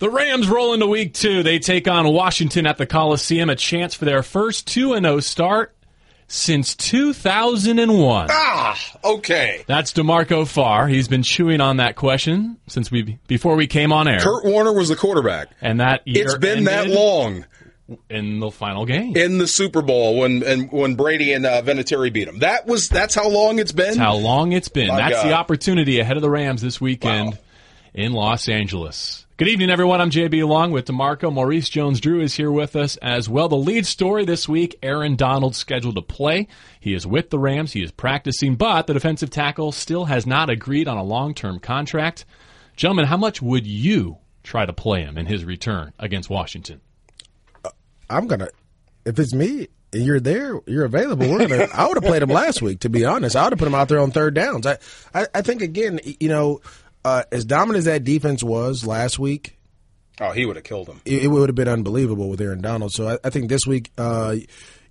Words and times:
The 0.00 0.10
Rams 0.10 0.48
roll 0.48 0.72
into 0.74 0.86
week 0.86 1.14
two. 1.14 1.42
They 1.42 1.58
take 1.58 1.86
on 1.86 2.08
Washington 2.12 2.66
at 2.66 2.78
the 2.78 2.86
Coliseum, 2.86 3.50
a 3.50 3.54
chance 3.56 3.94
for 3.94 4.06
their 4.06 4.22
first 4.22 4.66
2 4.66 4.94
0 4.98 5.20
start 5.20 5.76
since 6.26 6.74
2001. 6.74 8.28
Ah, 8.30 8.78
okay. 9.04 9.62
That's 9.66 9.92
DeMarco 9.92 10.46
Farr. 10.48 10.88
He's 10.88 11.06
been 11.08 11.22
chewing 11.22 11.60
on 11.60 11.76
that 11.78 11.96
question 11.96 12.56
since 12.66 12.90
we 12.90 13.18
before 13.26 13.56
we 13.56 13.66
came 13.66 13.92
on 13.92 14.08
air. 14.08 14.20
Kurt 14.20 14.44
Warner 14.44 14.72
was 14.72 14.88
the 14.88 14.96
quarterback. 14.96 15.48
And 15.60 15.80
that 15.80 16.06
year 16.06 16.24
It's 16.24 16.38
been 16.38 16.64
that 16.64 16.88
long 16.88 17.44
in 18.08 18.38
the 18.40 18.50
final 18.50 18.86
game. 18.86 19.16
in 19.16 19.36
the 19.38 19.46
Super 19.48 19.82
Bowl 19.82 20.18
when 20.18 20.42
and 20.44 20.72
when 20.72 20.94
Brady 20.94 21.32
and 21.34 21.44
uh, 21.44 21.60
Vinatieri 21.60 22.10
beat 22.12 22.26
him. 22.28 22.38
That 22.38 22.66
was 22.66 22.88
that's 22.88 23.14
how 23.14 23.28
long 23.28 23.58
it's 23.58 23.72
been. 23.72 23.86
That's 23.88 23.96
how 23.98 24.14
long 24.16 24.52
it's 24.52 24.68
been. 24.68 24.88
My 24.88 24.96
That's 24.96 25.16
God. 25.16 25.28
the 25.28 25.32
opportunity 25.34 25.98
ahead 26.00 26.16
of 26.16 26.22
the 26.22 26.30
Rams 26.30 26.62
this 26.62 26.80
weekend 26.80 27.32
Wow. 27.32 27.38
In 27.94 28.12
Los 28.12 28.48
Angeles. 28.48 29.26
Good 29.36 29.48
evening, 29.48 29.70
everyone. 29.70 30.00
I'm 30.00 30.10
JB 30.10 30.42
along 30.42 30.72
with 30.72 30.84
DeMarco. 30.84 31.32
Maurice 31.32 31.68
Jones 31.68 32.00
Drew 32.00 32.20
is 32.20 32.34
here 32.34 32.52
with 32.52 32.76
us 32.76 32.96
as 32.98 33.28
well. 33.28 33.48
The 33.48 33.56
lead 33.56 33.86
story 33.86 34.24
this 34.24 34.48
week 34.48 34.78
Aaron 34.82 35.16
Donald 35.16 35.56
scheduled 35.56 35.94
to 35.96 36.02
play. 36.02 36.46
He 36.78 36.92
is 36.92 37.06
with 37.06 37.30
the 37.30 37.38
Rams. 37.38 37.72
He 37.72 37.82
is 37.82 37.90
practicing, 37.90 38.56
but 38.56 38.86
the 38.86 38.92
defensive 38.92 39.30
tackle 39.30 39.72
still 39.72 40.04
has 40.04 40.26
not 40.26 40.50
agreed 40.50 40.88
on 40.88 40.98
a 40.98 41.02
long 41.02 41.32
term 41.34 41.58
contract. 41.58 42.26
Gentlemen, 42.76 43.06
how 43.06 43.16
much 43.16 43.40
would 43.40 43.66
you 43.66 44.18
try 44.42 44.66
to 44.66 44.72
play 44.72 45.02
him 45.02 45.16
in 45.16 45.26
his 45.26 45.44
return 45.44 45.92
against 45.98 46.28
Washington? 46.30 46.80
Uh, 47.64 47.70
I'm 48.08 48.26
gonna. 48.26 48.48
If 49.06 49.18
it's 49.18 49.32
me 49.32 49.68
and 49.94 50.04
you're 50.04 50.20
there, 50.20 50.60
you're 50.66 50.84
available. 50.84 51.30
We're 51.30 51.48
gonna. 51.48 51.68
I 51.72 51.86
would 51.88 51.96
have 51.96 52.04
played 52.04 52.22
him 52.22 52.28
last 52.28 52.60
week. 52.60 52.80
To 52.80 52.90
be 52.90 53.06
honest, 53.06 53.36
I 53.36 53.44
would 53.44 53.54
have 53.54 53.58
put 53.58 53.68
him 53.68 53.74
out 53.74 53.88
there 53.88 54.00
on 54.00 54.10
third 54.10 54.34
downs. 54.34 54.66
I, 54.66 54.78
I, 55.14 55.26
I 55.34 55.42
think 55.42 55.62
again, 55.62 55.98
you 56.04 56.28
know, 56.28 56.60
uh, 57.04 57.22
as 57.32 57.44
dominant 57.44 57.78
as 57.78 57.84
that 57.86 58.04
defense 58.04 58.42
was 58.42 58.86
last 58.86 59.18
week, 59.18 59.56
Oh, 60.22 60.32
he 60.32 60.44
would 60.44 60.56
have 60.56 60.64
killed 60.66 60.86
him. 60.86 61.00
it, 61.06 61.24
it 61.24 61.28
would 61.28 61.48
have 61.48 61.56
been 61.56 61.66
unbelievable 61.68 62.28
with 62.28 62.40
Aaron 62.42 62.60
Donald. 62.60 62.92
So 62.92 63.08
I, 63.08 63.18
I 63.24 63.30
think 63.30 63.48
this 63.48 63.66
week, 63.66 63.90
uh, 63.96 64.36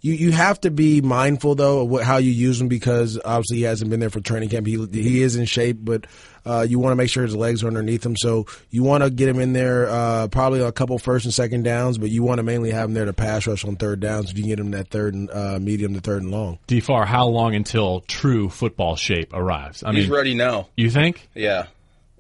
you 0.02 0.14
you 0.14 0.32
have 0.32 0.60
to 0.62 0.72
be 0.72 1.02
mindful 1.02 1.54
though 1.56 1.82
of 1.82 1.90
what, 1.90 2.04
how 2.04 2.18
you 2.18 2.32
use 2.32 2.60
him 2.60 2.68
because 2.70 3.20
obviously 3.24 3.58
he 3.58 3.64
hasn't 3.64 3.92
been 3.92 4.00
there 4.00 4.10
for 4.10 4.22
training 4.22 4.50
camp. 4.50 4.66
He 4.66 4.84
he 4.92 5.22
is 5.22 5.36
in 5.36 5.46
shape, 5.46 5.78
but 5.82 6.08
uh, 6.46 6.66
you 6.68 6.80
want 6.80 6.94
to 6.94 6.96
make 6.96 7.10
sure 7.12 7.22
his 7.24 7.36
legs 7.36 7.64
are 7.64 7.68
underneath 7.68 8.04
him. 8.06 8.16
So 8.18 8.48
you 8.72 8.82
want 8.82 9.04
to 9.04 9.10
get 9.12 9.28
him 9.28 9.40
in 9.40 9.52
there 9.54 9.88
uh, 9.90 10.30
probably 10.30 10.62
a 10.62 10.72
couple 10.72 10.98
first 10.98 11.26
and 11.26 11.34
second 11.34 11.62
downs, 11.64 11.98
but 12.00 12.10
you 12.10 12.23
want 12.23 12.40
to 12.40 12.44
mainly 12.44 12.72
have 12.72 12.86
him 12.88 12.94
there 12.96 13.06
to 13.06 13.14
pass 13.14 13.46
rush 13.46 13.64
on 13.66 13.76
third 13.76 14.00
downs. 14.00 14.32
If 14.32 14.38
you 14.38 14.44
can 14.44 14.50
get 14.50 14.60
him 14.60 14.72
that 14.72 14.88
third 14.88 15.14
and 15.14 15.30
uh, 15.30 15.60
medium 15.62 15.94
to 15.94 16.00
third 16.00 16.23
and 16.23 16.32
long. 16.32 16.58
DFAR, 16.70 17.06
how 17.06 17.28
long 17.28 17.54
until 17.54 18.00
true 18.08 18.50
football 18.50 18.96
shape 18.96 19.32
arrives? 19.34 19.84
I 19.84 19.92
He's 19.92 20.06
mean, 20.06 20.14
ready 20.16 20.34
now. 20.34 20.70
you 20.78 20.90
think? 20.90 21.28
Yeah, 21.36 21.66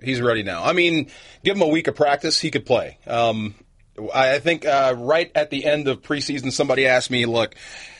he's 0.03 0.21
ready 0.21 0.43
now. 0.43 0.63
I 0.63 0.73
mean, 0.73 1.09
give 1.43 1.55
him 1.55 1.61
a 1.61 1.67
week 1.67 1.87
of 1.87 1.95
practice, 1.95 2.39
he 2.39 2.51
could 2.51 2.65
play. 2.65 2.97
Um, 3.07 3.55
I 4.13 4.39
think 4.39 4.65
uh, 4.65 4.95
right 4.97 5.31
at 5.35 5.49
the 5.49 5.65
end 5.65 5.87
of 5.87 6.01
preseason, 6.01 6.51
somebody 6.51 6.87
asked 6.87 7.11
me, 7.11 7.25
"Look, 7.25 7.55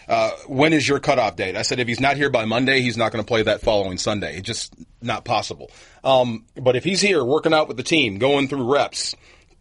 uh, 0.08 0.32
when 0.48 0.74
is 0.74 0.88
your 0.88 1.00
cutoff 1.00 1.36
date?" 1.36 1.56
I 1.56 1.64
said, 1.64 1.80
"If 1.80 1.88
he's 1.88 2.00
not 2.00 2.18
here 2.18 2.30
by 2.30 2.46
Monday, 2.46 2.82
he's 2.82 2.98
not 2.98 3.12
going 3.12 3.24
to 3.24 3.28
play 3.28 3.44
that 3.44 3.62
following 3.62 3.98
Sunday. 3.98 4.38
It's 4.38 4.48
just 4.48 4.74
not 5.02 5.26
possible." 5.26 5.72
Um, 6.04 6.46
but 6.56 6.76
if 6.76 6.84
he's 6.84 7.02
here 7.02 7.24
working 7.24 7.54
out 7.54 7.68
with 7.68 7.78
the 7.78 7.84
team, 7.84 8.18
going 8.18 8.48
through 8.48 8.72
reps, 8.72 9.16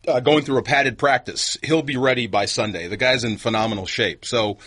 uh, 0.07 0.21
going 0.21 0.45
through 0.45 0.59
a 0.59 0.63
padded 0.63 0.99
practice, 0.99 1.57
he'll 1.63 1.83
be 1.83 1.97
ready 1.97 2.27
by 2.27 2.45
Sunday. 2.45 2.89
The 2.89 2.97
guy's 2.97 3.25
in 3.25 3.39
phenomenal 3.39 3.87
shape. 3.87 4.25
So. 4.25 4.59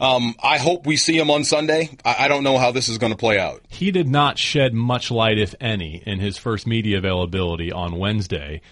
Um, 0.00 0.34
I 0.42 0.58
hope 0.58 0.86
we 0.86 0.96
see 0.96 1.18
him 1.18 1.30
on 1.30 1.44
Sunday. 1.44 1.90
I, 2.04 2.24
I 2.24 2.28
don't 2.28 2.42
know 2.42 2.56
how 2.56 2.72
this 2.72 2.88
is 2.88 2.98
going 2.98 3.12
to 3.12 3.18
play 3.18 3.38
out. 3.38 3.62
he 3.68 3.90
did 3.90 4.08
not 4.08 4.38
shed 4.38 4.72
much 4.72 5.10
light, 5.10 5.38
if 5.38 5.54
any, 5.60 6.02
in 6.06 6.20
his 6.20 6.38
first 6.38 6.66
media 6.66 6.98
availability 6.98 7.70
on 7.70 7.98
Wednesday. 7.98 8.62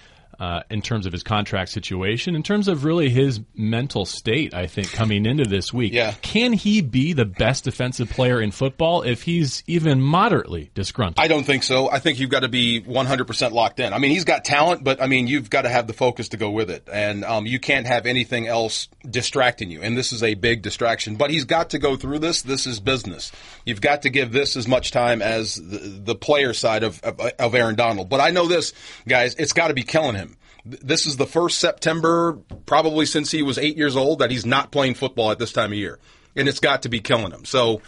Uh, 0.41 0.61
in 0.71 0.81
terms 0.81 1.05
of 1.05 1.11
his 1.13 1.25
contract 1.25 1.69
situation, 1.69 2.37
in 2.37 2.45
terms 2.45 2.69
of 2.69 2.85
really 2.85 3.11
his 3.11 3.41
mental 3.57 4.05
state, 4.05 4.55
I 4.55 4.69
think 4.69 4.93
coming 4.93 5.27
into 5.27 5.45
this 5.45 5.73
week, 5.75 5.93
Yeah. 5.93 6.15
can 6.23 6.53
he 6.53 6.81
be 6.81 7.13
the 7.13 7.25
best 7.25 7.65
defensive 7.65 8.09
player 8.09 8.41
in 8.41 8.53
football 8.53 9.03
if 9.03 9.25
he's 9.25 9.65
even 9.67 10.01
moderately 10.01 10.71
disgruntled? 10.77 11.19
I 11.19 11.27
don't 11.27 11.43
think 11.43 11.65
so. 11.65 11.91
I 11.91 11.99
think 11.99 12.21
you've 12.21 12.31
got 12.31 12.41
to 12.43 12.49
be 12.49 12.81
100% 12.83 13.51
locked 13.51 13.81
in. 13.81 13.93
I 13.93 13.99
mean, 13.99 14.13
he's 14.13 14.23
got 14.23 14.45
talent, 14.45 14.85
but 14.85 15.03
I 15.03 15.09
mean, 15.09 15.27
you've 15.27 15.51
got 15.51 15.63
to 15.63 15.69
have 15.69 15.89
the 15.89 15.93
focus 15.93 16.29
to 16.29 16.37
go 16.37 16.51
with 16.51 16.71
it. 16.71 16.89
And 16.93 17.25
um, 17.25 17.45
you 17.45 17.59
can't 17.59 17.89
have 17.89 18.07
anything 18.07 18.47
else 18.47 18.87
distracting 19.11 19.73
you. 19.73 19.83
And 19.83 19.97
this 19.99 20.13
is 20.13 20.23
a 20.23 20.35
big 20.35 20.63
distraction. 20.63 21.17
But 21.17 21.31
he's 21.31 21.47
got 21.47 21.71
to 21.71 21.81
go 21.81 21.97
through 21.97 22.21
this. 22.21 22.43
This 22.43 22.65
is 22.65 22.79
business. 22.79 23.33
You've 23.65 23.81
got 23.81 24.03
to 24.03 24.09
give 24.09 24.31
this 24.31 24.57
as 24.57 24.69
much 24.69 24.93
time 24.93 25.21
as 25.21 25.57
the, 25.57 25.79
the 25.79 26.15
player 26.15 26.53
side 26.55 26.85
of, 26.85 27.03
of, 27.03 27.19
of 27.41 27.55
Aaron 27.57 27.75
Donald. 27.75 28.09
But 28.09 28.21
I 28.21 28.31
know 28.31 28.47
this, 28.47 28.73
guys, 29.09 29.35
it's 29.35 29.53
got 29.53 29.69
to 29.69 29.75
be 29.75 29.83
killing 29.83 30.15
him. 30.15 30.28
Th- 30.71 30.83
This 30.83 31.07
is 31.07 31.17
the 31.17 31.27
first 31.27 31.59
September, 31.59 32.39
probably 32.67 33.07
since 33.07 33.31
he 33.31 33.43
was 33.43 33.59
eight 33.59 33.77
years 33.77 33.97
old, 33.97 34.21
that 34.21 34.31
he's 34.31 34.47
not 34.47 34.71
playing 34.71 34.95
football 34.95 35.31
at 35.31 35.39
this 35.39 35.53
time 35.53 35.73
of 35.73 35.79
year. 35.79 35.99
And 36.37 36.49
it's 36.49 36.61
got 36.61 36.83
to 36.83 36.89
be 36.89 37.01
killing 37.01 37.33
him. 37.33 37.45
So 37.45 37.83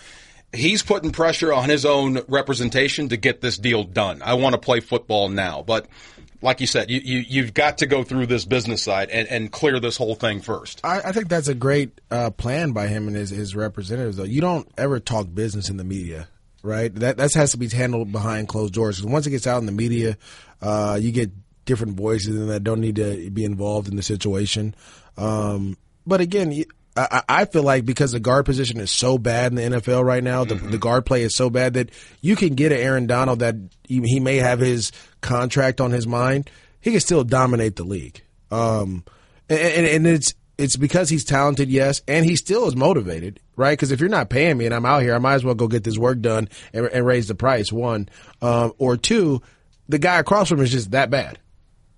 he's 0.53 0.83
putting 0.83 1.13
pressure 1.13 1.53
on 1.53 1.69
his 1.69 1.85
own 1.85 2.21
representation 2.29 3.11
to 3.11 3.17
get 3.17 3.41
this 3.41 3.59
deal 3.59 3.85
done. 3.85 4.23
I 4.23 4.35
want 4.35 4.55
to 4.55 4.59
play 4.59 4.81
football 4.81 5.29
now, 5.29 5.63
but 5.63 5.87
like 6.43 6.61
you 6.61 6.67
said, 6.67 6.91
you, 6.91 7.01
you 7.01 7.19
you've 7.19 7.55
got 7.55 7.79
to 7.79 7.87
go 7.87 8.03
through 8.03 8.27
this 8.27 8.47
business 8.47 8.83
side 8.83 9.11
and, 9.11 9.29
and 9.29 9.53
clear 9.53 9.79
this 9.79 9.97
whole 9.97 10.15
thing 10.15 10.41
first. 10.41 10.81
I, 10.83 11.01
I 11.01 11.13
think 11.13 11.29
that's 11.29 11.49
a 11.49 11.55
great 11.55 12.01
uh, 12.11 12.31
plan 12.31 12.73
by 12.73 12.89
him 12.89 13.07
and 13.09 13.17
his, 13.17 13.31
his 13.31 13.55
representatives. 13.55 14.17
Though 14.17 14.25
you 14.25 14.41
don't 14.41 14.67
ever 14.79 15.01
talk 15.01 15.27
business 15.33 15.69
in 15.69 15.77
the 15.77 15.85
media, 15.85 16.29
right? 16.63 16.93
That 16.95 17.19
that 17.19 17.35
has 17.35 17.53
to 17.53 17.59
be 17.59 17.69
handled 17.69 18.11
behind 18.11 18.49
closed 18.49 18.73
doors. 18.73 18.97
Because 18.97 19.13
once 19.13 19.27
it 19.27 19.31
gets 19.31 19.47
out 19.47 19.59
in 19.59 19.67
the 19.67 19.73
media, 19.73 20.17
uh, 20.63 20.99
you 21.01 21.13
get 21.13 21.31
different 21.71 21.97
voices 21.97 22.37
and 22.37 22.51
that 22.51 22.65
don't 22.65 22.81
need 22.81 22.97
to 22.97 23.31
be 23.31 23.45
involved 23.45 23.89
in 23.89 23.97
the 23.97 24.03
situation. 24.03 24.75
Um, 25.17 25.77
but 26.07 26.21
again. 26.21 26.65
I, 26.97 27.07
I 27.13 27.23
I 27.29 27.45
feel 27.45 27.63
like 27.63 27.85
because 27.85 28.11
the 28.11 28.19
guard 28.19 28.47
position 28.47 28.81
is 28.81 28.91
so 28.91 29.17
bad 29.17 29.53
in 29.53 29.55
the 29.55 29.79
NFL 29.79 30.05
right 30.05 30.25
now, 30.25 30.45
the, 30.45 30.57
the 30.57 30.77
guard 30.77 31.07
play 31.07 31.23
is 31.23 31.37
so 31.37 31.49
bad 31.49 31.75
that 31.75 31.91
you 32.21 32.35
can 32.35 32.57
get 32.57 32.73
an 32.73 32.79
Aaron 32.79 33.07
Donald 33.07 33.39
that 33.39 33.55
he, 33.85 34.01
he 34.01 34.19
may 34.19 34.39
have 34.39 34.59
his 34.59 34.91
contract 35.21 35.81
on 35.81 35.93
his 35.93 36.09
mind. 36.09 36.51
He 36.81 36.91
can 36.91 36.99
still 36.99 37.23
dominate 37.23 37.77
the 37.77 37.85
league. 37.85 38.23
Um, 38.51 39.05
and, 39.49 39.61
and, 39.61 39.87
and 39.87 40.07
it's 40.09 40.35
it's 40.61 40.77
because 40.77 41.09
he's 41.09 41.25
talented, 41.25 41.71
yes, 41.71 42.03
and 42.07 42.27
he 42.27 42.37
still 42.37 42.67
is 42.67 42.77
motivated, 42.77 43.41
right? 43.57 43.73
Because 43.73 43.93
if 43.93 44.01
you're 44.01 44.11
not 44.11 44.29
paying 44.29 44.59
me 44.59 44.67
and 44.67 44.75
I'm 44.75 44.85
out 44.85 45.03
here, 45.03 45.15
I 45.15 45.19
might 45.19 45.35
as 45.35 45.45
well 45.45 45.55
go 45.55 45.69
get 45.69 45.85
this 45.85 45.97
work 45.97 46.21
done 46.21 46.51
and, 46.75 46.87
and 46.87 47.07
raise 47.07 47.29
the 47.29 47.35
price. 47.35 47.73
One, 47.73 48.11
um, 48.43 48.75
or 48.77 48.99
two, 48.99 49.41
the 49.89 49.99
guy 49.99 50.19
across 50.19 50.51
from 50.51 50.59
him 50.59 50.65
is 50.65 50.71
just 50.71 50.91
that 50.91 51.09
bad. 51.09 51.39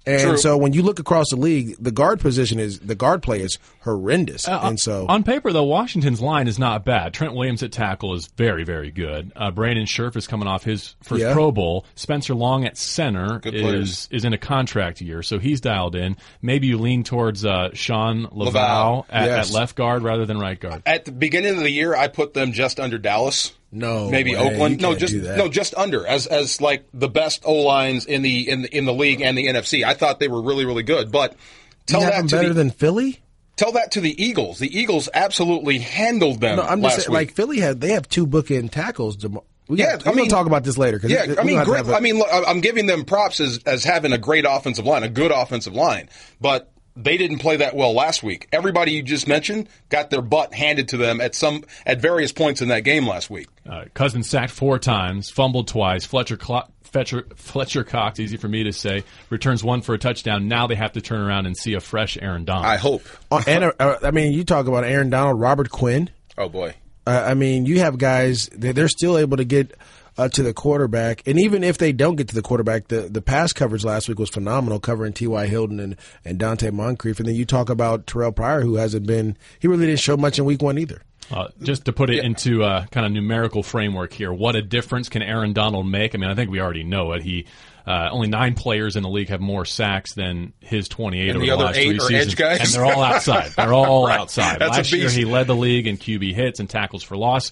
And 0.06 0.20
True. 0.20 0.36
so 0.36 0.56
when 0.56 0.72
you 0.72 0.82
look 0.82 0.98
across 0.98 1.26
the 1.30 1.36
league, 1.36 1.76
the 1.78 1.90
guard 1.92 2.20
position 2.20 2.58
is 2.58 2.80
the 2.80 2.94
guard 2.94 3.22
play 3.22 3.40
is 3.40 3.58
horrendous, 3.82 4.48
Uh, 4.48 4.60
and 4.64 4.80
so 4.80 5.06
on 5.08 5.22
paper, 5.22 5.52
though, 5.52 5.64
Washington's 5.64 6.20
line 6.20 6.48
is 6.48 6.58
not 6.58 6.84
bad. 6.84 7.14
Trent 7.14 7.34
Williams 7.34 7.62
at 7.62 7.72
tackle 7.72 8.14
is 8.14 8.26
very, 8.36 8.64
very 8.64 8.90
good. 8.90 9.32
Uh, 9.36 9.50
Brandon 9.50 9.86
Scherff 9.86 10.16
is 10.16 10.26
coming 10.26 10.48
off 10.48 10.64
his 10.64 10.94
first 11.02 11.22
Yeah. 11.22 11.32
Pro 11.32 11.52
Bowl. 11.52 11.84
Spencer 11.94 12.34
Long 12.34 12.64
at 12.64 12.76
center 12.76 13.40
is 13.44 14.08
is 14.10 14.24
in 14.24 14.32
a 14.32 14.38
contract 14.38 15.00
year, 15.00 15.22
so 15.22 15.38
he's 15.38 15.60
dialed 15.60 15.94
in. 15.94 16.16
Maybe 16.40 16.66
you 16.66 16.78
lean 16.78 17.04
towards 17.04 17.44
uh, 17.44 17.70
Sean 17.74 18.22
Laval, 18.32 18.46
Laval, 18.46 19.06
at, 19.10 19.26
yes. 19.26 19.48
at 19.50 19.54
left 19.54 19.76
guard 19.76 20.02
rather 20.02 20.26
than 20.26 20.38
right 20.38 20.58
guard. 20.58 20.82
At 20.86 21.04
the 21.04 21.12
beginning 21.12 21.56
of 21.56 21.62
the 21.62 21.70
year, 21.70 21.94
I 21.94 22.08
put 22.08 22.34
them 22.34 22.52
just 22.52 22.80
under 22.80 22.98
Dallas. 22.98 23.52
No 23.75 24.10
maybe. 24.10 24.37
Oakland. 24.37 24.81
No, 24.83 24.94
just 24.94 25.15
no, 25.15 25.49
just 25.49 25.75
under 25.75 26.06
as 26.06 26.27
as 26.27 26.60
like 26.60 26.84
the 26.93 27.09
best 27.09 27.43
O 27.47 27.55
lines 27.55 28.05
in 28.05 28.21
the 28.22 28.49
in 28.49 28.62
the, 28.62 28.77
in 28.77 28.84
the 28.84 28.93
league 28.93 29.22
and 29.22 29.37
the 29.37 29.47
NFC. 29.47 29.83
I 29.84 29.94
thought 29.94 30.21
they 30.21 30.28
were 30.28 30.43
really 30.43 30.66
really 30.66 30.83
good, 30.83 31.10
but 31.10 31.34
tell 31.87 32.03
that 32.03 32.28
to 32.28 32.37
better 32.37 32.49
the, 32.49 32.55
than 32.55 32.71
Philly. 32.71 33.21
tell 33.56 33.72
that 33.72 33.93
to 33.93 34.00
the 34.03 34.22
Eagles. 34.22 34.59
The 34.59 34.78
Eagles 34.78 35.09
absolutely 35.15 35.78
handled 35.78 36.41
them 36.41 36.56
No, 36.56 36.62
I'm 36.65 36.82
last 36.82 36.97
just 36.97 37.06
saying, 37.06 37.19
week. 37.19 37.28
like 37.28 37.34
Philly 37.37 37.61
had 37.61 37.81
they 37.81 37.93
have 37.93 38.06
two 38.09 38.27
bookend 38.27 38.72
tackles. 38.72 39.16
We 39.69 39.78
Yeah, 39.78 39.97
got, 39.97 40.09
I 40.09 40.12
mean- 40.12 40.28
talk 40.28 40.47
about 40.47 40.65
this 40.65 40.77
later. 40.77 41.00
Yeah, 41.05 41.25
it- 41.25 41.38
I 41.38 41.44
mean, 41.44 41.56
gonna 41.56 41.77
have 41.77 41.87
to 41.87 41.93
great. 41.93 41.94
a- 41.94 41.97
I 41.97 42.00
mean, 42.00 42.19
look, 42.19 42.28
I'm 42.31 42.61
giving 42.61 42.84
them 42.87 43.05
props 43.06 43.41
as 43.41 43.59
as 43.65 43.84
having 43.84 44.12
a 44.12 44.19
great 44.19 44.44
offensive 44.47 44.84
line, 44.84 45.03
a 45.03 45.09
good 45.09 45.31
offensive 45.31 45.72
line, 45.72 46.11
but 46.43 46.71
they 46.97 47.16
didn't 47.16 47.38
play 47.38 47.56
that 47.56 47.75
well 47.75 47.93
last 47.94 48.22
week. 48.22 48.49
Everybody 48.52 48.93
you 48.93 49.02
just 49.02 49.26
mentioned 49.26 49.69
got 49.88 50.11
their 50.11 50.22
butt 50.22 50.52
handed 50.55 50.88
to 50.88 50.96
them 50.96 51.20
at 51.20 51.34
some 51.34 51.64
at 51.87 52.00
various 52.00 52.32
points 52.32 52.61
in 52.61 52.69
that 52.69 52.81
game 52.84 53.06
last 53.06 53.31
week. 53.31 53.49
Uh, 53.69 53.84
Cousins 53.94 54.28
sacked 54.28 54.52
four 54.52 54.78
times, 54.78 55.31
fumbled 55.31 55.69
twice. 55.69 56.05
Fletcher, 56.05 56.37
Clo- 56.37 56.69
Fletcher, 56.82 57.26
Fletcher 57.37 57.84
Cox, 57.84 58.20
easy 58.20 58.37
for 58.37 58.49
me 58.49 58.64
to 58.64 58.72
say, 58.72 59.05
returns 59.31 59.64
one 59.64 59.81
for 59.81 59.94
a 59.94 59.99
touchdown. 59.99 60.49
Now 60.49 60.67
they 60.67 60.75
have 60.75 60.93
to 60.93 61.00
turn 61.00 61.20
around 61.20 61.46
and 61.46 61.56
see 61.56 61.72
a 61.75 61.81
fresh 61.81 62.19
Aaron 62.20 62.44
Donald. 62.44 62.67
I 62.67 62.76
hope. 62.76 63.02
Uh, 63.31 63.43
and 63.46 63.64
uh, 63.64 63.72
uh, 63.81 63.96
I 64.02 64.11
mean, 64.11 64.32
you 64.32 64.44
talk 64.44 64.67
about 64.67 64.84
Aaron 64.84 65.08
Donald, 65.08 65.40
Robert 65.40 65.70
Quinn. 65.70 66.11
Oh 66.37 66.49
boy. 66.50 66.75
Uh, 67.06 67.25
I 67.26 67.34
mean, 67.34 67.64
you 67.67 67.81
have 67.81 67.96
guys 67.99 68.49
they- 68.52 68.72
they're 68.72 68.88
still 68.88 69.17
able 69.19 69.38
to 69.38 69.44
get 69.44 69.75
uh, 70.24 70.28
to 70.30 70.42
the 70.42 70.54
quarterback, 70.54 71.22
and 71.26 71.38
even 71.40 71.64
if 71.64 71.78
they 71.78 71.92
don't 71.92 72.16
get 72.16 72.28
to 72.28 72.34
the 72.34 72.42
quarterback, 72.42 72.88
the 72.88 73.02
the 73.02 73.22
pass 73.22 73.52
coverage 73.52 73.84
last 73.84 74.08
week 74.08 74.19
was 74.19 74.30
phenomenal, 74.30 74.78
covering 74.80 75.12
T. 75.12 75.26
Y. 75.26 75.46
Hilton 75.46 75.80
and 75.80 75.96
and 76.24 76.38
Donte 76.38 76.72
Moncrief. 76.72 77.19
And 77.19 77.28
then 77.28 77.34
you 77.34 77.44
talk 77.44 77.69
about 77.70 78.06
Terrelle 78.06 78.34
Pryor, 78.34 78.60
who 78.62 78.76
hasn't 78.76 79.06
been 79.06 79.36
he 79.58 79.69
really 79.69 79.86
didn't 79.86 80.00
show 80.00 80.16
much 80.16 80.38
in 80.38 80.44
week 80.44 80.62
one 80.62 80.78
either. 80.78 81.02
Uh, 81.30 81.48
just 81.62 81.84
to 81.86 81.92
put 81.92 82.10
it 82.10 82.22
into 82.24 82.62
a 82.62 82.86
kind 82.90 83.06
of 83.06 83.12
numerical 83.12 83.62
framework 83.62 84.12
here, 84.12 84.32
what 84.32 84.54
a 84.56 84.60
difference 84.60 85.08
can 85.08 85.22
Aaron 85.22 85.52
Donald 85.54 85.86
make? 85.88 86.14
I 86.14 86.19
mean, 86.19 86.28
I 86.28 86.34
think 86.34 86.50
we 86.50 86.60
already 86.60 86.82
know 86.84 87.12
it. 87.12 87.22
He 87.22 87.46
uh, 87.86 88.08
only 88.12 88.28
nine 88.28 88.54
players 88.54 88.96
in 88.96 89.02
the 89.02 89.08
league 89.08 89.28
have 89.28 89.40
more 89.40 89.64
sacks 89.64 90.14
than 90.14 90.52
his 90.60 90.88
28 90.88 91.28
And 91.30 91.36
over 91.38 91.46
the 91.46 91.50
the, 91.52 91.56
last 91.56 91.74
three 91.76 91.98
seasons, 92.00 92.12
edge 92.32 92.36
guys? 92.36 92.60
and 92.60 92.69
they're 92.70 92.84
all 92.84 93.02
outside. 93.02 93.50
They're 93.56 93.72
all 93.72 94.06
Right. 94.08 94.20
outside. 94.20 94.58
That's 94.58 94.74
a 94.74 94.78
last 94.78 94.92
year 94.92 95.08
he 95.10 95.24
led 95.24 95.46
the 95.46 95.56
league 95.56 95.86
in 95.86 95.96
QB 95.96 96.34
hits 96.34 96.60
and 96.60 96.69
tackles 96.69 97.02
for 97.02 97.16
loss. 97.16 97.50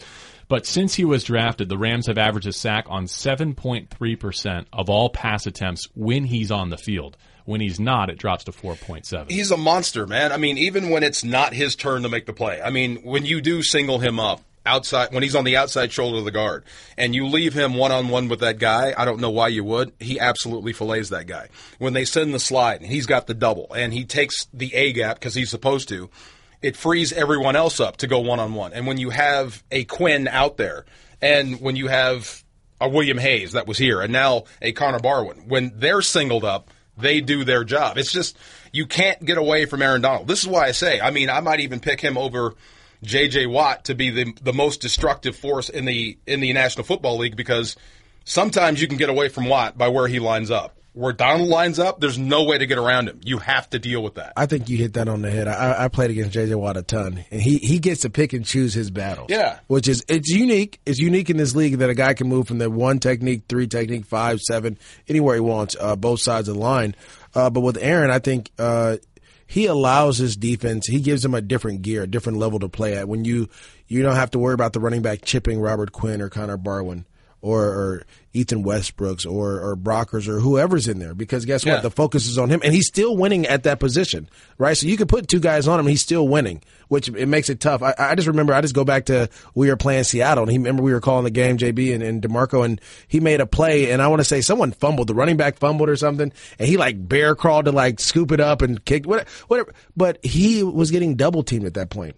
But 0.50 0.66
since 0.66 0.96
he 0.96 1.04
was 1.04 1.22
drafted, 1.22 1.68
the 1.68 1.78
Rams 1.78 2.08
have 2.08 2.18
averaged 2.18 2.48
a 2.48 2.52
sack 2.52 2.86
on 2.88 3.06
7.3% 3.06 4.66
of 4.72 4.90
all 4.90 5.08
pass 5.08 5.46
attempts 5.46 5.86
when 5.94 6.24
he's 6.24 6.50
on 6.50 6.70
the 6.70 6.76
field. 6.76 7.16
When 7.44 7.60
he's 7.60 7.78
not, 7.78 8.10
it 8.10 8.18
drops 8.18 8.42
to 8.44 8.52
4.7. 8.52 9.30
He's 9.30 9.52
a 9.52 9.56
monster, 9.56 10.08
man. 10.08 10.32
I 10.32 10.38
mean, 10.38 10.58
even 10.58 10.90
when 10.90 11.04
it's 11.04 11.22
not 11.22 11.54
his 11.54 11.76
turn 11.76 12.02
to 12.02 12.08
make 12.08 12.26
the 12.26 12.32
play. 12.32 12.60
I 12.60 12.70
mean, 12.70 12.96
when 13.04 13.24
you 13.24 13.40
do 13.40 13.62
single 13.62 14.00
him 14.00 14.18
up 14.18 14.40
outside, 14.66 15.12
when 15.12 15.22
he's 15.22 15.36
on 15.36 15.44
the 15.44 15.56
outside 15.56 15.92
shoulder 15.92 16.18
of 16.18 16.24
the 16.24 16.32
guard, 16.32 16.64
and 16.98 17.14
you 17.14 17.28
leave 17.28 17.54
him 17.54 17.74
one 17.74 17.92
on 17.92 18.08
one 18.08 18.26
with 18.26 18.40
that 18.40 18.58
guy, 18.58 18.92
I 18.98 19.04
don't 19.04 19.20
know 19.20 19.30
why 19.30 19.48
you 19.48 19.62
would. 19.62 19.92
He 20.00 20.18
absolutely 20.18 20.72
fillets 20.72 21.10
that 21.10 21.28
guy. 21.28 21.46
When 21.78 21.92
they 21.92 22.04
send 22.04 22.34
the 22.34 22.40
slide, 22.40 22.80
and 22.80 22.90
he's 22.90 23.06
got 23.06 23.28
the 23.28 23.34
double, 23.34 23.72
and 23.72 23.92
he 23.92 24.04
takes 24.04 24.48
the 24.52 24.74
A 24.74 24.92
gap 24.92 25.20
because 25.20 25.34
he's 25.34 25.50
supposed 25.50 25.88
to, 25.90 26.10
it 26.62 26.76
frees 26.76 27.12
everyone 27.12 27.56
else 27.56 27.80
up 27.80 27.98
to 27.98 28.06
go 28.06 28.20
one 28.20 28.40
on 28.40 28.54
one. 28.54 28.72
And 28.72 28.86
when 28.86 28.98
you 28.98 29.10
have 29.10 29.62
a 29.70 29.84
Quinn 29.84 30.28
out 30.28 30.56
there, 30.56 30.84
and 31.22 31.60
when 31.60 31.76
you 31.76 31.88
have 31.88 32.42
a 32.80 32.88
William 32.88 33.18
Hayes 33.18 33.52
that 33.52 33.66
was 33.66 33.78
here, 33.78 34.00
and 34.00 34.12
now 34.12 34.44
a 34.60 34.72
Connor 34.72 35.00
Barwin, 35.00 35.48
when 35.48 35.72
they're 35.76 36.02
singled 36.02 36.44
up, 36.44 36.70
they 36.96 37.20
do 37.20 37.44
their 37.44 37.64
job. 37.64 37.98
It's 37.98 38.12
just 38.12 38.36
you 38.72 38.86
can't 38.86 39.24
get 39.24 39.38
away 39.38 39.64
from 39.64 39.82
Aaron 39.82 40.02
Donald. 40.02 40.28
This 40.28 40.42
is 40.42 40.48
why 40.48 40.66
I 40.66 40.72
say, 40.72 41.00
I 41.00 41.10
mean, 41.10 41.30
I 41.30 41.40
might 41.40 41.60
even 41.60 41.80
pick 41.80 42.00
him 42.00 42.18
over 42.18 42.54
J.J. 43.02 43.46
Watt 43.46 43.84
to 43.86 43.94
be 43.94 44.10
the 44.10 44.34
the 44.42 44.52
most 44.52 44.80
destructive 44.80 45.36
force 45.36 45.68
in 45.68 45.84
the 45.84 46.18
in 46.26 46.40
the 46.40 46.52
National 46.52 46.84
Football 46.84 47.18
League 47.18 47.36
because 47.36 47.76
sometimes 48.24 48.80
you 48.80 48.88
can 48.88 48.98
get 48.98 49.08
away 49.08 49.28
from 49.28 49.46
Watt 49.46 49.78
by 49.78 49.88
where 49.88 50.08
he 50.08 50.18
lines 50.18 50.50
up. 50.50 50.76
Where 51.00 51.14
Donald 51.14 51.48
lines 51.48 51.78
up, 51.78 51.98
there's 51.98 52.18
no 52.18 52.44
way 52.44 52.58
to 52.58 52.66
get 52.66 52.76
around 52.76 53.08
him. 53.08 53.20
You 53.24 53.38
have 53.38 53.70
to 53.70 53.78
deal 53.78 54.02
with 54.02 54.16
that. 54.16 54.34
I 54.36 54.44
think 54.44 54.68
you 54.68 54.76
hit 54.76 54.92
that 54.94 55.08
on 55.08 55.22
the 55.22 55.30
head. 55.30 55.48
I, 55.48 55.84
I 55.84 55.88
played 55.88 56.10
against 56.10 56.36
JJ 56.36 56.54
Watt 56.56 56.76
a 56.76 56.82
ton, 56.82 57.24
and 57.30 57.40
he, 57.40 57.56
he 57.56 57.78
gets 57.78 58.02
to 58.02 58.10
pick 58.10 58.34
and 58.34 58.44
choose 58.44 58.74
his 58.74 58.90
battles. 58.90 59.28
Yeah. 59.30 59.60
which 59.66 59.88
is 59.88 60.04
it's 60.08 60.28
unique. 60.28 60.78
It's 60.84 60.98
unique 60.98 61.30
in 61.30 61.38
this 61.38 61.54
league 61.54 61.78
that 61.78 61.88
a 61.88 61.94
guy 61.94 62.12
can 62.12 62.28
move 62.28 62.46
from 62.46 62.58
the 62.58 62.68
one 62.68 62.98
technique, 62.98 63.44
three 63.48 63.66
technique, 63.66 64.04
five, 64.04 64.40
seven, 64.40 64.78
anywhere 65.08 65.36
he 65.36 65.40
wants, 65.40 65.74
uh, 65.80 65.96
both 65.96 66.20
sides 66.20 66.48
of 66.48 66.56
the 66.56 66.60
line. 66.60 66.94
Uh, 67.34 67.48
but 67.48 67.60
with 67.60 67.78
Aaron, 67.80 68.10
I 68.10 68.18
think 68.18 68.50
uh, 68.58 68.98
he 69.46 69.64
allows 69.64 70.18
his 70.18 70.36
defense. 70.36 70.86
He 70.86 71.00
gives 71.00 71.22
them 71.22 71.34
a 71.34 71.40
different 71.40 71.80
gear, 71.80 72.02
a 72.02 72.06
different 72.06 72.38
level 72.38 72.58
to 72.58 72.68
play 72.68 72.94
at. 72.96 73.08
When 73.08 73.24
you 73.24 73.48
you 73.88 74.02
don't 74.02 74.16
have 74.16 74.32
to 74.32 74.38
worry 74.38 74.54
about 74.54 74.74
the 74.74 74.80
running 74.80 75.00
back 75.00 75.22
chipping 75.22 75.60
Robert 75.60 75.92
Quinn 75.92 76.20
or 76.20 76.28
Connor 76.28 76.58
Barwin. 76.58 77.06
Or, 77.42 77.62
or 77.64 78.02
Ethan 78.34 78.64
Westbrooks 78.64 79.24
or, 79.24 79.60
or 79.60 79.74
Brockers 79.74 80.28
or 80.28 80.40
whoever's 80.40 80.86
in 80.86 80.98
there 80.98 81.14
because 81.14 81.46
guess 81.46 81.64
Yeah. 81.64 81.76
what? 81.76 81.82
The 81.82 81.90
focus 81.90 82.26
is 82.26 82.36
on 82.36 82.50
him 82.50 82.60
and 82.62 82.74
he's 82.74 82.86
still 82.86 83.16
winning 83.16 83.46
at 83.46 83.62
that 83.62 83.80
position, 83.80 84.28
right? 84.58 84.76
So 84.76 84.86
you 84.86 84.98
could 84.98 85.08
put 85.08 85.26
two 85.26 85.40
guys 85.40 85.66
on 85.66 85.80
him, 85.80 85.86
he's 85.86 86.02
still 86.02 86.28
winning, 86.28 86.60
which 86.88 87.08
it 87.08 87.28
makes 87.28 87.48
it 87.48 87.58
tough. 87.58 87.82
I, 87.82 87.94
I 87.98 88.14
just 88.14 88.28
remember, 88.28 88.52
I 88.52 88.60
just 88.60 88.74
go 88.74 88.84
back 88.84 89.06
to 89.06 89.30
we 89.54 89.70
were 89.70 89.76
playing 89.78 90.04
Seattle 90.04 90.42
and 90.42 90.52
he 90.52 90.58
remember 90.58 90.82
we 90.82 90.92
were 90.92 91.00
calling 91.00 91.24
the 91.24 91.30
game, 91.30 91.56
JB 91.56 91.94
and, 91.94 92.02
and 92.02 92.20
DeMarco, 92.20 92.62
and 92.62 92.78
he 93.08 93.20
made 93.20 93.40
a 93.40 93.46
play 93.46 93.90
and 93.90 94.02
I 94.02 94.08
want 94.08 94.20
to 94.20 94.24
say 94.24 94.42
someone 94.42 94.72
fumbled, 94.72 95.08
the 95.08 95.14
running 95.14 95.38
back 95.38 95.56
fumbled 95.56 95.88
or 95.88 95.96
something, 95.96 96.30
and 96.58 96.68
he 96.68 96.76
like 96.76 97.08
bear 97.08 97.34
crawled 97.34 97.64
to 97.64 97.72
like 97.72 98.00
scoop 98.00 98.32
it 98.32 98.40
up 98.40 98.60
and 98.60 98.84
kick 98.84 99.06
whatever, 99.06 99.30
whatever. 99.48 99.72
But 99.96 100.22
he 100.22 100.62
was 100.62 100.90
getting 100.90 101.16
double 101.16 101.42
teamed 101.42 101.64
at 101.64 101.72
that 101.72 101.88
point 101.88 102.16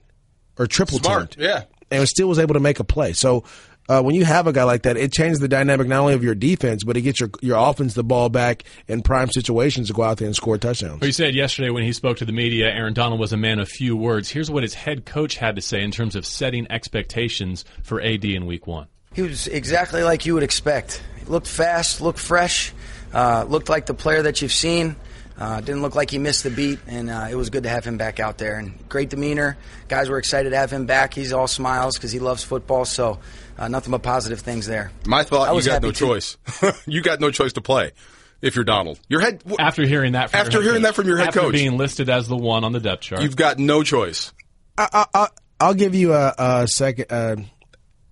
or 0.59 0.67
triple 0.67 0.99
Smart, 0.99 1.31
teamed 1.31 1.47
yeah. 1.47 1.63
and 1.93 2.09
still 2.09 2.27
was 2.29 2.41
able 2.41 2.55
to 2.55 2.61
make 2.61 2.81
a 2.81 2.85
play. 2.85 3.13
So 3.13 3.45
uh, 3.93 4.03
when 4.03 4.15
you 4.15 4.25
have 4.25 4.47
a 4.47 4.53
guy 4.53 4.65
like 4.65 4.83
that, 4.83 4.97
it 4.97 5.13
changes 5.13 5.39
the 5.41 5.49
dynamic 5.49 5.87
not 5.87 6.01
only 6.01 6.15
of 6.15 6.25
your 6.25 6.35
defense, 6.35 6.83
but 6.85 6.97
it 6.97 7.03
gets 7.03 7.21
your 7.21 7.31
your 7.41 7.59
offense 7.59 7.95
the 7.95 8.03
ball 8.03 8.29
back 8.29 8.65
in 8.89 9.03
prime 9.03 9.31
situations 9.31 9.89
to 9.89 9.93
go 9.93 10.03
out 10.03 10.17
there 10.17 10.27
and 10.27 10.35
score 10.35 10.57
touchdowns. 10.59 11.01
Well, 11.01 11.07
He 11.07 11.13
said 11.13 11.35
yesterday 11.35 11.71
when 11.71 11.83
he 11.83 11.93
spoke 11.93 12.17
to 12.19 12.25
the 12.25 12.33
media, 12.33 12.71
Aaron 12.71 12.95
Donald 12.95 13.21
was 13.21 13.33
a 13.33 13.37
man 13.37 13.59
of 13.59 13.69
few 13.69 13.97
words. 13.97 14.31
Here's 14.31 14.51
what 14.51 14.63
his 14.63 14.75
head 14.75 15.05
coach 15.05 15.37
had 15.37 15.57
to 15.57 15.63
say 15.63 15.83
in 15.83 15.91
terms 15.91 16.17
of 16.17 16.25
setting 16.25 16.67
expectations 16.71 17.65
for 17.83 18.01
AD 18.01 18.25
in 18.25 18.47
week 18.47 18.67
one. 18.67 18.87
He 19.15 19.23
was 19.23 19.47
exactly 19.47 20.03
like 20.03 20.25
you 20.25 20.35
would 20.35 20.43
expect. 20.43 21.03
He 21.19 21.27
looked 21.27 21.47
fast, 21.47 22.01
looked 22.01 22.19
fresh, 22.19 22.73
uh, 23.13 23.45
looked 23.47 23.69
like 23.69 23.87
the 23.87 23.95
player 23.95 24.23
that 24.23 24.41
you've 24.41 24.53
seen. 24.53 24.97
Uh, 25.39 25.61
didn't 25.61 25.83
look 25.83 25.95
like 25.95 26.11
he 26.11 26.19
missed 26.19 26.45
the 26.45 26.51
beat, 26.51 26.79
and 26.87 27.11
uh, 27.11 27.27
it 27.31 27.35
was 27.35 27.51
good 27.51 27.63
to 27.65 27.69
have 27.69 27.85
him 27.85 27.97
back 27.97 28.21
out 28.21 28.39
there. 28.39 28.59
And 28.59 28.89
great 28.89 29.09
demeanor. 29.09 29.57
Guys 29.89 30.09
were 30.09 30.19
excited 30.19 30.51
to 30.51 30.57
have 30.57 30.71
him 30.71 30.87
back. 30.87 31.15
He's 31.15 31.33
all 31.33 31.49
smiles 31.49 31.97
because 31.97 32.13
he 32.13 32.19
loves 32.21 32.45
football. 32.45 32.85
So 32.85 33.19
uh, 33.63 33.69
nothing 33.69 33.93
but 33.93 34.03
positive 34.03 34.41
things 34.41 34.67
there. 34.67 34.91
My 35.07 35.23
thought, 35.23 35.49
I 35.49 35.53
you 35.53 35.63
got 35.63 35.83
no 35.83 35.93
too. 35.93 36.07
choice. 36.07 36.37
you 36.87 37.01
got 37.01 37.21
no 37.21 37.31
choice 37.31 37.53
to 37.55 37.61
play 37.61 37.93
if 38.41 38.57
you're 38.57 38.65
Donald. 38.65 38.99
Your 39.09 39.21
head 39.21 39.43
After 39.59 39.87
hearing 39.87 40.13
that, 40.13 40.31
from 40.31 40.39
your 40.39 40.47
After 40.47 40.59
head 40.59 40.65
hearing 40.65 40.83
coach. 40.83 40.89
that 40.89 40.95
from 40.95 41.07
your 41.07 41.19
head 41.19 41.29
After 41.29 41.41
coach. 41.41 41.53
being 41.53 41.77
listed 41.79 42.11
as 42.11 42.27
the 42.27 42.37
one 42.37 42.65
on 42.65 42.73
the 42.73 42.81
depth 42.81 43.03
chart, 43.03 43.23
You've 43.23 43.37
got 43.37 43.59
no 43.59 43.83
choice. 43.85 44.33
I, 44.77 44.89
I, 44.93 45.07
I, 45.15 45.27
I'll 45.61 45.75
give 45.75 45.95
you 45.95 46.13
a, 46.13 46.35
a 46.39 46.67
second. 46.69 47.07
Uh, 47.11 47.37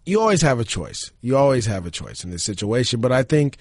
you 0.06 0.20
always 0.20 0.43
have 0.43 0.61
a 0.61 0.64
choice. 0.64 1.11
You 1.20 1.37
always 1.37 1.67
have 1.67 1.85
a 1.85 1.91
choice 1.91 2.23
in 2.23 2.31
this 2.31 2.44
situation. 2.44 3.00
But 3.00 3.11
I 3.12 3.23
think 3.25 3.56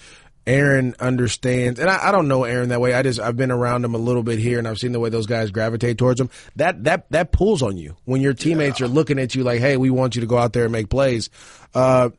Aaron 0.47 0.95
understands, 0.99 1.79
and 1.79 1.89
I, 1.89 2.07
I 2.07 2.11
don't 2.11 2.27
know 2.27 2.43
Aaron 2.43 2.69
that 2.69 2.81
way. 2.81 2.93
I 2.93 3.03
just 3.03 3.19
I've 3.19 3.37
been 3.37 3.51
around 3.51 3.85
him 3.85 3.93
a 3.93 3.99
little 3.99 4.23
bit 4.23 4.39
here, 4.39 4.57
and 4.57 4.67
I've 4.67 4.77
seen 4.77 4.91
the 4.91 4.99
way 4.99 5.09
those 5.09 5.27
guys 5.27 5.51
gravitate 5.51 5.97
towards 5.97 6.19
him. 6.19 6.29
That 6.55 6.83
that 6.85 7.09
that 7.11 7.31
pulls 7.31 7.61
on 7.61 7.77
you 7.77 7.95
when 8.05 8.21
your 8.21 8.33
teammates 8.33 8.81
are 8.81 8.87
looking 8.87 9.19
at 9.19 9.35
you 9.35 9.43
like, 9.43 9.59
"Hey, 9.59 9.77
we 9.77 9.89
want 9.89 10.15
you 10.15 10.21
to 10.21 10.27
go 10.27 10.37
out 10.37 10.53
there 10.53 10.63
and 10.63 10.71
make 10.71 10.89
plays." 10.89 11.29
Uh, 11.75 12.09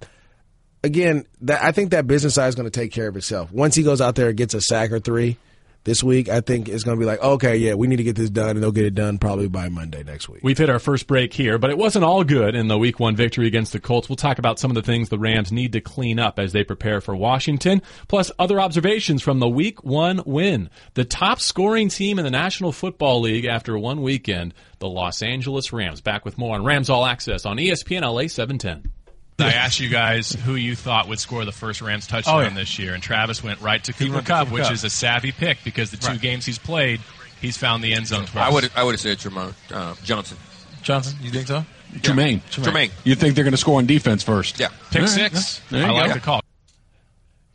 again, 0.85 1.25
that 1.43 1.63
I 1.63 1.73
think 1.73 1.91
that 1.91 2.07
business 2.07 2.35
side 2.35 2.49
is 2.49 2.55
going 2.55 2.71
to 2.71 2.81
take 2.81 2.93
care 2.93 3.09
of 3.09 3.17
itself. 3.17 3.51
Once 3.53 3.75
he 3.75 3.83
goes 3.83 4.01
out 4.01 4.15
there 4.15 4.29
and 4.29 4.37
gets 4.37 4.55
a 4.55 4.61
sack 4.61 4.93
or 4.93 5.01
three 5.01 5.37
this 5.85 6.03
week, 6.03 6.29
I 6.29 6.41
think 6.41 6.69
it's 6.69 6.85
going 6.85 6.97
to 6.97 7.01
be 7.01 7.07
like, 7.07 7.23
okay, 7.23 7.57
yeah, 7.57 7.75
we 7.75 7.87
need 7.87 7.97
to 7.97 8.03
get 8.03 8.17
this 8.17 8.31
done, 8.31 8.51
and 8.51 8.63
they'll 8.63 8.73
get 8.73 8.85
it 8.85 8.95
done 8.95 9.19
probably 9.19 9.49
by 9.49 9.69
Monday 9.69 10.03
next 10.03 10.29
week. 10.29 10.41
We've 10.43 10.59
hit 10.59 10.69
our 10.69 10.79
first 10.79 11.07
break 11.07 11.33
here, 11.33 11.59
but 11.59 11.71
it 11.71 11.79
wasn't 11.79 12.05
all 12.05 12.23
good 12.23 12.55
in 12.55 12.69
the 12.69 12.79
week 12.79 13.01
one 13.01 13.17
victory 13.17 13.47
against 13.47 13.73
the 13.73 13.81
Colts. 13.81 14.09
We'll 14.09 14.17
talk 14.17 14.39
about 14.39 14.59
some 14.59 14.71
of 14.71 14.75
the 14.75 14.83
things 14.83 15.09
the 15.09 15.19
Rams 15.19 15.53
need 15.53 15.73
to 15.73 15.81
clean 15.81 16.19
up 16.19 16.39
as 16.39 16.53
they 16.53 16.65
prepare 16.65 17.01
for 17.01 17.17
Washington, 17.17 17.81
plus 18.09 18.31
other 18.39 18.61
observations 18.61 19.23
from 19.23 19.39
the 19.39 19.49
week 19.49 19.83
one 19.83 20.23
win. 20.27 20.69
The 20.95 21.05
top 21.05 21.41
scoring 21.41 21.89
team 21.89 22.19
in 22.19 22.25
the 22.25 22.31
National 22.31 22.73
Football 22.73 23.23
League 23.23 23.47
after 23.47 23.79
one 23.79 24.03
weekend, 24.03 24.55
the 24.81 24.89
Los 24.89 25.23
Angeles 25.23 25.73
Rams. 25.73 26.01
Back 26.01 26.25
with 26.25 26.37
more 26.39 26.55
on 26.55 26.65
Rams 26.65 26.91
All 26.91 27.07
Access 27.07 27.47
on 27.47 27.57
ESPN 27.57 28.03
LA 28.03 28.27
710. 28.27 28.93
I 29.43 29.53
asked 29.53 29.81
you 29.81 29.89
guys 29.89 30.33
who 30.33 30.55
you 30.55 30.75
thought 30.77 31.09
would 31.09 31.19
score 31.19 31.45
the 31.45 31.53
first 31.53 31.81
Rams 31.83 32.07
touchdown 32.07 32.35
Oh, 32.37 32.41
yeah. 32.41 32.51
this 32.51 32.79
year, 32.79 32.95
and 32.95 33.03
Travis 33.03 33.43
went 33.43 33.61
right 33.61 33.83
to 33.85 33.93
Cooper 33.93 34.15
went 34.15 34.27
to 34.27 34.33
Kupp, 34.33 34.51
which 34.51 34.71
is 34.71 34.85
a 34.85 34.91
savvy 34.91 35.33
pick 35.33 35.59
because 35.65 35.91
the 35.91 35.97
two 35.97 36.09
Right. 36.13 36.21
games 36.21 36.45
he's 36.47 36.59
played, 36.59 37.01
he's 37.41 37.57
found 37.57 37.83
the 37.85 37.95
end 37.95 38.07
zone 38.07 38.27
twice. 38.27 38.45
I 38.51 38.53
would 38.53 38.71
I 38.77 38.85
would 38.85 38.93
have 38.93 39.01
said 39.01 39.19
Tremont 39.19 39.55
uh, 39.73 39.95
Johnson. 40.05 40.37
Johnson, 40.83 41.19
you 41.23 41.31
think 41.31 41.47
so? 41.47 41.65
Trumaine. 41.97 42.41
Trumaine. 42.51 42.91
You 43.05 43.15
think 43.17 43.35
they're 43.35 43.45
going 43.45 43.53
to 43.53 43.57
score 43.59 43.79
on 43.79 43.87
defense 43.87 44.23
first? 44.23 44.61
Yeah. 44.61 44.69
pick 44.91 45.01
All 45.03 45.09
right, 45.09 45.11
six. 45.33 45.61
there 45.71 45.81
you 45.81 45.87
I 45.87 45.91
like 45.91 46.09
go. 46.09 46.15
the 46.15 46.21
call. 46.21 46.41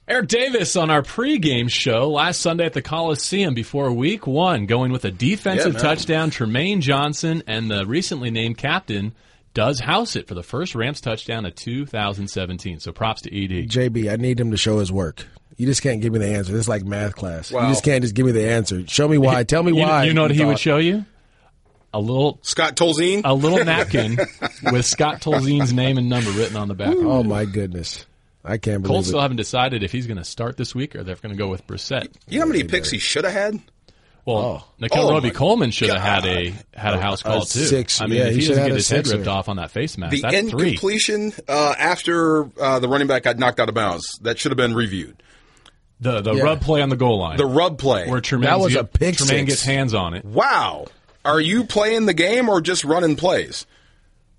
Eric 0.08 0.28
Davis 0.28 0.76
on 0.76 0.92
our 0.92 1.02
pregame 1.02 1.68
show 1.68 2.12
last 2.12 2.40
Sunday 2.40 2.66
at 2.66 2.74
the 2.74 2.82
Coliseum 2.84 3.56
before 3.56 3.92
week 3.92 4.28
one, 4.28 4.68
going 4.68 4.92
with 4.92 5.04
a 5.04 5.10
defensive 5.10 5.74
Yeah, 5.74 5.80
touchdown. 5.80 6.30
Trumaine 6.30 6.82
Johnson 6.82 7.42
and 7.48 7.72
the 7.72 7.88
recently 7.88 8.30
named 8.30 8.58
captain 8.60 9.14
does 9.56 9.80
house 9.80 10.16
it 10.16 10.28
for 10.28 10.36
the 10.36 10.44
first 10.44 10.76
Rams 10.76 11.02
touchdown 11.02 11.48
of 11.48 11.56
2017. 11.56 12.80
So 12.80 12.92
props 12.92 13.24
to 13.24 13.36
E 13.36 13.46
ED. 13.46 13.70
JB, 13.70 14.12
I 14.12 14.18
need 14.18 14.40
him 14.40 14.52
to 14.52 14.58
show 14.58 14.78
his 14.78 14.92
work. 14.92 15.26
You 15.58 15.66
just 15.66 15.82
can't 15.82 16.02
give 16.02 16.14
me 16.14 16.20
the 16.20 16.28
answer. 16.28 16.56
It's 16.56 16.68
like 16.68 16.84
math 16.84 17.16
class. 17.16 17.52
Wow. 17.52 17.64
You 17.64 17.70
just 17.70 17.84
can't 17.84 18.04
just 18.04 18.14
give 18.14 18.26
me 18.28 18.34
the 18.34 18.48
answer. 18.50 18.86
Show 18.88 19.08
me 19.08 19.18
why. 19.18 19.44
Tell 19.46 19.64
me 19.64 19.72
You, 19.72 19.82
why. 19.84 20.04
you 20.04 20.14
know 20.14 20.24
what 20.24 20.32
he 20.32 20.46
would 20.46 20.60
show 20.60 20.78
you? 20.78 21.06
A 21.94 22.00
little 22.00 22.40
Scott 22.42 22.76
Tolzien. 22.76 23.22
a 23.24 23.34
little 23.34 23.64
napkin 23.64 24.18
with 24.72 24.86
Scott 24.86 25.22
Tolzien's 25.22 25.72
name 25.72 25.98
and 25.98 26.10
number 26.10 26.30
written 26.32 26.58
on 26.58 26.68
the 26.68 26.74
back. 26.76 26.94
Oh 26.94 27.24
my 27.24 27.46
goodness, 27.46 28.06
I 28.44 28.58
can't 28.58 28.82
believe 28.84 28.96
Colts 28.96 29.08
it. 29.08 29.12
still 29.12 29.22
haven't 29.22 29.38
decided 29.38 29.82
if 29.82 29.94
he's 29.94 30.06
going 30.06 30.18
to 30.18 30.26
start 30.26 30.58
this 30.58 30.76
week 30.76 30.94
or 30.98 31.04
they're 31.04 31.16
going 31.16 31.34
to 31.34 31.38
go 31.42 31.48
with 31.48 31.66
Brissett. 31.66 32.14
you 32.28 32.40
know 32.40 32.46
how 32.48 32.52
many 32.52 32.66
picks 32.66 32.92
he 32.92 33.00
should 33.00 33.24
have 33.24 33.32
had? 33.34 33.62
Well, 34.26 34.68
Nickell 34.80 35.08
Oh, 35.08 35.12
Robey 35.12 35.30
Coleman 35.30 35.70
should 35.70 35.90
have 35.90 36.02
had 36.02 36.26
a 36.26 36.52
had 36.74 36.94
a 36.96 37.00
house 37.00 37.22
call 37.22 37.42
too. 37.42 37.60
six. 37.60 38.02
I 38.02 38.08
mean, 38.08 38.18
Yeah, 38.18 38.26
if 38.26 38.30
he 38.32 38.36
he, 38.38 38.42
should 38.42 38.50
doesn't 38.56 38.66
get 38.68 38.74
his 38.76 38.90
head 38.90 39.08
ripped 39.08 39.28
off 39.28 39.48
on 39.50 39.58
that 39.58 39.70
face 39.70 39.98
mask, 40.00 40.12
The 40.16 40.22
that's 40.22 40.50
three. 40.50 40.70
incompletion 40.70 41.34
uh, 41.48 41.76
after 41.78 42.50
uh, 42.60 42.80
the 42.80 42.88
running 42.90 43.08
back 43.08 43.24
got 43.24 43.38
knocked 43.38 43.60
out 43.60 43.70
of 43.70 43.76
bounds 43.76 44.18
that 44.24 44.40
should 44.40 44.52
have 44.52 44.58
been 44.58 44.74
reviewed. 44.74 45.22
The 46.02 46.22
the 46.22 46.34
Yeah. 46.34 46.44
rub 46.44 46.62
play 46.62 46.82
on 46.82 46.90
the 46.90 46.96
goal 46.98 47.20
line. 47.20 47.38
The 47.38 47.46
rub 47.46 47.78
play. 47.78 48.08
where 48.10 48.20
Trumaine 48.20 48.44
That 48.46 48.60
was 48.60 48.76
a 48.76 48.84
pick 48.84 49.16
Trumaine 49.16 49.28
six. 49.28 49.46
gets 49.46 49.64
hands 49.64 49.94
on 49.94 50.14
it. 50.16 50.26
Wow. 50.26 50.88
Are 51.24 51.40
you 51.40 51.64
playing 51.64 52.06
the 52.08 52.14
game 52.14 52.50
or 52.50 52.62
just 52.62 52.84
running 52.84 53.16
plays? 53.16 53.66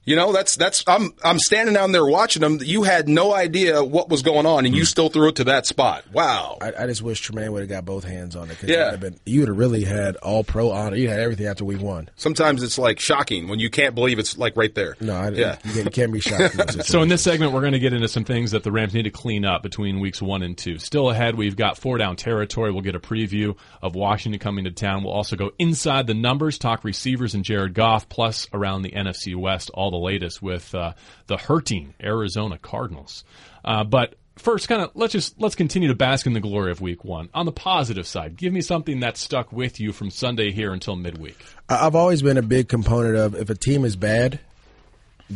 You 0.06 0.14
know, 0.16 0.32
that's 0.32 0.56
that's 0.56 0.84
I'm 0.86 1.12
I'm 1.24 1.38
standing 1.40 1.74
down 1.74 1.90
there 1.92 2.06
watching 2.06 2.40
them. 2.40 2.60
You 2.62 2.84
had 2.84 3.08
no 3.08 3.34
idea 3.34 3.82
what 3.84 4.08
was 4.08 4.22
going 4.22 4.46
on, 4.46 4.64
and 4.64 4.74
you 4.74 4.82
mm-hmm. 4.82 4.86
still 4.86 5.08
threw 5.08 5.28
it 5.28 5.36
to 5.36 5.44
that 5.44 5.66
spot. 5.66 6.04
Wow. 6.12 6.58
I, 6.62 6.72
I 6.84 6.86
just 6.86 7.02
wish 7.02 7.28
Trumaine 7.28 7.50
would 7.50 7.60
have 7.60 7.68
got 7.68 7.84
both 7.84 8.04
hands 8.04 8.36
on 8.36 8.48
it. 8.50 8.58
'cause 8.58 8.70
Yeah. 8.70 8.76
it 8.76 8.84
would 8.84 8.90
have 8.92 9.00
been, 9.00 9.20
you 9.26 9.40
would 9.40 9.48
have 9.48 9.58
really 9.58 9.82
had 9.82 10.14
all 10.16 10.44
pro 10.44 10.70
honor. 10.70 10.96
You 10.96 11.08
had 11.08 11.18
everything 11.18 11.46
after 11.46 11.64
we 11.64 11.74
won. 11.74 12.08
Sometimes 12.14 12.62
it's 12.62 12.78
like 12.78 13.00
shocking 13.00 13.48
when 13.48 13.58
you 13.58 13.68
can't 13.68 13.96
believe 13.96 14.20
it's 14.20 14.38
like 14.38 14.56
right 14.56 14.72
there. 14.74 14.96
No, 15.00 15.12
I, 15.14 15.30
yeah. 15.30 15.56
you, 15.64 15.72
can't- 15.72 15.84
you 15.86 15.90
can't 15.90 16.12
be 16.12 16.20
shocked. 16.20 16.54
in 16.54 16.82
So 16.84 17.02
in 17.02 17.08
this 17.08 17.22
segment, 17.22 17.50
we're 17.52 17.60
going 17.60 17.72
to 17.72 17.80
get 17.80 17.92
into 17.92 18.06
some 18.08 18.24
things 18.24 18.52
that 18.52 18.62
the 18.62 18.70
Rams 18.70 18.94
need 18.94 19.02
to 19.04 19.10
clean 19.10 19.44
up 19.44 19.64
between 19.64 19.98
weeks 19.98 20.22
one 20.22 20.42
and 20.42 20.56
two. 20.56 20.78
Still 20.78 21.10
ahead, 21.10 21.34
we've 21.34 21.56
got 21.56 21.78
four 21.78 21.98
down 21.98 22.14
territory. 22.14 22.70
We'll 22.70 22.82
get 22.82 22.94
a 22.94 23.00
preview 23.00 23.56
of 23.82 23.96
Washington 23.96 24.38
coming 24.38 24.64
to 24.66 24.70
town. 24.70 25.02
We'll 25.02 25.12
also 25.12 25.34
go 25.34 25.50
inside 25.58 26.06
the 26.06 26.14
numbers, 26.14 26.58
talk 26.58 26.84
receivers 26.84 27.34
and 27.34 27.44
Jared 27.44 27.74
Goff, 27.74 28.08
plus 28.08 28.46
around 28.52 28.82
the 28.82 28.92
NFC 28.92 29.34
West, 29.34 29.70
all 29.74 29.90
the 29.90 29.95
latest 29.96 30.42
with 30.42 30.74
uh, 30.74 30.92
the 31.26 31.36
hurting 31.36 31.94
Arizona 32.02 32.58
Cardinals. 32.58 33.24
Uh, 33.64 33.84
but 33.84 34.14
first, 34.36 34.68
kind 34.68 34.82
of 34.82 34.90
let's 34.94 35.12
just 35.12 35.40
let's 35.40 35.54
continue 35.54 35.88
to 35.88 35.94
bask 35.94 36.26
in 36.26 36.32
the 36.32 36.40
glory 36.40 36.70
of 36.70 36.80
Week 36.80 37.04
One. 37.04 37.28
On 37.34 37.46
the 37.46 37.52
positive 37.52 38.06
side, 38.06 38.36
give 38.36 38.52
me 38.52 38.60
something 38.60 39.00
that 39.00 39.16
stuck 39.16 39.52
with 39.52 39.80
you 39.80 39.92
from 39.92 40.10
Sunday 40.10 40.52
here 40.52 40.72
until 40.72 40.96
midweek. 40.96 41.38
I've 41.68 41.94
always 41.94 42.22
been 42.22 42.36
a 42.36 42.42
big 42.42 42.68
component 42.68 43.16
of 43.16 43.34
if 43.34 43.50
a 43.50 43.54
team 43.54 43.84
is 43.84 43.96
bad, 43.96 44.40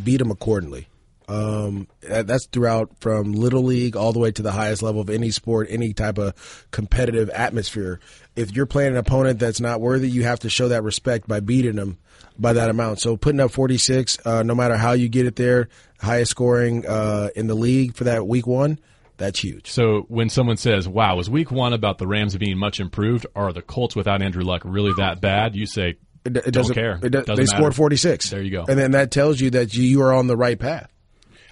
beat 0.05 0.19
them 0.19 0.31
accordingly. 0.31 0.89
Um, 1.31 1.87
that's 2.03 2.47
throughout 2.47 2.91
from 3.01 3.33
little 3.33 3.63
league 3.63 3.95
all 3.97 4.13
the 4.13 4.19
way 4.19 4.33
to 4.33 4.43
the 4.43 4.51
highest 4.51 4.83
level 4.83 5.01
of 5.01 5.09
any 5.09 5.31
sport, 5.31 5.69
any 5.71 5.93
type 5.93 6.19
of 6.19 6.67
competitive 6.73 7.31
atmosphere. 7.31 8.01
If 8.35 8.57
you're 8.57 8.67
playing 8.67 8.93
an 8.93 8.97
opponent 8.97 9.39
that's 9.39 9.61
not 9.61 9.81
worthy, 9.81 10.11
you 10.11 10.25
have 10.25 10.41
to 10.41 10.51
show 10.51 10.69
that 10.69 10.83
respect 10.83 11.29
by 11.29 11.39
beating 11.41 11.77
them 11.77 11.99
by 12.39 12.55
that 12.55 12.69
amount. 12.71 12.99
So 13.01 13.17
putting 13.17 13.39
up 13.41 13.53
46, 13.53 14.19
uh, 14.27 14.43
no 14.43 14.55
matter 14.57 14.77
how 14.77 14.93
you 14.93 15.09
get 15.09 15.27
it 15.27 15.37
there, 15.37 15.69
highest 16.01 16.33
scoring 16.33 16.85
uh, 16.87 17.29
in 17.37 17.47
the 17.47 17.55
league 17.55 17.95
for 17.95 18.05
that 18.05 18.27
week 18.27 18.47
one, 18.49 18.81
that's 19.17 19.39
huge. 19.39 19.71
So 19.71 20.07
when 20.09 20.31
someone 20.31 20.57
says, 20.57 20.89
"Wow, 20.89 21.17
was 21.17 21.29
Week 21.31 21.51
One 21.53 21.75
about 21.75 21.99
the 21.99 22.07
Rams 22.07 22.35
being 22.39 22.57
much 22.59 22.81
improved? 22.81 23.27
Are 23.37 23.53
the 23.53 23.61
Colts 23.63 23.95
without 23.95 24.23
Andrew 24.23 24.43
Luck 24.43 24.63
really 24.65 24.93
that 24.97 25.21
bad?" 25.21 25.55
You 25.55 25.67
say, 25.67 25.97
It, 26.25 26.35
it 26.39 26.45
"Don't 26.45 26.53
doesn't 26.53 26.75
care." 26.75 26.95
It, 26.95 27.01
do- 27.03 27.09
Doesn't 27.11 27.27
they 27.27 27.43
matter. 27.43 27.47
scored 27.47 27.75
46. 27.77 28.31
There 28.31 28.43
you 28.43 28.51
go. 28.51 28.65
And 28.67 28.79
then 28.79 28.93
that 28.93 29.11
tells 29.11 29.39
you 29.39 29.51
that 29.51 29.75
you, 29.75 29.85
you 29.85 30.03
are 30.03 30.15
on 30.15 30.27
the 30.27 30.37
right 30.39 30.59
path. 30.59 30.91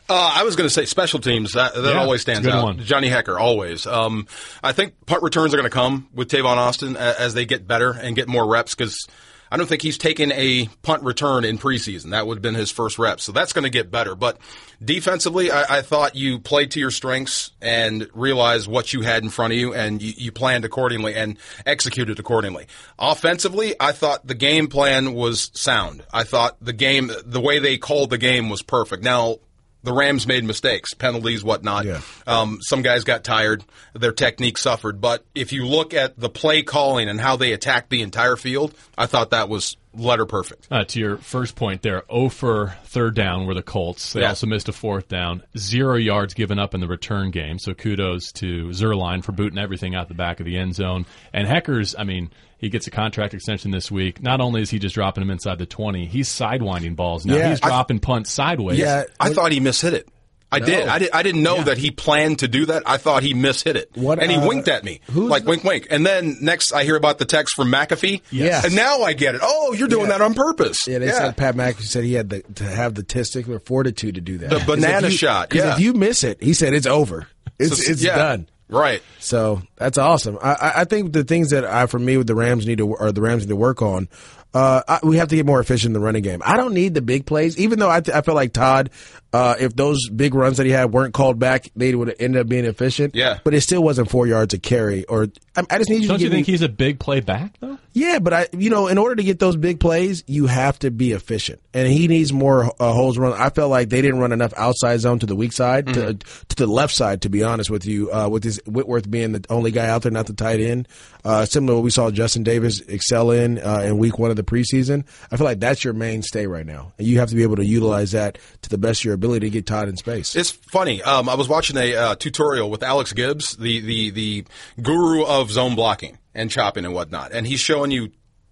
Uh, 0.08 0.32
I 0.36 0.42
was 0.44 0.56
going 0.56 0.66
to 0.66 0.72
say 0.72 0.84
special 0.86 1.18
teams. 1.20 1.52
That, 1.52 1.74
that 1.74 1.94
Yeah, 1.94 2.00
always 2.00 2.22
stands 2.22 2.46
out. 2.48 2.64
one. 2.64 2.78
Johnny 2.80 3.10
Hekker 3.10 3.38
always. 3.38 3.86
Um, 3.86 4.26
I 4.64 4.72
think 4.72 4.94
punt 5.06 5.22
returns 5.22 5.52
are 5.52 5.58
going 5.58 5.68
to 5.68 5.74
come 5.74 6.08
with 6.14 6.30
Tavon 6.30 6.56
Austin 6.56 6.96
a- 6.96 7.20
as 7.20 7.34
they 7.34 7.44
get 7.44 7.66
better 7.66 7.90
and 7.92 8.16
get 8.16 8.26
more 8.28 8.46
reps 8.48 8.74
because 8.74 9.06
I 9.50 9.56
don't 9.58 9.66
think 9.66 9.80
he's 9.82 9.96
taken 9.98 10.30
a 10.32 10.66
punt 10.82 11.02
return 11.04 11.44
in 11.44 11.58
preseason. 11.58 12.10
That 12.10 12.26
would 12.26 12.36
have 12.36 12.42
been 12.42 12.54
his 12.54 12.70
first 12.70 12.98
rep, 12.98 13.18
so 13.20 13.32
that's 13.32 13.52
going 13.54 13.64
to 13.64 13.70
get 13.70 13.90
better. 13.90 14.14
But 14.14 14.38
defensively, 14.82 15.50
I, 15.50 15.78
I 15.78 15.82
thought 15.82 16.14
you 16.14 16.38
played 16.38 16.70
to 16.72 16.80
your 16.80 16.90
strengths 16.90 17.50
and 17.60 18.08
realized 18.14 18.66
what 18.68 18.92
you 18.92 19.00
had 19.02 19.22
in 19.22 19.30
front 19.30 19.52
of 19.54 19.58
you, 19.58 19.72
and 19.74 20.00
you, 20.02 20.12
you 20.16 20.32
planned 20.32 20.64
accordingly 20.66 21.14
and 21.14 21.38
executed 21.66 22.18
accordingly. 22.18 22.66
Offensively, 22.98 23.74
I 23.80 23.92
thought 23.92 24.26
the 24.26 24.34
game 24.34 24.68
plan 24.68 25.14
was 25.14 25.50
sound. 25.54 26.04
I 26.12 26.24
thought 26.24 26.56
the 26.60 26.72
game, 26.74 27.10
the 27.24 27.40
way 27.40 27.58
they 27.58 27.78
called 27.78 28.10
the 28.10 28.18
game 28.18 28.48
was 28.50 28.62
perfect. 28.62 29.02
Now 29.02 29.36
the 29.82 29.92
Rams 29.92 30.26
made 30.26 30.44
mistakes, 30.44 30.94
penalties, 30.94 31.44
whatnot. 31.44 31.84
Yeah. 31.84 32.00
Um, 32.26 32.58
some 32.60 32.82
guys 32.82 33.04
got 33.04 33.24
tired. 33.24 33.64
Their 33.94 34.12
technique 34.12 34.58
suffered. 34.58 35.00
But 35.00 35.24
if 35.34 35.52
you 35.52 35.66
look 35.66 35.94
at 35.94 36.18
the 36.18 36.28
play 36.28 36.62
calling 36.62 37.08
and 37.08 37.20
how 37.20 37.36
they 37.36 37.52
attacked 37.52 37.90
the 37.90 38.02
entire 38.02 38.36
field, 38.36 38.74
I 38.96 39.06
thought 39.06 39.30
that 39.30 39.48
was 39.48 39.76
letter 39.94 40.26
perfect. 40.26 40.68
Uh, 40.70 40.84
to 40.84 40.98
your 41.00 41.16
first 41.18 41.56
point 41.56 41.82
there, 41.82 42.02
0 42.12 42.28
for 42.28 42.74
third 42.84 43.14
down 43.14 43.46
were 43.46 43.54
the 43.54 43.62
Colts. 43.62 44.12
They 44.12 44.20
Yeah. 44.20 44.28
also 44.30 44.46
missed 44.46 44.68
a 44.68 44.72
fourth 44.72 45.08
down. 45.08 45.42
Zero 45.56 45.96
yards 45.96 46.34
given 46.34 46.58
up 46.58 46.74
in 46.74 46.80
the 46.80 46.86
return 46.88 47.30
game. 47.30 47.58
So 47.58 47.74
kudos 47.74 48.32
to 48.32 48.68
Zuerlein 48.68 49.22
for 49.24 49.32
booting 49.32 49.58
everything 49.58 49.94
out 49.94 50.08
the 50.08 50.14
back 50.14 50.40
of 50.40 50.46
the 50.46 50.56
end 50.56 50.74
zone. 50.74 51.06
And 51.32 51.46
Hekkers, 51.48 51.94
I 51.98 52.04
mean, 52.04 52.30
he 52.58 52.68
gets 52.70 52.86
a 52.86 52.90
contract 52.90 53.34
extension 53.34 53.70
this 53.70 53.90
week. 53.90 54.22
Not 54.22 54.40
only 54.40 54.62
is 54.62 54.70
he 54.70 54.78
just 54.78 54.94
dropping 54.94 55.22
them 55.22 55.30
inside 55.30 55.58
the 55.58 55.66
20, 55.66 56.06
he's 56.06 56.28
sidewinding 56.28 56.96
balls 56.96 57.24
now. 57.24 57.36
Yeah. 57.36 57.50
he's 57.50 57.60
I- 57.62 57.68
dropping 57.68 58.00
punts 58.00 58.32
sideways. 58.32 58.78
Yeah. 58.78 59.04
I 59.20 59.32
thought 59.32 59.52
he 59.52 59.60
mishit 59.60 59.92
it. 59.92 60.08
I 60.50 60.60
did. 60.60 60.88
I, 60.88 60.98
did. 60.98 61.10
I 61.12 61.22
didn't 61.22 61.42
know 61.42 61.62
that 61.62 61.76
he 61.76 61.90
planned 61.90 62.38
to 62.38 62.48
do 62.48 62.66
that. 62.66 62.82
I 62.86 62.96
thought 62.96 63.22
he 63.22 63.34
mishit 63.34 63.74
it. 63.74 63.90
What, 63.94 64.18
and 64.18 64.30
he 64.30 64.36
uh, 64.38 64.46
winked 64.48 64.66
at 64.68 64.82
me. 64.82 65.00
Like 65.12 65.44
the- 65.44 65.50
wink, 65.50 65.64
wink. 65.64 65.86
And 65.90 66.06
then 66.06 66.36
next 66.40 66.72
I 66.72 66.84
hear 66.84 66.96
about 66.96 67.18
the 67.18 67.26
text 67.26 67.54
from 67.54 67.70
McAfee. 67.70 68.22
Yes. 68.30 68.64
And 68.64 68.74
now 68.74 69.02
I 69.02 69.12
get 69.12 69.34
it. 69.34 69.42
Oh, 69.44 69.74
you're 69.74 69.88
doing 69.88 70.06
Yeah. 70.06 70.18
that 70.18 70.20
on 70.22 70.32
purpose. 70.34 70.86
Yeah, 70.86 70.98
they 71.00 71.10
said 71.10 71.36
Pat 71.36 71.54
McAfee 71.54 71.82
said 71.82 72.04
he 72.04 72.14
had 72.14 72.30
the, 72.30 72.40
to 72.54 72.64
have 72.64 72.94
the 72.94 73.02
testicular 73.02 73.60
fortitude 73.62 74.14
to 74.14 74.20
do 74.22 74.38
that. 74.38 74.50
The 74.50 74.60
banana 74.64 75.08
you- 75.08 75.16
shot, 75.16 75.52
yeah. 75.54 75.74
if 75.74 75.80
you 75.80 75.92
miss 75.92 76.24
it, 76.24 76.42
he 76.42 76.54
said 76.54 76.72
it's 76.72 76.86
over. 76.86 77.26
It's 77.58 77.84
So- 77.84 77.92
it's 77.92 78.02
yeah. 78.02 78.16
done. 78.16 78.48
Right. 78.70 79.02
So 79.18 79.62
that's 79.76 79.96
awesome. 79.98 80.38
I- 80.42 80.52
I, 80.52 80.72
I 80.80 80.84
think 80.84 81.12
the 81.12 81.24
things 81.24 81.50
that 81.50 81.64
I, 81.64 81.86
for 81.86 81.98
me, 81.98 82.16
with 82.18 82.26
the 82.26 82.34
Rams 82.34 82.66
need 82.66 82.78
to, 82.78 82.86
or 82.86 83.12
the 83.12 83.22
Rams 83.22 83.42
need 83.44 83.48
to 83.50 83.56
work 83.56 83.80
on, 83.82 84.08
uh, 84.54 84.82
I, 84.88 85.00
we 85.02 85.18
have 85.18 85.28
to 85.28 85.36
get 85.36 85.46
more 85.46 85.60
efficient 85.60 85.90
in 85.90 85.92
the 85.92 86.00
running 86.00 86.22
game. 86.22 86.42
I 86.44 86.56
don't 86.56 86.74
need 86.74 86.94
the 86.94 87.02
big 87.02 87.26
plays, 87.26 87.58
even 87.58 87.78
though 87.78 87.90
I, 87.90 88.00
th- 88.00 88.16
I 88.16 88.22
feel 88.22 88.34
like 88.34 88.52
Todd, 88.52 88.90
uh, 89.32 89.56
if 89.60 89.76
those 89.76 90.08
big 90.08 90.34
runs 90.34 90.56
that 90.56 90.66
he 90.66 90.72
had 90.72 90.92
weren't 90.92 91.12
called 91.12 91.38
back, 91.38 91.70
they 91.76 91.94
would 91.94 92.08
have 92.08 92.16
ended 92.18 92.40
up 92.40 92.48
being 92.48 92.64
efficient. 92.64 93.14
Yeah. 93.14 93.38
But 93.44 93.54
it 93.54 93.60
still 93.60 93.82
wasn't 93.82 94.10
four 94.10 94.26
yards 94.26 94.54
a 94.54 94.58
carry. 94.58 95.04
Or 95.04 95.28
I, 95.56 95.62
I 95.68 95.78
just 95.78 95.90
need 95.90 96.02
you 96.02 96.08
Don't 96.08 96.18
to 96.18 96.24
you 96.24 96.30
think 96.30 96.46
me, 96.46 96.52
he's 96.52 96.62
a 96.62 96.68
big 96.68 96.98
play 96.98 97.20
back, 97.20 97.56
though? 97.60 97.78
Yeah, 97.98 98.18
but 98.18 98.32
I, 98.32 98.46
you 98.52 98.70
know, 98.70 98.86
in 98.88 98.98
order 98.98 99.16
to 99.16 99.22
get 99.22 99.38
those 99.38 99.56
big 99.56 99.80
plays, 99.80 100.22
you 100.26 100.46
have 100.46 100.78
to 100.80 100.90
be 100.90 101.12
efficient, 101.12 101.60
and 101.74 101.88
he 101.88 102.08
needs 102.08 102.32
more 102.32 102.66
uh, 102.80 102.92
holes 102.92 103.18
run. 103.18 103.32
I 103.32 103.50
felt 103.50 103.70
like 103.70 103.88
they 103.88 104.00
didn't 104.02 104.20
run 104.20 104.32
enough 104.32 104.52
outside 104.56 104.98
zone 104.98 105.18
to 105.20 105.26
the 105.26 105.36
weak 105.36 105.52
side, 105.52 105.86
to, 105.88 105.92
Mm-hmm. 105.92 106.42
to 106.48 106.56
the 106.56 106.66
left 106.66 106.94
side. 106.94 107.22
To 107.22 107.28
be 107.28 107.42
honest 107.42 107.70
with 107.70 107.86
you, 107.86 108.12
uh, 108.12 108.28
with 108.28 108.42
this 108.42 108.60
Whitworth 108.66 109.10
being 109.10 109.32
the 109.32 109.44
only 109.50 109.70
guy 109.70 109.88
out 109.88 110.02
there, 110.02 110.12
not 110.12 110.26
the 110.26 110.32
tight 110.32 110.60
end, 110.60 110.86
uh, 111.24 111.44
similar 111.44 111.72
to 111.72 111.76
what 111.76 111.84
we 111.84 111.90
saw 111.90 112.10
Justin 112.10 112.42
Davis 112.44 112.80
excel 112.80 113.30
in 113.30 113.58
uh, 113.58 113.80
in 113.80 113.98
week 113.98 114.18
one 114.18 114.30
of 114.30 114.36
the 114.36 114.44
preseason. 114.44 115.04
I 115.30 115.36
feel 115.36 115.44
like 115.44 115.60
that's 115.60 115.82
your 115.84 115.92
mainstay 115.94 116.46
right 116.46 116.66
now, 116.66 116.92
and 116.98 117.06
you 117.06 117.18
have 117.18 117.28
to 117.30 117.34
be 117.36 117.42
able 117.42 117.56
to 117.56 117.64
utilize 117.64 118.12
that 118.12 118.38
to 118.62 118.68
the 118.70 118.78
best 118.78 119.00
of 119.00 119.06
your 119.06 119.14
ability 119.14 119.46
to 119.46 119.50
get 119.50 119.66
Todd 119.66 119.88
in 119.88 119.96
space. 119.96 120.36
It's 120.36 120.50
funny. 120.50 121.02
Um, 121.02 121.28
I 121.28 121.34
was 121.34 121.48
watching 121.48 121.76
a 121.76 121.94
uh, 121.96 122.14
tutorial 122.14 122.70
with 122.70 122.82
Alex 122.82 123.12
Gibbs, 123.12 123.56
the, 123.56 123.80
the 123.80 124.10
the 124.10 124.44
guru 124.80 125.24
of 125.24 125.50
zone 125.50 125.74
blocking 125.74 126.18
and 126.34 126.50
chopping 126.50 126.84
and 126.84 126.94
whatnot, 126.94 127.32
and 127.32 127.46
he's 127.46 127.60
showing 127.60 127.90
you 127.90 128.10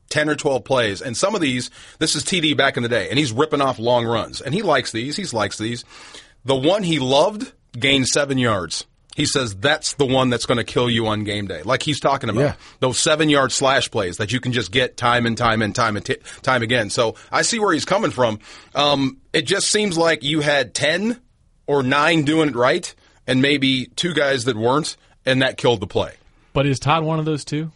ten 0.09 0.29
or 0.29 0.35
twelve 0.37 0.65
plays. 0.65 1.03
And 1.03 1.17
some 1.17 1.35
of 1.35 1.41
these, 1.41 1.71
this 1.99 2.15
is 2.15 2.25
TD 2.25 2.57
back 2.57 2.77
in 2.77 2.83
the 2.83 2.89
day, 2.89 3.09
and 3.11 3.19
he's 3.19 3.33
ripping 3.33 3.61
off 3.61 3.79
long 3.79 4.05
runs, 4.07 4.41
and 4.41 4.55
he 4.55 4.63
likes 4.63 4.93
these. 4.93 5.17
He 5.17 5.25
likes 5.37 5.59
these. 5.59 5.85
The 6.45 6.55
one 6.57 6.83
he 6.83 6.99
loved 6.99 7.53
gained 7.79 8.07
seven 8.09 8.39
yards. 8.39 8.87
He 9.17 9.25
says 9.25 9.55
that's 9.57 9.95
the 9.95 10.05
one 10.05 10.29
that's 10.29 10.45
going 10.45 10.59
to 10.59 10.65
kill 10.65 10.91
you 10.91 11.07
on 11.07 11.25
game 11.25 11.47
day, 11.47 11.63
like 11.63 11.83
he's 11.83 12.01
talking 12.01 12.29
about 12.29 12.41
Yeah. 12.41 12.55
those 12.81 12.99
seven 12.99 13.31
yard 13.31 13.51
slash 13.51 13.91
plays 13.91 14.19
that 14.19 14.31
you 14.31 14.41
can 14.41 14.53
just 14.53 14.71
get 14.71 14.99
time 14.99 15.25
and 15.25 15.39
time 15.39 15.63
and 15.63 15.75
time 15.75 15.97
and 15.97 16.05
t- 16.05 16.19
time 16.43 16.63
again. 16.63 16.91
So 16.91 17.15
I 17.33 17.41
see 17.41 17.59
where 17.59 17.73
he's 17.73 17.87
coming 17.87 18.11
from. 18.11 18.41
Um, 18.75 19.17
it 19.33 19.43
just 19.47 19.69
seems 19.71 19.97
like 19.97 20.23
you 20.23 20.41
had 20.41 20.75
ten 20.75 21.19
or 21.67 21.83
nine 21.83 22.25
doing 22.27 22.51
it 22.51 22.57
right, 22.57 22.95
and 23.27 23.41
maybe 23.41 23.87
two 23.97 24.13
guys 24.13 24.45
that 24.45 24.55
weren't, 24.57 24.99
and 25.25 25.41
that 25.41 25.57
killed 25.57 25.81
the 25.81 25.87
play. 25.87 26.13
But 26.57 26.65
is 26.65 26.79
Todd 26.81 27.05
one 27.05 27.19
of 27.19 27.27
those 27.27 27.45
two? 27.45 27.71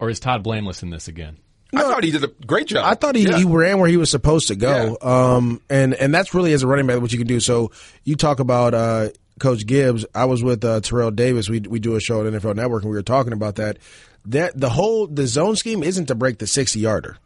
Or 0.00 0.10
is 0.10 0.18
Todd 0.18 0.42
blameless 0.42 0.82
in 0.82 0.90
this 0.90 1.06
again? 1.06 1.36
I 1.72 1.82
thought 1.82 2.02
he 2.02 2.10
did 2.10 2.24
a 2.24 2.26
great 2.44 2.66
job. 2.66 2.84
I 2.84 2.94
thought 2.96 3.14
he, 3.14 3.22
Yeah. 3.22 3.36
he 3.38 3.44
ran 3.44 3.78
where 3.78 3.88
he 3.88 3.96
was 3.96 4.10
supposed 4.10 4.48
to 4.48 4.56
go. 4.56 4.98
Um, 5.00 5.60
and, 5.70 5.94
and 5.94 6.12
that's 6.12 6.34
really 6.34 6.52
as 6.52 6.64
a 6.64 6.66
running 6.66 6.88
back 6.88 7.00
what 7.00 7.12
you 7.12 7.18
can 7.18 7.28
do. 7.28 7.38
So 7.38 7.70
you 8.02 8.16
talk 8.16 8.40
about, 8.40 8.74
uh, 8.74 9.10
Coach 9.38 9.64
Gibbs. 9.66 10.04
I 10.16 10.24
was 10.24 10.42
with, 10.42 10.64
uh, 10.64 10.80
Terrell 10.80 11.12
Davis. 11.12 11.48
We, 11.48 11.60
we 11.60 11.78
do 11.78 11.94
a 11.94 12.00
show 12.00 12.26
at 12.26 12.32
NFL 12.32 12.56
Network 12.56 12.82
and 12.82 12.90
we 12.90 12.96
were 12.96 13.02
talking 13.04 13.32
about 13.32 13.54
that. 13.54 13.78
That 14.24 14.58
the 14.58 14.68
whole, 14.68 15.06
the 15.06 15.28
zone 15.28 15.54
scheme 15.54 15.84
isn't 15.84 16.06
to 16.06 16.16
break 16.16 16.38
the 16.38 16.48
60 16.48 16.80
yarder. 16.80 17.16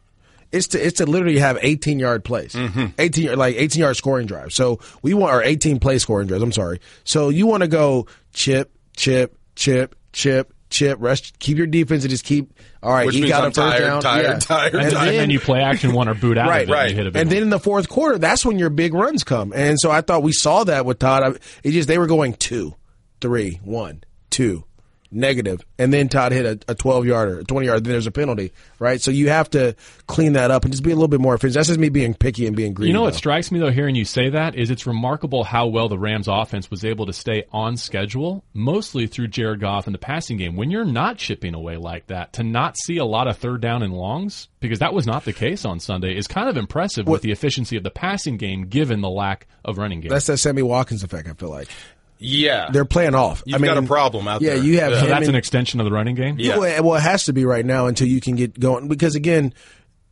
It's 0.51 0.67
to, 0.67 0.85
it's 0.85 0.97
to 0.97 1.07
literally 1.07 1.39
have 1.39 1.57
18 1.59 1.97
yard 1.97 2.23
plays. 2.23 2.55
18, 2.99 3.23
yard- 3.25 3.37
like 3.39 3.55
18 3.55 3.79
yard 3.81 3.97
scoring 3.97 4.27
drives. 4.27 4.53
So 4.53 4.79
we 5.01 5.15
want, 5.15 5.33
our 5.33 5.41
18 5.41 5.79
play 5.79 5.97
scoring 5.97 6.27
drives. 6.27 6.43
I'm 6.43 6.51
sorry. 6.51 6.81
So 7.03 7.29
you 7.29 7.47
want 7.47 7.61
to 7.61 7.67
go 7.67 8.05
chip, 8.33 8.71
chip, 8.95 9.35
chip, 9.55 9.95
chip, 10.13 10.53
chip, 10.69 10.97
rest, 11.01 11.37
keep 11.39 11.57
your 11.57 11.67
defense 11.67 12.03
and 12.03 12.09
just 12.11 12.23
keep, 12.23 12.53
all 12.83 12.91
right, 12.93 13.05
Which 13.05 13.15
you 13.15 13.21
means 13.23 13.31
got 13.31 13.41
I'm 13.43 13.51
a 13.51 13.53
first 13.53 13.57
tired, 13.77 13.79
down. 13.79 14.01
tired, 14.01 14.23
Yeah. 14.25 14.39
tired, 14.39 14.73
And, 14.75 14.83
And 14.83 14.93
and 14.93 15.07
then, 15.07 15.15
then- 15.15 15.29
you 15.29 15.39
play 15.39 15.61
action 15.61 15.93
one 15.93 16.07
or 16.07 16.13
boot 16.13 16.37
out 16.37 16.47
Right, 16.49 16.63
of 16.63 16.69
it 16.69 16.73
right. 16.73 16.81
and 16.83 16.91
you 16.91 17.03
hit 17.03 17.15
a 17.15 17.19
And 17.19 17.29
then 17.29 17.41
in 17.43 17.49
the 17.49 17.59
fourth 17.59 17.89
quarter, 17.89 18.17
that's 18.17 18.45
when 18.45 18.59
your 18.59 18.69
big 18.69 18.93
runs 18.93 19.23
come. 19.23 19.51
And 19.55 19.77
so 19.79 19.89
I 19.91 20.01
thought 20.01 20.23
we 20.23 20.31
saw 20.31 20.63
that 20.65 20.85
with 20.85 20.99
Todd. 20.99 21.39
It 21.63 21.71
just 21.71 21.87
they 21.87 21.97
were 21.97 22.07
going 22.07 22.33
two, 22.33 22.75
three, 23.21 23.59
one, 23.63 24.03
two, 24.29 24.63
negative, 25.11 25.65
and 25.77 25.93
then 25.93 26.09
Todd 26.09 26.31
hit 26.31 26.45
a, 26.45 26.71
a 26.71 26.75
12 26.75 27.05
yarder, 27.05 27.39
a 27.39 27.43
20 27.43 27.65
yard, 27.65 27.83
then 27.83 27.91
there's 27.91 28.07
a 28.07 28.11
penalty, 28.11 28.51
right? 28.79 29.01
So 29.01 29.11
you 29.11 29.29
have 29.29 29.49
to 29.51 29.75
clean 30.07 30.33
that 30.33 30.51
up 30.51 30.63
and 30.63 30.73
just 30.73 30.83
be 30.83 30.91
a 30.91 30.95
little 30.95 31.07
bit 31.07 31.21
more 31.21 31.35
efficient. 31.35 31.55
That's 31.55 31.67
just 31.67 31.79
me 31.79 31.89
being 31.89 32.13
picky 32.13 32.47
and 32.47 32.55
being 32.55 32.73
greedy. 32.73 32.89
You 32.89 32.93
know 32.93 33.01
what 33.01 33.13
though. 33.13 33.17
strikes 33.17 33.51
me 33.51 33.59
though 33.59 33.71
hearing 33.71 33.95
you 33.95 34.05
say 34.05 34.29
that 34.29 34.55
is 34.55 34.69
it's 34.69 34.85
remarkable 34.85 35.43
how 35.43 35.67
well 35.67 35.89
the 35.89 35.97
Rams 35.97 36.27
offense 36.27 36.69
was 36.69 36.85
able 36.85 37.05
to 37.07 37.13
stay 37.13 37.45
on 37.51 37.77
schedule, 37.77 38.43
mostly 38.53 39.07
through 39.07 39.27
Jared 39.27 39.59
Goff 39.59 39.87
in 39.87 39.93
the 39.93 39.99
passing 39.99 40.37
game. 40.37 40.55
When 40.55 40.71
you're 40.71 40.85
not 40.85 41.17
chipping 41.17 41.53
away 41.53 41.77
like 41.77 42.07
that, 42.07 42.33
to 42.33 42.43
not 42.43 42.77
see 42.77 42.97
a 42.97 43.05
lot 43.05 43.27
of 43.27 43.37
third 43.37 43.61
down 43.61 43.83
and 43.83 43.93
longs, 43.93 44.47
because 44.59 44.79
that 44.79 44.93
was 44.93 45.07
not 45.07 45.25
the 45.25 45.33
case 45.33 45.65
on 45.65 45.79
Sunday, 45.79 46.17
is 46.17 46.27
kind 46.27 46.49
of 46.49 46.57
impressive 46.57 47.07
with 47.07 47.21
the 47.21 47.31
efficiency 47.31 47.77
of 47.77 47.83
the 47.83 47.91
passing 47.91 48.37
game 48.37 48.67
given 48.67 49.01
the 49.01 49.09
lack 49.09 49.47
of 49.65 49.77
running 49.77 50.01
game. 50.01 50.09
That's 50.09 50.27
that 50.27 50.37
Sammy 50.37 50.61
Watkins 50.61 51.03
effect. 51.03 51.27
I 51.27 51.33
feel 51.33 51.49
like 51.49 51.69
Yeah. 52.19 52.69
they're 52.71 52.85
playing 52.85 53.15
off. 53.15 53.41
You've 53.45 53.55
I 53.55 53.57
mean, 53.59 53.73
got 53.73 53.83
a 53.83 53.87
problem 53.87 54.27
out 54.27 54.41
yeah, 54.41 54.49
there. 54.49 54.57
Yeah, 54.57 54.63
you 54.63 54.79
have 54.81 54.91
Yeah. 54.91 54.99
so 55.01 55.05
that's 55.07 55.19
and- 55.21 55.29
an 55.29 55.35
extension 55.35 55.79
of 55.79 55.85
the 55.85 55.91
running 55.91 56.15
game. 56.15 56.35
Yeah. 56.37 56.57
Well, 56.57 56.83
well, 56.83 56.95
it 56.95 57.01
has 57.01 57.25
to 57.25 57.33
be 57.33 57.45
right 57.45 57.65
now 57.65 57.87
until 57.87 58.07
you 58.07 58.19
can 58.21 58.35
get 58.35 58.59
going. 58.59 58.87
Because 58.87 59.15
again, 59.15 59.53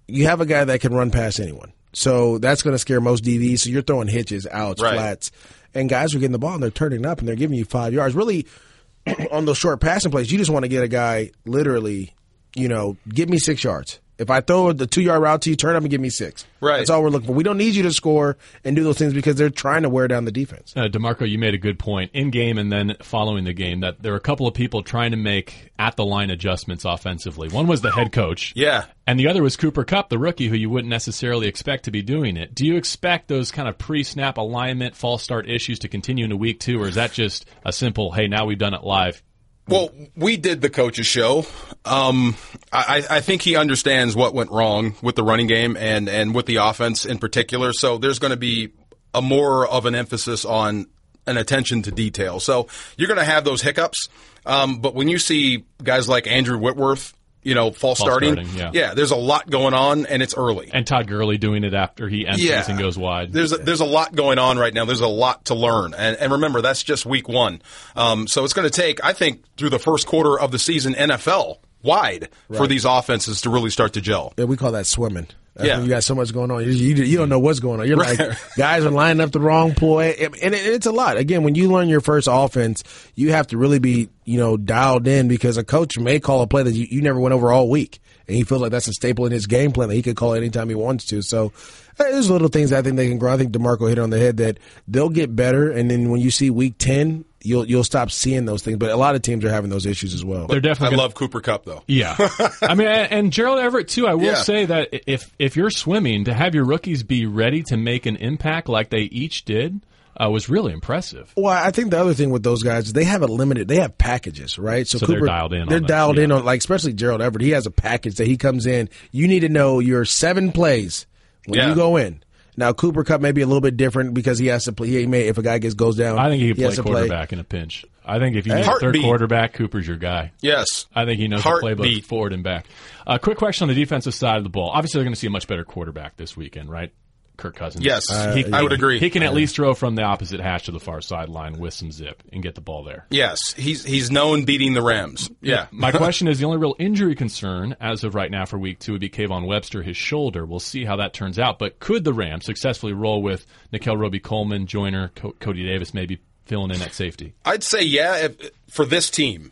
you 0.07 0.25
have 0.25 0.39
a 0.41 0.45
guy 0.45 0.63
that 0.63 0.79
can 0.81 0.93
run 0.93 1.11
past 1.11 1.39
anyone, 1.39 1.73
so 1.93 2.37
that's 2.37 2.61
going 2.61 2.73
to 2.73 2.79
scare 2.79 3.01
most 3.01 3.23
DBs. 3.25 3.59
So 3.59 3.69
you're 3.69 3.81
throwing 3.81 4.07
hitches, 4.07 4.47
outs, 4.49 4.81
Right. 4.81 4.93
flats, 4.93 5.31
and 5.75 5.89
guys 5.89 6.15
are 6.15 6.19
getting 6.19 6.31
the 6.31 6.39
ball 6.39 6.53
and 6.53 6.63
they're 6.63 6.71
turning 6.71 7.05
up 7.05 7.19
and 7.19 7.27
they're 7.27 7.35
giving 7.35 7.57
you 7.57 7.65
five 7.65 7.93
yards. 7.93 8.15
Really, 8.15 8.47
on 9.31 9.45
those 9.45 9.57
short 9.57 9.79
passing 9.81 10.11
plays, 10.11 10.31
you 10.31 10.37
just 10.37 10.49
want 10.49 10.63
to 10.63 10.69
get 10.69 10.83
a 10.83 10.87
guy 10.87 11.31
literally, 11.45 12.13
you 12.55 12.67
know, 12.69 12.95
give 13.09 13.27
me 13.29 13.37
six 13.37 13.63
yards. 13.63 13.99
If 14.17 14.29
I 14.29 14.41
throw 14.41 14.73
the 14.73 14.87
two 14.87 15.01
yard 15.01 15.21
route 15.21 15.41
to 15.43 15.49
you, 15.49 15.55
turn 15.55 15.75
up 15.75 15.83
and 15.83 15.91
give 15.91 16.01
me 16.01 16.09
six. 16.09 16.45
Right. 16.59 16.77
That's 16.77 16.89
all 16.89 17.03
we're 17.03 17.09
looking 17.09 17.27
for. 17.27 17.33
We 17.33 17.43
don't 17.43 17.57
need 17.57 17.75
you 17.75 17.83
to 17.83 17.93
score 17.93 18.37
and 18.63 18.75
do 18.75 18.83
those 18.83 18.97
things 18.97 19.13
because 19.13 19.35
they're 19.35 19.49
trying 19.49 19.83
to 19.83 19.89
wear 19.89 20.07
down 20.07 20.25
the 20.25 20.31
defense. 20.31 20.73
Uh, 20.75 20.87
Demarco, 20.87 21.29
you 21.29 21.37
made 21.37 21.53
a 21.53 21.59
good 21.59 21.77
point 21.77 22.11
in 22.13 22.31
game 22.31 22.57
and 22.57 22.71
then 22.71 22.95
following 23.01 23.43
the 23.43 23.53
game 23.53 23.81
that 23.81 24.01
there 24.01 24.13
are 24.13 24.17
a 24.17 24.21
couple 24.21 24.47
of 24.47 24.53
people 24.53 24.81
trying 24.81 25.11
to 25.11 25.17
make 25.17 25.71
at 25.77 25.95
the 25.95 26.05
line 26.05 26.29
adjustments 26.29 26.85
offensively. 26.85 27.49
One 27.49 27.67
was 27.67 27.81
the 27.81 27.91
head 27.91 28.11
coach. 28.11 28.53
Yeah. 28.55 28.85
And 29.05 29.19
the 29.19 29.27
other 29.27 29.43
was 29.43 29.55
Cooper 29.55 29.83
Kupp, 29.83 30.09
the 30.09 30.17
rookie, 30.17 30.47
who 30.47 30.55
you 30.55 30.69
wouldn't 30.69 30.89
necessarily 30.89 31.47
expect 31.47 31.85
to 31.85 31.91
be 31.91 32.01
doing 32.01 32.35
it. 32.35 32.53
Do 32.53 32.65
you 32.65 32.75
expect 32.75 33.27
those 33.27 33.51
kind 33.51 33.69
of 33.69 33.77
pre 33.77 34.03
snap 34.03 34.37
alignment, 34.37 34.95
false 34.95 35.23
start 35.23 35.49
issues 35.49 35.79
to 35.79 35.87
continue 35.87 36.25
into 36.25 36.35
week 36.35 36.59
two, 36.59 36.81
or 36.81 36.87
is 36.87 36.95
that 36.95 37.13
just 37.13 37.45
a 37.65 37.71
simple, 37.71 38.11
hey, 38.11 38.27
now 38.27 38.45
we've 38.45 38.57
done 38.57 38.73
it 38.73 38.83
live? 38.83 39.21
Well, 39.67 39.91
we 40.15 40.37
did 40.37 40.61
the 40.61 40.69
coach's 40.69 41.07
show. 41.07 41.45
Um, 41.83 42.35
I, 42.71 43.03
I 43.09 43.21
think 43.21 43.41
he 43.41 43.55
understands 43.55 44.15
what 44.15 44.33
went 44.33 44.51
wrong 44.51 44.95
with 45.01 45.15
the 45.15 45.23
running 45.23 45.47
game 45.47 45.75
and, 45.75 46.07
and 46.07 46.33
with 46.33 46.45
the 46.45 46.57
offense 46.57 47.05
in 47.05 47.17
particular. 47.17 47.73
So 47.73 47.97
there's 47.97 48.19
going 48.19 48.31
to 48.31 48.37
be 48.37 48.71
a 49.13 49.21
more 49.21 49.67
of 49.67 49.85
an 49.85 49.95
emphasis 49.95 50.45
on 50.45 50.87
an 51.25 51.37
attention 51.37 51.81
to 51.83 51.91
detail. 51.91 52.39
So 52.39 52.67
you're 52.97 53.07
going 53.07 53.19
to 53.19 53.25
have 53.25 53.43
those 53.43 53.61
hiccups. 53.61 54.07
Um, 54.45 54.79
but 54.79 54.95
when 54.95 55.09
you 55.09 55.19
see 55.19 55.65
guys 55.83 56.07
like 56.07 56.27
Andrew 56.27 56.57
Whitworth, 56.57 57.13
you 57.47 57.55
know, 57.55 57.71
false, 57.71 57.97
False 57.97 57.99
starting, 57.99 58.45
starting, 58.45 58.73
yeah. 58.73 58.93
there's 58.93 59.11
a 59.11 59.15
lot 59.15 59.49
going 59.49 59.73
on 59.73 60.05
and 60.05 60.21
it's 60.21 60.35
early. 60.35 60.69
And 60.73 60.85
Todd 60.85 61.07
Gurley 61.07 61.37
doing 61.37 61.63
it 61.63 61.73
after 61.73 62.09
he 62.09 62.27
empties 62.27 62.45
Yeah. 62.49 62.65
and 62.67 62.77
goes 62.77 62.97
wide. 62.97 63.31
There's 63.31 63.53
a, 63.53 63.57
there's 63.57 63.79
a 63.79 63.85
lot 63.85 64.13
going 64.13 64.37
on 64.37 64.57
right 64.57 64.73
now. 64.73 64.83
There's 64.83 64.99
a 65.01 65.07
lot 65.07 65.45
to 65.45 65.55
learn, 65.55 65.93
and, 65.93 66.17
and 66.17 66.33
remember 66.33 66.61
that's 66.61 66.83
just 66.83 67.05
week 67.05 67.29
one. 67.29 67.61
Um, 67.95 68.27
so 68.27 68.43
it's 68.43 68.53
going 68.53 68.69
to 68.69 68.81
take, 68.81 69.03
I 69.03 69.13
think, 69.13 69.43
through 69.55 69.69
the 69.69 69.79
first 69.79 70.07
quarter 70.07 70.37
of 70.39 70.51
the 70.51 70.59
season, 70.59 70.93
NFL 70.93 71.59
wide 71.83 72.29
for 72.53 72.67
these 72.67 72.83
offenses 72.83 73.41
to 73.41 73.49
really 73.49 73.69
start 73.69 73.93
to 73.93 74.01
gel. 74.01 74.33
Yeah, 74.37 74.45
we 74.45 74.57
call 74.57 74.73
that 74.73 74.85
swimming. 74.85 75.27
That's 75.57 75.67
Yeah. 75.67 75.81
you 75.81 75.89
got 75.89 76.03
so 76.03 76.15
much 76.15 76.31
going 76.33 76.51
on. 76.51 76.63
You, 76.63 76.69
you, 76.69 76.95
you 77.03 77.17
don't 77.17 77.29
know 77.29 77.39
what's 77.39 77.59
going 77.59 77.79
on. 77.79 77.87
You're 77.87 77.97
like, 77.97 78.17
guys 78.55 78.85
are 78.85 78.91
lining 78.91 79.21
up 79.21 79.31
the 79.31 79.39
wrong 79.39 79.73
ploy. 79.73 80.15
And 80.19 80.35
it, 80.35 80.65
it's 80.65 80.85
a 80.85 80.91
lot. 80.91 81.17
Again, 81.17 81.43
when 81.43 81.55
you 81.55 81.71
learn 81.71 81.89
your 81.89 82.01
first 82.01 82.27
offense, 82.31 82.83
you 83.15 83.31
have 83.31 83.47
to 83.47 83.57
really 83.57 83.79
be, 83.79 84.09
you 84.23 84.37
know, 84.37 84.55
dialed 84.55 85.07
in 85.07 85.27
because 85.27 85.57
a 85.57 85.63
coach 85.63 85.97
may 85.97 86.19
call 86.19 86.41
a 86.41 86.47
play 86.47 86.63
that 86.63 86.73
you, 86.73 86.87
you 86.89 87.01
never 87.01 87.19
went 87.19 87.33
over 87.33 87.51
all 87.51 87.69
week. 87.69 87.99
And 88.27 88.35
he 88.35 88.43
feels 88.43 88.61
like 88.61 88.71
that's 88.71 88.87
a 88.87 88.93
staple 88.93 89.25
in 89.25 89.31
his 89.31 89.47
game 89.47 89.71
plan 89.71 89.89
that 89.89 89.95
he 89.95 90.01
could 90.01 90.15
call 90.17 90.33
it 90.33 90.37
anytime 90.37 90.69
he 90.69 90.75
wants 90.75 91.05
to. 91.07 91.21
So 91.21 91.53
uh, 91.99 92.03
there's 92.03 92.29
little 92.29 92.49
things 92.49 92.71
I 92.73 92.81
think 92.81 92.97
they 92.97 93.07
can 93.07 93.17
grow. 93.17 93.33
I 93.33 93.37
think 93.37 93.51
DeMarco 93.53 93.87
hit 93.89 93.99
on 93.99 94.09
the 94.09 94.19
head 94.19 94.37
that 94.37 94.57
they'll 94.87 95.09
get 95.09 95.35
better. 95.35 95.71
And 95.71 95.89
then 95.89 96.09
when 96.11 96.19
you 96.21 96.29
see 96.29 96.49
week 96.49 96.75
10, 96.77 97.23
you'll, 97.47 97.65
you'll 97.65 97.83
stop 97.83 98.11
seeing 98.11 98.45
those 98.45 98.61
things. 98.61 98.77
But 98.77 98.91
a 98.91 98.95
lot 98.97 99.15
of 99.15 99.21
teams 99.21 99.43
are 99.45 99.49
having 99.49 99.69
those 99.69 99.85
issues 99.85 100.13
as 100.13 100.23
well. 100.25 100.47
They're 100.47 100.57
I 100.57 100.61
definitely 100.61 100.95
gonna- 100.97 101.03
love 101.03 101.13
Cooper 101.15 101.41
Kupp 101.41 101.65
though. 101.65 101.83
Yeah, 101.87 102.15
I 102.61 102.75
mean, 102.75 102.87
and, 102.87 103.11
and 103.11 103.33
Gerald 103.33 103.59
Everett 103.59 103.87
too. 103.87 104.07
I 104.07 104.13
will 104.15 104.23
Yeah. 104.25 104.35
say 104.41 104.65
that 104.65 104.89
if 105.09 105.31
if 105.39 105.55
you're 105.55 105.69
swimming, 105.69 106.25
to 106.25 106.33
have 106.33 106.53
your 106.53 106.65
rookies 106.65 107.03
be 107.03 107.25
ready 107.25 107.63
to 107.63 107.77
make 107.77 108.05
an 108.05 108.15
impact 108.17 108.69
like 108.69 108.89
they 108.89 109.01
each 109.03 109.45
did 109.45 109.79
uh, 110.19 110.29
was 110.29 110.49
really 110.49 110.73
impressive. 110.73 111.31
Well, 111.37 111.53
I 111.53 111.69
think 111.71 111.91
the 111.91 111.99
other 111.99 112.15
thing 112.15 112.31
with 112.31 112.41
those 112.41 112.63
guys 112.63 112.87
is 112.87 112.93
they 112.93 113.03
have 113.03 113.21
a 113.21 113.27
limited. 113.27 113.67
They 113.67 113.75
have 113.77 113.97
packages, 113.99 114.57
right? 114.57 114.87
So 114.87 114.97
cooper 114.99 115.11
they're 115.13 115.25
dialed 115.27 115.53
in 115.53 115.67
They're 115.69 115.79
that, 115.79 115.87
dialed 115.87 116.17
yeah. 116.17 116.23
in 116.23 116.31
on 116.31 116.43
like 116.43 116.59
especially 116.59 116.93
Gerald 116.93 117.21
Everett. 117.21 117.43
He 117.43 117.51
has 117.51 117.65
a 117.67 117.71
package 117.71 118.15
that 118.15 118.27
he 118.27 118.35
comes 118.37 118.65
in. 118.65 118.89
You 119.11 119.27
need 119.27 119.41
to 119.41 119.49
know 119.49 119.79
your 119.79 120.05
seven 120.05 120.51
plays 120.51 121.05
when 121.45 121.59
Yeah. 121.59 121.69
you 121.69 121.75
go 121.75 121.97
in. 121.97 122.23
Now 122.57 122.73
Cooper 122.73 123.03
Kupp 123.03 123.21
may 123.21 123.31
be 123.31 123.41
a 123.41 123.45
little 123.45 123.61
bit 123.61 123.77
different 123.77 124.15
because 124.15 124.39
he 124.39 124.47
has 124.47 124.65
to 124.65 124.73
play. 124.73 124.87
He 124.87 125.05
may 125.05 125.27
if 125.27 125.37
a 125.37 125.43
guy 125.43 125.59
gets 125.59 125.75
goes 125.75 125.95
down. 125.95 126.17
I 126.17 126.29
think 126.29 126.41
he 126.41 126.53
could 126.53 126.63
has 126.63 126.75
play 126.75 126.83
to 126.83 126.89
quarterback 126.89 127.31
in 127.31 127.39
a 127.39 127.43
pinch. 127.43 127.85
I 128.03 128.19
think 128.19 128.35
if 128.35 128.47
you 128.47 128.55
need 128.55 128.65
a 128.65 128.79
third 128.79 128.97
quarterback, 128.99 129.53
Cooper's 129.53 129.87
your 129.87 129.97
guy. 129.97 130.31
Yes, 130.41 130.87
I 130.95 131.05
think 131.05 131.19
he 131.19 131.27
knows 131.27 131.43
the 131.43 131.49
playbook 131.49 131.61
Heartbeat. 131.61 132.05
forward 132.05 132.33
and 132.33 132.43
back. 132.43 132.65
Uh, 133.05 133.17
quick 133.17 133.37
question 133.37 133.69
on 133.69 133.75
the 133.75 133.79
defensive 133.79 134.13
side 134.13 134.37
of 134.37 134.43
the 134.43 134.49
ball. 134.49 134.69
Obviously, 134.69 134.97
they're 134.99 135.05
going 135.05 135.13
to 135.13 135.19
see 135.19 135.27
a 135.27 135.29
much 135.29 135.47
better 135.47 135.63
quarterback 135.63 136.17
this 136.17 136.35
weekend, 136.35 136.69
right? 136.69 136.91
Kirk 137.37 137.55
Cousins. 137.55 137.85
Yes, 137.85 138.03
uh, 138.11 138.33
He- 138.35 138.51
I 138.51 138.61
would 138.63 138.73
agree. 138.73 138.99
He 138.99 139.09
can 139.09 139.23
at 139.23 139.33
least 139.33 139.55
throw 139.55 139.73
from 139.73 139.95
the 139.95 140.01
opposite 140.03 140.39
hash 140.39 140.63
to 140.65 140.71
the 140.71 140.79
far 140.79 141.01
sideline 141.01 141.59
with 141.59 141.73
some 141.73 141.91
zip 141.91 142.23
and 142.33 142.41
get 142.43 142.55
the 142.55 142.61
ball 142.61 142.83
there. 142.83 143.05
yes, 143.09 143.53
he's 143.55 143.83
he's 143.85 144.09
known 144.11 144.43
beating 144.45 144.73
the 144.73 144.81
Rams. 144.81 145.29
Yeah, 145.41 145.67
My 145.71 145.91
question 145.93 146.27
is 146.27 146.39
the 146.39 146.45
only 146.45 146.57
real 146.57 146.75
injury 146.79 147.15
concern 147.15 147.75
as 147.79 148.03
of 148.03 148.15
right 148.15 148.31
now 148.31 148.45
for 148.45 148.57
week 148.57 148.79
two 148.79 148.93
would 148.93 149.01
be 149.01 149.09
Kayvon 149.09 149.45
Webster, 149.45 149.83
his 149.83 149.95
shoulder. 149.97 150.45
We'll 150.45 150.59
see 150.59 150.83
how 150.85 150.95
that 150.97 151.13
turns 151.13 151.37
out. 151.39 151.59
But 151.59 151.79
could 151.79 152.03
the 152.03 152.13
Rams 152.13 152.45
successfully 152.45 152.93
roll 152.93 153.21
with 153.21 153.45
Nickell 153.71 153.95
Robey 153.97 154.19
Coleman, 154.19 154.65
Joyner, 154.67 155.11
Co- 155.15 155.35
Cody 155.39 155.63
Davis 155.65 155.93
maybe 155.93 156.19
filling 156.45 156.71
in 156.71 156.81
at 156.81 156.93
safety? 156.93 157.33
I'd 157.45 157.63
say 157.63 157.81
yeah 157.83 158.25
if, 158.25 158.51
for 158.69 158.85
this 158.85 159.09
team 159.09 159.51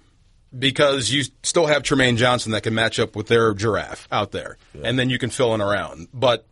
because 0.57 1.12
you 1.12 1.23
still 1.43 1.65
have 1.65 1.83
Trumaine 1.83 2.15
Johnson 2.17 2.53
that 2.53 2.62
can 2.63 2.73
match 2.73 2.97
up 2.99 3.15
with 3.15 3.27
their 3.27 3.53
giraffe 3.53 4.07
out 4.12 4.31
there, 4.31 4.57
and 4.83 4.97
then 4.97 5.09
you 5.09 5.17
can 5.19 5.29
fill 5.29 5.53
in 5.53 5.59
around. 5.62 6.07
But 6.13 6.47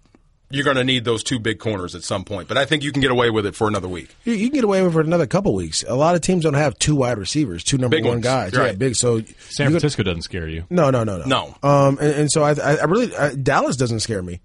you're 0.53 0.63
going 0.63 0.77
to 0.77 0.83
need 0.83 1.03
those 1.03 1.23
two 1.23 1.39
big 1.39 1.59
corners 1.59 1.95
at 1.95 2.03
some 2.03 2.23
point. 2.23 2.47
But 2.47 2.57
I 2.57 2.65
think 2.65 2.83
you 2.83 2.91
can 2.91 3.01
get 3.01 3.11
away 3.11 3.29
with 3.29 3.45
it 3.45 3.55
for 3.55 3.67
another 3.67 3.87
week. 3.87 4.15
You, 4.23 4.33
you 4.33 4.47
can 4.49 4.55
get 4.55 4.63
away 4.63 4.81
with 4.81 4.91
it 4.91 4.93
for 4.93 5.01
another 5.01 5.25
couple 5.27 5.53
weeks. 5.55 5.83
A 5.87 5.95
lot 5.95 6.15
of 6.15 6.21
teams 6.21 6.43
don't 6.43 6.53
have 6.53 6.77
two 6.79 6.95
wide 6.95 7.17
receivers, 7.17 7.63
two 7.63 7.77
number 7.77 7.97
Big 7.97 8.05
one 8.05 8.13
ones. 8.15 8.23
guys. 8.23 8.53
You're 8.53 8.67
Yeah, 8.67 8.73
big. 8.73 8.95
So 8.95 9.17
San 9.17 9.23
you 9.25 9.25
could- 9.27 9.81
Francisco 9.81 10.03
doesn't 10.03 10.21
scare 10.21 10.47
you. 10.47 10.65
No, 10.69 10.89
no, 10.91 11.03
no, 11.03 11.17
no. 11.17 11.25
No. 11.25 11.55
Um, 11.67 11.97
and, 11.99 12.13
and 12.15 12.31
so 12.31 12.43
I, 12.43 12.51
I 12.53 12.75
I 12.77 12.83
really 12.85 13.15
I, 13.15 13.33
Dallas 13.35 13.75
doesn't 13.75 14.01
scare 14.01 14.21
me. 14.21 14.41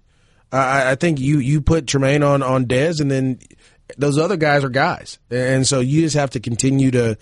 I, 0.51 0.91
I 0.91 0.95
think 0.95 1.19
you 1.19 1.37
you 1.39 1.61
put 1.61 1.85
Trumaine 1.85 2.27
on 2.27 2.41
on 2.41 2.65
Dez, 2.65 2.99
and 2.99 3.11
then 3.11 3.37
those 3.97 4.17
other 4.17 4.35
guys 4.37 4.63
are 4.63 4.69
guys, 4.69 5.19
and 5.29 5.67
so 5.67 5.79
you 5.79 6.01
just 6.01 6.15
have 6.15 6.31
to 6.31 6.39
continue 6.39 6.89
to. 6.91 7.17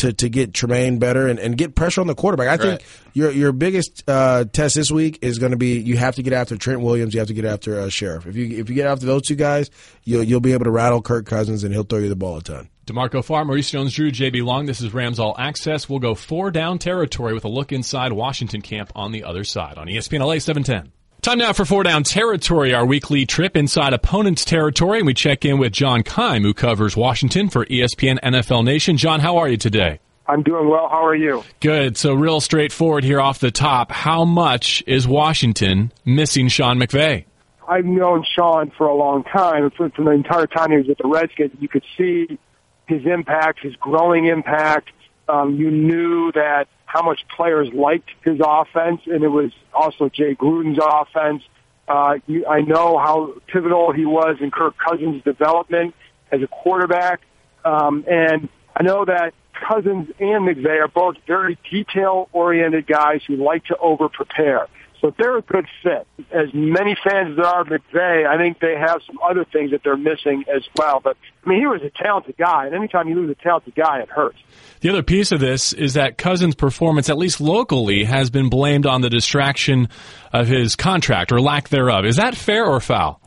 To, 0.00 0.14
to 0.14 0.30
get 0.30 0.52
Trumaine 0.52 0.98
better 0.98 1.28
and, 1.28 1.38
and 1.38 1.58
get 1.58 1.74
pressure 1.74 2.00
on 2.00 2.06
the 2.06 2.14
quarterback. 2.14 2.48
I 2.48 2.56
think 2.56 2.82
your 3.12 3.30
your 3.30 3.52
biggest 3.52 4.02
uh, 4.08 4.46
test 4.46 4.74
this 4.74 4.90
week 4.90 5.18
is 5.20 5.38
going 5.38 5.52
to 5.52 5.58
be 5.58 5.78
you 5.78 5.98
have 5.98 6.14
to 6.14 6.22
get 6.22 6.32
after 6.32 6.56
Trent 6.56 6.80
Williams. 6.80 7.12
You 7.12 7.20
have 7.20 7.28
to 7.28 7.34
get 7.34 7.44
after 7.44 7.78
uh, 7.78 7.90
Sheriff. 7.90 8.26
If 8.26 8.34
you 8.34 8.46
if 8.60 8.70
you 8.70 8.74
get 8.74 8.86
after 8.86 9.04
those 9.04 9.22
two 9.22 9.34
guys, 9.34 9.68
you'll 10.04 10.22
you'll 10.22 10.40
be 10.40 10.54
able 10.54 10.64
to 10.64 10.70
rattle 10.70 11.02
Kirk 11.02 11.26
Cousins 11.26 11.64
and 11.64 11.74
he'll 11.74 11.82
throw 11.82 11.98
you 11.98 12.08
the 12.08 12.16
ball 12.16 12.38
a 12.38 12.42
ton. 12.42 12.70
DeMarco 12.86 13.22
Farr, 13.22 13.44
Maurice 13.44 13.70
Jones-Drew, 13.70 14.10
JB 14.10 14.42
Long. 14.44 14.66
This 14.66 14.80
is 14.80 14.92
Rams 14.92 15.20
All 15.20 15.36
Access. 15.38 15.88
We'll 15.88 16.00
go 16.00 16.14
four 16.14 16.50
down 16.50 16.78
territory 16.78 17.34
with 17.34 17.44
a 17.44 17.48
look 17.48 17.70
inside 17.70 18.12
Washington 18.12 18.62
camp 18.62 18.90
on 18.96 19.12
the 19.12 19.24
other 19.24 19.44
side 19.44 19.78
on 19.78 19.86
ESPN 19.86 20.20
LA 20.20 20.38
710. 20.38 20.92
Time 21.22 21.36
now 21.36 21.52
for 21.52 21.66
four 21.66 21.82
down 21.82 22.02
territory, 22.02 22.72
our 22.72 22.86
weekly 22.86 23.26
trip 23.26 23.54
inside 23.54 23.92
opponent's 23.92 24.42
territory, 24.42 25.00
and 25.00 25.06
we 25.06 25.12
check 25.12 25.44
in 25.44 25.58
with 25.58 25.70
John 25.70 26.02
Keim, 26.02 26.42
who 26.42 26.54
covers 26.54 26.96
Washington 26.96 27.50
for 27.50 27.66
ESPN 27.66 28.18
NFL 28.20 28.64
Nation. 28.64 28.96
John, 28.96 29.20
how 29.20 29.36
are 29.36 29.46
you 29.46 29.58
today? 29.58 30.00
I'm 30.26 30.42
doing 30.42 30.70
well. 30.70 30.88
How 30.88 31.04
are 31.04 31.14
you? 31.14 31.44
Good. 31.60 31.98
So 31.98 32.14
real 32.14 32.40
straightforward 32.40 33.04
here 33.04 33.20
off 33.20 33.38
the 33.38 33.50
top. 33.50 33.92
How 33.92 34.24
much 34.24 34.82
is 34.86 35.06
Washington 35.06 35.92
missing 36.06 36.48
Sean 36.48 36.78
McVay? 36.78 37.26
I've 37.68 37.84
known 37.84 38.24
Sean 38.34 38.72
for 38.78 38.86
a 38.86 38.94
long 38.94 39.22
time. 39.24 39.70
From, 39.72 39.90
from 39.90 40.06
the 40.06 40.12
entire 40.12 40.46
time 40.46 40.70
he 40.70 40.78
was 40.78 40.86
with 40.86 40.98
the 40.98 41.08
Redskins, 41.08 41.52
you 41.60 41.68
could 41.68 41.84
see 41.98 42.38
his 42.86 43.04
impact, 43.04 43.58
his 43.62 43.76
growing 43.76 44.24
impact. 44.24 44.88
Um, 45.28 45.56
you 45.56 45.70
knew 45.70 46.32
that 46.32 46.68
how 46.92 47.02
much 47.02 47.20
players 47.36 47.68
liked 47.72 48.10
his 48.24 48.40
offense, 48.44 49.02
and 49.06 49.22
it 49.22 49.28
was 49.28 49.52
also 49.72 50.08
Jay 50.08 50.34
Gruden's 50.34 50.80
offense. 50.82 51.42
Uh, 51.86 52.14
you, 52.26 52.44
I 52.46 52.62
know 52.62 52.98
how 52.98 53.34
pivotal 53.46 53.92
he 53.92 54.04
was 54.04 54.38
in 54.40 54.50
Kirk 54.50 54.74
Cousins' 54.76 55.22
development 55.22 55.94
as 56.32 56.42
a 56.42 56.48
quarterback, 56.48 57.20
um, 57.64 58.04
and 58.08 58.48
I 58.74 58.82
know 58.82 59.04
that 59.04 59.34
Cousins 59.68 60.08
and 60.18 60.48
McVay 60.48 60.80
are 60.82 60.88
both 60.88 61.14
very 61.28 61.56
detail-oriented 61.70 62.88
guys 62.88 63.20
who 63.24 63.36
like 63.36 63.66
to 63.66 63.76
over-prepare. 63.76 64.66
So 65.00 65.14
they're 65.16 65.38
a 65.38 65.42
good 65.42 65.66
fit. 65.82 66.06
As 66.30 66.52
many 66.52 66.94
fans 67.02 67.30
as 67.30 67.36
there 67.36 67.46
are 67.46 67.64
McVay, 67.64 68.26
I 68.26 68.36
think 68.36 68.60
they 68.60 68.74
have 68.78 69.00
some 69.06 69.18
other 69.24 69.46
things 69.50 69.70
that 69.70 69.82
they're 69.82 69.96
missing 69.96 70.44
as 70.54 70.62
well. 70.76 71.00
But 71.02 71.16
I 71.44 71.48
mean, 71.48 71.60
he 71.60 71.66
was 71.66 71.80
a 71.82 71.90
talented 71.90 72.36
guy, 72.36 72.66
and 72.66 72.74
anytime 72.74 73.08
you 73.08 73.14
lose 73.14 73.30
a 73.30 73.42
talented 73.42 73.74
guy, 73.74 74.00
it 74.00 74.10
hurts. 74.10 74.38
The 74.80 74.90
other 74.90 75.02
piece 75.02 75.32
of 75.32 75.40
this 75.40 75.72
is 75.72 75.94
that 75.94 76.18
Cousins' 76.18 76.54
performance, 76.54 77.08
at 77.08 77.16
least 77.16 77.40
locally, 77.40 78.04
has 78.04 78.28
been 78.28 78.50
blamed 78.50 78.84
on 78.84 79.00
the 79.00 79.08
distraction 79.08 79.88
of 80.32 80.48
his 80.48 80.76
contract 80.76 81.32
or 81.32 81.40
lack 81.40 81.70
thereof. 81.70 82.04
Is 82.04 82.16
that 82.16 82.34
fair 82.34 82.66
or 82.66 82.80
foul? 82.80 83.20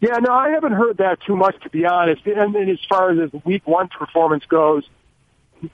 Yeah, 0.00 0.18
no, 0.20 0.32
I 0.32 0.50
haven't 0.50 0.72
heard 0.72 0.96
that 0.98 1.18
too 1.26 1.36
much, 1.36 1.54
to 1.62 1.70
be 1.70 1.84
honest. 1.86 2.22
And, 2.26 2.56
and 2.56 2.70
as 2.70 2.80
far 2.88 3.12
as 3.12 3.30
his 3.30 3.44
week 3.44 3.66
one 3.66 3.88
performance 3.88 4.44
goes, 4.46 4.84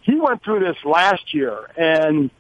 he 0.03 0.21
went 0.21 0.43
through 0.45 0.61
this 0.61 0.77
last 0.85 1.33
year, 1.33 1.71
and 1.77 2.31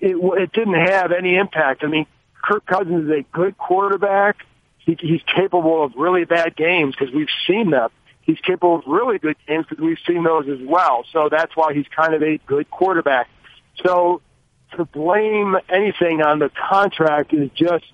it, 0.00 0.16
it 0.16 0.52
didn't 0.52 0.74
have 0.74 1.12
any 1.12 1.36
impact. 1.36 1.84
I 1.84 1.86
mean, 1.86 2.06
Kirk 2.42 2.66
Cousins 2.66 3.04
is 3.04 3.10
a 3.10 3.22
good 3.32 3.58
quarterback. 3.58 4.36
He, 4.78 4.96
he's 4.98 5.22
capable 5.34 5.84
of 5.84 5.92
really 5.96 6.24
bad 6.24 6.56
games 6.56 6.94
because 6.98 7.14
we've 7.14 7.28
seen 7.46 7.70
them. 7.70 7.90
He's 8.22 8.38
capable 8.40 8.76
of 8.76 8.82
really 8.86 9.18
good 9.18 9.36
games 9.46 9.66
because 9.68 9.82
we've 9.82 9.98
seen 10.06 10.22
those 10.22 10.48
as 10.48 10.58
well. 10.60 11.04
So 11.12 11.28
that's 11.30 11.56
why 11.56 11.72
he's 11.72 11.86
kind 11.88 12.14
of 12.14 12.22
a 12.22 12.38
good 12.46 12.70
quarterback. 12.70 13.28
So 13.84 14.20
to 14.76 14.84
blame 14.84 15.56
anything 15.68 16.20
on 16.22 16.38
the 16.38 16.50
contract 16.50 17.32
is 17.32 17.50
just 17.54 17.86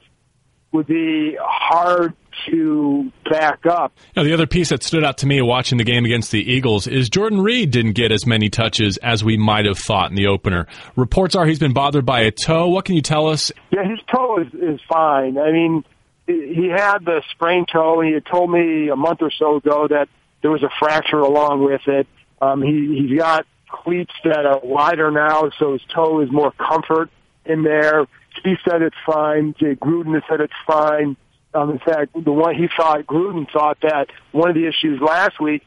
would 0.74 0.86
be 0.88 1.38
hard 1.40 2.14
to 2.50 3.10
back 3.30 3.64
up. 3.64 3.96
Now, 4.16 4.24
the 4.24 4.34
other 4.34 4.46
piece 4.46 4.70
that 4.70 4.82
stood 4.82 5.04
out 5.04 5.18
to 5.18 5.26
me 5.26 5.40
watching 5.40 5.78
the 5.78 5.84
game 5.84 6.04
against 6.04 6.32
the 6.32 6.40
Eagles 6.40 6.86
is 6.88 7.08
Jordan 7.08 7.40
Reed 7.40 7.70
didn't 7.70 7.92
get 7.92 8.10
as 8.10 8.26
many 8.26 8.50
touches 8.50 8.96
as 8.98 9.22
we 9.22 9.36
might 9.36 9.66
have 9.66 9.78
thought 9.78 10.10
in 10.10 10.16
the 10.16 10.26
opener. 10.26 10.66
Reports 10.96 11.36
are 11.36 11.46
he's 11.46 11.60
been 11.60 11.72
bothered 11.72 12.04
by 12.04 12.22
a 12.22 12.32
toe. 12.32 12.68
What 12.68 12.84
can 12.84 12.96
you 12.96 13.02
tell 13.02 13.28
us? 13.28 13.52
Yeah, 13.70 13.88
his 13.88 14.00
toe 14.12 14.40
is, 14.40 14.52
is 14.52 14.80
fine. 14.88 15.38
I 15.38 15.52
mean, 15.52 15.84
he 16.26 16.68
had 16.74 16.98
the 17.04 17.22
sprained 17.30 17.68
toe, 17.72 18.00
and 18.00 18.08
he 18.08 18.14
had 18.14 18.26
told 18.26 18.50
me 18.50 18.88
a 18.88 18.96
month 18.96 19.22
or 19.22 19.30
so 19.30 19.56
ago 19.56 19.86
that 19.88 20.08
there 20.42 20.50
was 20.50 20.64
a 20.64 20.70
fracture 20.78 21.20
along 21.20 21.64
with 21.64 21.82
it. 21.86 22.08
Um, 22.42 22.62
he, 22.62 23.06
he's 23.08 23.18
got 23.18 23.46
cleats 23.68 24.12
that 24.24 24.44
are 24.44 24.60
wider 24.62 25.12
now, 25.12 25.50
so 25.58 25.72
his 25.72 25.82
toe 25.94 26.20
is 26.20 26.32
more 26.32 26.52
comfort 26.52 27.10
in 27.46 27.62
there. 27.62 28.06
He 28.42 28.56
said 28.68 28.82
it's 28.82 28.96
fine. 29.06 29.54
Jay 29.58 29.74
Gruden 29.74 30.20
said 30.28 30.40
it's 30.40 30.52
fine. 30.66 31.16
Um, 31.54 31.70
in 31.70 31.78
fact, 31.78 32.12
the 32.14 32.32
one 32.32 32.54
he 32.54 32.68
thought 32.76 33.06
Gruden 33.06 33.50
thought 33.50 33.78
that 33.82 34.08
one 34.32 34.48
of 34.48 34.54
the 34.54 34.66
issues 34.66 35.00
last 35.00 35.40
week 35.40 35.64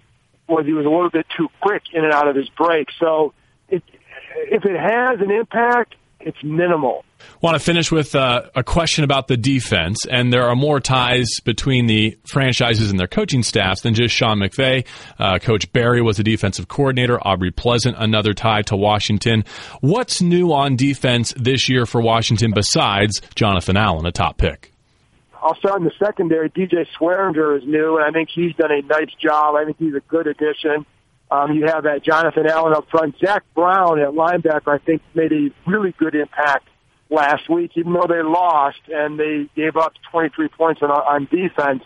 was 0.48 0.66
he 0.66 0.74
was 0.74 0.86
a 0.86 0.90
little 0.90 1.10
bit 1.10 1.26
too 1.36 1.50
quick 1.62 1.84
in 1.94 2.04
and 2.04 2.14
out 2.14 2.28
of 2.28 2.36
his 2.36 2.50
break. 2.50 2.90
So 3.00 3.34
it, 3.70 3.84
if 4.36 4.66
it 4.66 4.80
has 4.80 5.22
an 5.22 5.32
impact, 5.32 5.96
it's 6.20 6.44
minimal. 6.44 7.04
Want 7.42 7.56
to 7.56 7.60
finish 7.60 7.92
with 7.92 8.16
uh, 8.16 8.44
a 8.56 8.64
question 8.64 9.04
about 9.04 9.28
the 9.28 9.38
defense, 9.38 10.06
and 10.10 10.32
there 10.32 10.44
are 10.44 10.56
more 10.56 10.80
ties 10.80 11.28
between 11.44 11.88
the 11.88 12.18
franchises 12.26 12.92
and 12.92 13.00
their 13.00 13.08
coaching 13.08 13.44
staffs 13.44 13.82
than 13.82 13.94
just 13.94 14.14
Sean 14.14 14.40
McVay. 14.40 14.86
Uh, 15.20 15.40
Coach 15.40 15.72
Barry 15.72 16.02
was 16.02 16.20
a 16.20 16.24
defensive 16.24 16.68
coordinator. 16.68 17.20
Aubrey 17.26 17.52
Pleasant, 17.52 17.96
another 18.00 18.34
tie 18.34 18.62
to 18.64 18.76
Washington. 18.76 19.46
What's 19.82 20.22
new 20.22 20.52
on 20.52 20.76
defense 20.76 21.34
this 21.38 21.70
year 21.70 21.86
for 21.86 22.02
Washington 22.02 22.52
besides 22.54 23.22
Jonathan 23.36 23.78
Allen, 23.78 24.06
a 24.06 24.12
top 24.12 24.38
pick? 24.38 24.74
I'll 25.42 25.56
start 25.56 25.80
in 25.80 25.86
the 25.86 25.94
secondary. 26.00 26.50
DJ 26.50 26.86
Swearinger 27.00 27.58
is 27.58 27.68
new, 27.68 27.98
and 27.98 28.06
I 28.06 28.12
think 28.12 28.30
he's 28.34 28.56
done 28.56 28.72
a 28.72 28.82
nice 28.82 29.14
job. 29.22 29.56
I 29.56 29.66
think 29.66 29.78
he's 29.78 29.94
a 29.94 30.02
good 30.02 30.28
addition. 30.28 30.86
Um, 31.30 31.54
you 31.54 31.66
have 31.66 31.84
that 31.84 32.04
Jonathan 32.04 32.48
Allen 32.48 32.74
up 32.74 32.90
front. 32.90 33.16
Zach 33.20 33.44
Brown 33.54 34.00
at 34.00 34.10
linebacker, 34.10 34.74
I 34.74 34.78
think, 34.78 35.02
made 35.14 35.34
a 35.34 35.50
really 35.66 35.94
good 35.98 36.16
impact 36.16 36.68
last 37.10 37.50
week, 37.50 37.72
even 37.76 37.94
though 37.94 38.08
they 38.08 38.22
lost 38.22 38.80
and 38.88 39.20
they 39.20 39.50
gave 39.56 39.76
up 39.76 39.94
23 40.12 40.48
points 40.50 40.82
on, 40.82 40.90
on 40.90 41.26
defense. 41.26 41.84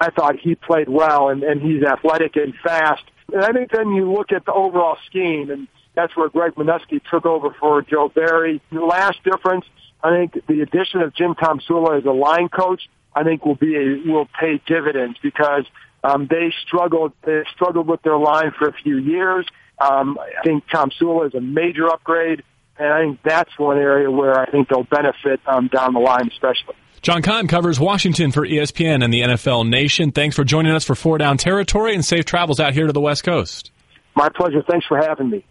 I 0.00 0.10
thought 0.10 0.36
he 0.38 0.54
played 0.54 0.88
well, 0.88 1.30
and, 1.30 1.42
and 1.42 1.60
he's 1.60 1.82
athletic 1.82 2.36
and 2.36 2.54
fast. 2.62 3.02
And 3.32 3.42
I 3.42 3.52
think 3.52 3.70
then 3.70 3.90
you 3.92 4.12
look 4.12 4.32
at 4.32 4.44
the 4.44 4.52
overall 4.52 4.98
scheme, 5.06 5.50
and 5.50 5.68
that's 5.94 6.16
where 6.16 6.28
Greg 6.28 6.54
Manusky 6.54 7.00
took 7.10 7.24
over 7.24 7.54
for 7.58 7.82
Joe 7.82 8.08
Barry. 8.08 8.60
The 8.70 8.80
last 8.80 9.22
difference, 9.24 9.64
I 10.02 10.10
think 10.10 10.46
the 10.46 10.60
addition 10.60 11.00
of 11.00 11.14
Jim 11.14 11.34
Tomsula 11.34 11.98
as 11.98 12.04
a 12.04 12.10
line 12.10 12.48
coach, 12.48 12.82
I 13.14 13.24
think 13.24 13.44
will 13.44 13.54
be 13.54 13.76
a, 13.76 14.10
will 14.10 14.28
pay 14.38 14.60
dividends 14.66 15.18
because 15.22 15.64
um, 16.02 16.26
they 16.30 16.52
struggled 16.66 17.12
they 17.24 17.42
struggled 17.54 17.86
with 17.86 18.02
their 18.02 18.18
line 18.18 18.52
for 18.58 18.68
a 18.68 18.72
few 18.72 18.98
years. 18.98 19.46
Um, 19.78 20.18
I 20.18 20.42
think 20.44 20.64
Tomsula 20.68 21.28
is 21.28 21.34
a 21.34 21.40
major 21.40 21.88
upgrade, 21.88 22.42
and 22.78 22.92
I 22.92 23.00
think 23.00 23.20
that's 23.22 23.58
one 23.58 23.78
area 23.78 24.10
where 24.10 24.38
I 24.38 24.50
think 24.50 24.68
they'll 24.68 24.84
benefit 24.84 25.40
um, 25.46 25.68
down 25.68 25.94
the 25.94 26.00
line, 26.00 26.28
especially. 26.28 26.74
John 27.02 27.22
Keim 27.22 27.48
covers 27.48 27.80
Washington 27.80 28.30
for 28.30 28.46
ESPN 28.46 29.02
and 29.02 29.12
the 29.12 29.22
NFL 29.22 29.66
Nation. 29.66 30.12
Thanks 30.12 30.36
for 30.36 30.44
joining 30.44 30.72
us 30.72 30.84
for 30.84 30.94
Four 30.94 31.16
Down 31.16 31.38
Territory 31.38 31.94
and 31.94 32.04
safe 32.04 32.26
travels 32.26 32.60
out 32.60 32.74
here 32.74 32.86
to 32.86 32.92
the 32.92 33.00
West 33.00 33.24
Coast. 33.24 33.70
My 34.14 34.28
pleasure. 34.28 34.62
Thanks 34.68 34.86
for 34.86 34.98
having 34.98 35.30
me. 35.30 35.46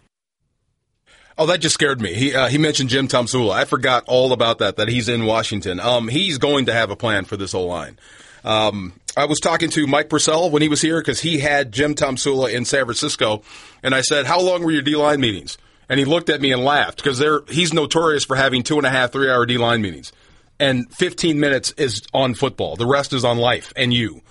Oh, 1.40 1.48
that 1.48 1.60
just 1.60 1.74
scared 1.74 2.02
me. 2.02 2.14
He 2.14 2.36
uh, 2.36 2.50
he 2.50 2.58
mentioned 2.58 2.90
Jim 2.90 3.08
Tomsula. 3.08 3.54
I 3.54 3.66
forgot 3.66 4.04
all 4.08 4.34
about 4.34 4.60
that. 4.60 4.76
That 4.76 4.90
he's 4.90 5.10
in 5.10 5.26
Washington. 5.26 5.80
Um, 5.80 6.08
he's 6.08 6.38
going 6.38 6.66
to 6.66 6.74
have 6.74 6.92
a 6.92 6.96
plan 6.96 7.26
for 7.26 7.38
this 7.38 7.54
whole 7.54 7.68
line. 7.68 7.98
Um, 8.44 8.94
I 9.19 9.25
was 9.25 9.41
talking 9.41 9.69
to 9.71 9.86
Mike 9.86 10.08
Purcell 10.08 10.49
when 10.49 10.62
he 10.62 10.69
was 10.69 10.82
here 10.82 11.01
because 11.01 11.19
he 11.19 11.39
had 11.39 11.73
Jim 11.73 11.93
Tomsula 11.93 12.53
in 12.53 12.63
San 12.63 12.86
Francisco, 12.86 13.41
and 13.84 13.93
I 13.93 13.99
said, 13.99 14.25
"How 14.25 14.39
long 14.39 14.63
were 14.63 14.71
your 14.71 14.82
D 14.82 14.95
line 14.95 15.19
meetings?" 15.19 15.58
And 15.89 15.99
he 15.99 16.05
looked 16.05 16.29
at 16.29 16.39
me 16.39 16.53
and 16.53 16.63
laughed 16.63 17.03
because 17.03 17.17
they're 17.17 17.41
he's 17.49 17.73
notorious 17.73 18.23
for 18.23 18.38
having 18.38 18.63
two 18.63 18.77
and 18.77 18.88
a 18.88 18.89
half, 18.89 19.12
three 19.12 19.29
hour 19.29 19.45
D 19.45 19.58
line 19.58 19.82
meetings, 19.82 20.13
and 20.58 20.89
15 20.95 21.38
minutes 21.38 21.71
is 21.71 22.03
on 22.13 22.34
football. 22.34 22.77
The 22.77 22.86
rest 22.86 23.12
is 23.12 23.25
on 23.25 23.38
life 23.38 23.73
and 23.75 23.93
you. 23.93 24.21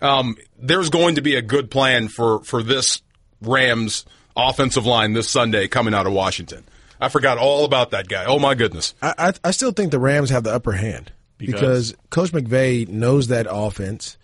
Um, 0.00 0.36
there's 0.58 0.88
going 0.88 1.16
to 1.16 1.20
be 1.20 1.34
a 1.34 1.42
good 1.42 1.70
plan 1.70 2.08
for 2.08 2.42
for 2.44 2.62
this 2.62 3.02
Rams 3.42 4.06
offensive 4.34 4.86
line 4.86 5.12
this 5.12 5.28
Sunday 5.28 5.68
coming 5.68 5.92
out 5.92 6.06
of 6.06 6.14
Washington. 6.14 6.64
I 7.00 7.10
forgot 7.10 7.36
all 7.36 7.66
about 7.66 7.90
that 7.90 8.08
guy. 8.08 8.24
Oh 8.24 8.38
my 8.38 8.54
goodness! 8.54 8.94
I 9.02 9.14
I, 9.18 9.32
I 9.44 9.50
still 9.50 9.72
think 9.72 9.90
the 9.90 9.98
Rams 9.98 10.30
have 10.30 10.44
the 10.44 10.54
upper 10.54 10.72
hand 10.72 11.12
Because? 11.36 11.92
because 11.92 11.96
Coach 12.08 12.32
McVay 12.32 12.88
knows 12.88 13.28
that 13.28 13.46
offense. 13.50 14.16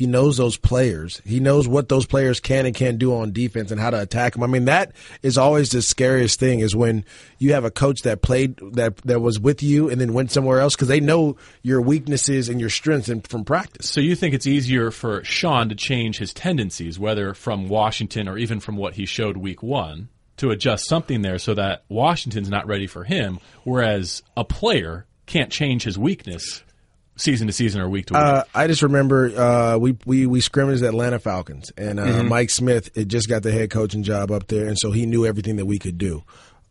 He 0.00 0.06
knows 0.06 0.38
those 0.38 0.56
players. 0.56 1.20
He 1.26 1.40
knows 1.40 1.68
what 1.68 1.90
those 1.90 2.06
players 2.06 2.40
can 2.40 2.64
and 2.64 2.74
can't 2.74 2.98
do 2.98 3.14
on 3.14 3.32
defense 3.32 3.70
and 3.70 3.78
how 3.78 3.90
to 3.90 4.00
attack 4.00 4.32
them. 4.32 4.42
I 4.42 4.46
mean, 4.46 4.64
that 4.64 4.92
is 5.22 5.36
always 5.36 5.68
the 5.68 5.82
scariest 5.82 6.40
thing 6.40 6.60
is 6.60 6.74
when 6.74 7.04
you 7.36 7.52
have 7.52 7.66
a 7.66 7.70
coach 7.70 8.00
that 8.04 8.22
played 8.22 8.56
that 8.76 8.96
that 9.02 9.20
was 9.20 9.38
with 9.38 9.62
you 9.62 9.90
and 9.90 10.00
then 10.00 10.14
went 10.14 10.30
somewhere 10.30 10.58
else 10.58 10.74
because 10.74 10.88
they 10.88 11.00
know 11.00 11.36
your 11.60 11.82
weaknesses 11.82 12.48
and 12.48 12.58
your 12.58 12.70
strengths 12.70 13.10
in, 13.10 13.20
from 13.20 13.44
practice. 13.44 13.90
So 13.90 14.00
you 14.00 14.16
think 14.16 14.32
it's 14.32 14.46
easier 14.46 14.90
for 14.90 15.22
Sean 15.22 15.68
to 15.68 15.74
change 15.74 16.16
his 16.16 16.32
tendencies, 16.32 16.98
whether 16.98 17.34
from 17.34 17.68
Washington 17.68 18.26
or 18.26 18.38
even 18.38 18.58
from 18.58 18.78
what 18.78 18.94
he 18.94 19.04
showed 19.04 19.36
week 19.36 19.62
one, 19.62 20.08
to 20.38 20.50
adjust 20.50 20.88
something 20.88 21.20
there 21.20 21.38
so 21.38 21.52
that 21.52 21.84
Washington's 21.90 22.48
not 22.48 22.66
ready 22.66 22.86
for 22.86 23.04
him, 23.04 23.38
whereas 23.64 24.22
a 24.34 24.46
player 24.46 25.04
can't 25.26 25.52
change 25.52 25.82
his 25.82 25.98
weakness 25.98 26.62
season 27.20 27.46
to 27.46 27.52
season 27.52 27.80
or 27.80 27.88
week 27.88 28.06
to 28.06 28.14
week. 28.14 28.22
Uh, 28.22 28.44
I 28.54 28.66
just 28.66 28.82
remember 28.82 29.28
uh, 29.36 29.76
we 29.78 29.96
we 30.06 30.26
we 30.26 30.40
scrimmaged 30.40 30.82
Atlanta 30.82 31.18
Falcons, 31.18 31.70
and 31.76 32.00
uh, 32.00 32.22
Mike 32.22 32.50
Smith 32.50 32.94
had 32.96 33.08
just 33.08 33.28
got 33.28 33.42
the 33.42 33.52
head 33.52 33.70
coaching 33.70 34.02
job 34.02 34.30
up 34.30 34.46
there, 34.48 34.66
and 34.66 34.78
so 34.78 34.90
he 34.90 35.06
knew 35.06 35.26
everything 35.26 35.56
that 35.56 35.66
we 35.66 35.78
could 35.78 35.98
do. 35.98 36.22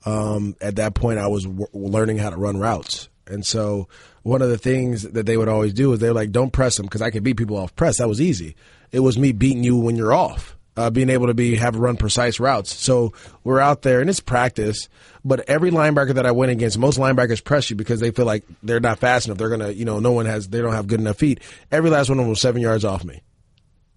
Um, 0.06 0.56
at 0.62 0.78
that 0.78 0.94
point, 0.94 1.20
I 1.20 1.28
was 1.28 1.44
w- 1.44 1.68
learning 1.74 2.18
how 2.18 2.30
to 2.30 2.38
run 2.38 2.58
routes, 2.58 3.10
and 3.28 3.46
so 3.46 3.88
one 4.24 4.42
of 4.42 4.50
the 4.50 4.58
things 4.58 5.04
that 5.04 5.26
they 5.26 5.38
would 5.38 5.50
always 5.50 5.74
do 5.74 5.94
is 5.94 6.00
they're 6.00 6.14
like, 6.14 6.32
"Don't 6.32 6.52
press 6.52 6.78
them," 6.78 6.86
because 6.86 7.02
I 7.02 7.12
could 7.12 7.24
beat 7.24 7.38
people 7.38 7.58
off 7.58 7.76
press. 7.76 7.98
That 7.98 8.08
was 8.08 8.22
easy. 8.22 8.56
It 8.92 9.02
was 9.02 9.18
me 9.18 9.32
beating 9.32 9.64
you 9.64 9.78
when 9.78 9.96
you're 9.96 10.14
off. 10.14 10.56
Uh, 10.78 10.90
being 10.90 11.10
able 11.10 11.28
to 11.28 11.34
be 11.34 11.56
have 11.58 11.76
run 11.76 11.98
precise 11.98 12.40
routes. 12.40 12.74
So 12.74 13.12
we're 13.44 13.60
out 13.60 13.82
there 13.82 14.00
and 14.00 14.10
it's 14.10 14.22
practice. 14.22 14.88
But 15.26 15.50
every 15.50 15.72
linebacker 15.72 16.14
that 16.14 16.26
I 16.26 16.32
went 16.32 16.54
against, 16.54 16.78
most 16.78 16.98
linebackers 16.98 17.44
press 17.44 17.70
you 17.70 17.76
because 17.76 18.00
they 18.00 18.12
feel 18.12 18.26
like 18.26 18.46
they're 18.64 18.80
not 18.80 19.00
fast 19.00 19.26
enough. 19.26 19.38
They're 19.38 19.50
gonna, 19.50 19.72
you 19.72 19.84
know, 19.84 20.00
no 20.00 20.14
one 20.14 20.26
has, 20.26 20.48
they 20.48 20.62
don't 20.62 20.72
have 20.72 20.88
good 20.88 21.02
enough 21.02 21.18
feet. 21.18 21.42
Every 21.70 21.90
last 21.90 22.08
one 22.08 22.18
of 22.18 22.24
them 22.24 22.30
was 22.30 22.40
seven 22.40 22.62
yards 22.62 22.86
off 22.86 23.04
me, 23.04 23.22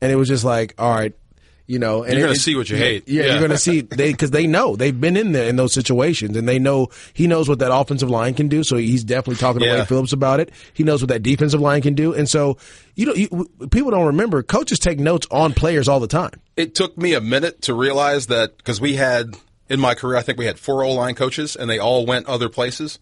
and 0.01 0.11
it 0.11 0.17
was 0.17 0.27
just 0.27 0.43
like, 0.45 0.75
all 0.77 0.93
right, 0.93 1.15
you 1.73 1.79
know, 1.79 2.03
and 2.03 2.13
You're 2.19 2.27
gonna 2.27 2.39
see 2.39 2.55
what 2.55 2.69
you 2.69 2.77
hate. 2.77 3.09
Yeah, 3.09 3.23
Yeah. 3.25 3.33
you're 3.33 3.41
gonna 3.41 3.57
see 3.57 3.81
they 4.01 4.13
because 4.13 4.31
they 4.31 4.47
know 4.47 4.77
they've 4.77 5.01
been 5.01 5.17
in 5.17 5.33
there 5.33 5.49
in 5.49 5.57
those 5.57 5.73
situations, 5.73 6.37
and 6.37 6.47
they 6.47 6.59
know 6.59 6.89
he 7.15 7.27
knows 7.27 7.49
what 7.49 7.61
that 7.61 7.73
offensive 7.75 8.11
line 8.11 8.35
can 8.35 8.49
do. 8.49 8.63
So 8.63 8.77
he's 8.77 9.03
definitely 9.05 9.37
talking 9.41 9.61
to 9.61 9.67
Yeah. 9.67 9.79
Wade 9.79 9.89
Phillips 9.89 10.13
about 10.13 10.41
it. 10.41 10.51
He 10.75 10.85
knows 10.85 11.01
what 11.01 11.09
that 11.09 11.23
defensive 11.23 11.61
line 11.61 11.81
can 11.81 11.95
do, 11.95 12.13
and 12.13 12.29
so 12.29 12.59
you 12.95 13.07
know, 13.07 13.15
you, 13.15 13.49
people 13.71 13.91
don't 13.91 14.07
remember 14.07 14.43
coaches 14.43 14.79
take 14.79 14.99
notes 14.99 15.27
on 15.31 15.55
players 15.55 15.89
all 15.89 15.99
the 15.99 16.07
time. 16.07 16.33
it 16.57 16.75
took 16.75 16.99
me 16.99 17.15
a 17.15 17.21
minute 17.23 17.63
to 17.63 17.73
realize 17.75 18.27
that 18.27 18.57
because 18.59 18.79
we 18.81 18.97
had 18.97 19.35
in 19.71 19.81
my 19.81 19.95
career, 19.95 20.19
I 20.19 20.23
think 20.23 20.37
we 20.39 20.45
had 20.45 20.59
four 20.59 20.85
O 20.85 20.93
line 20.93 21.15
coaches, 21.15 21.57
and 21.57 21.71
they 21.71 21.79
all 21.79 22.05
went 22.05 22.27
other 22.27 22.49
places. 22.51 22.99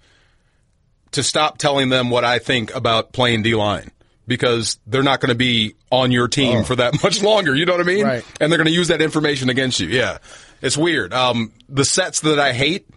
To 1.15 1.25
stop 1.25 1.59
telling 1.59 1.89
them 1.89 2.09
what 2.09 2.25
I 2.25 2.39
think 2.39 2.73
about 2.73 3.13
playing 3.13 3.43
D 3.43 3.57
line 3.57 3.91
because 4.31 4.79
they're 4.87 5.03
not 5.03 5.21
going 5.21 5.29
to 5.29 5.35
be 5.35 5.75
on 5.91 6.13
your 6.13 6.29
team 6.29 6.65
for 6.65 6.77
that 6.77 7.03
much 7.03 7.23
longer. 7.31 7.55
You 7.55 7.67
know 7.67 7.73
what 7.73 7.81
I 7.83 7.85
mean? 7.85 8.05
Right. 8.07 8.25
And 8.41 8.51
they're 8.51 8.57
going 8.57 8.69
to 8.69 8.73
use 8.73 8.89
that 8.89 9.03
information 9.03 9.51
against 9.51 9.81
you. 9.81 9.89
Yeah, 9.89 10.19
it's 10.63 10.79
weird. 10.79 11.13
Um, 11.13 11.53
the 11.69 11.85
sets 11.85 12.21
that 12.21 12.39
I 12.39 12.53
hate 12.55 12.89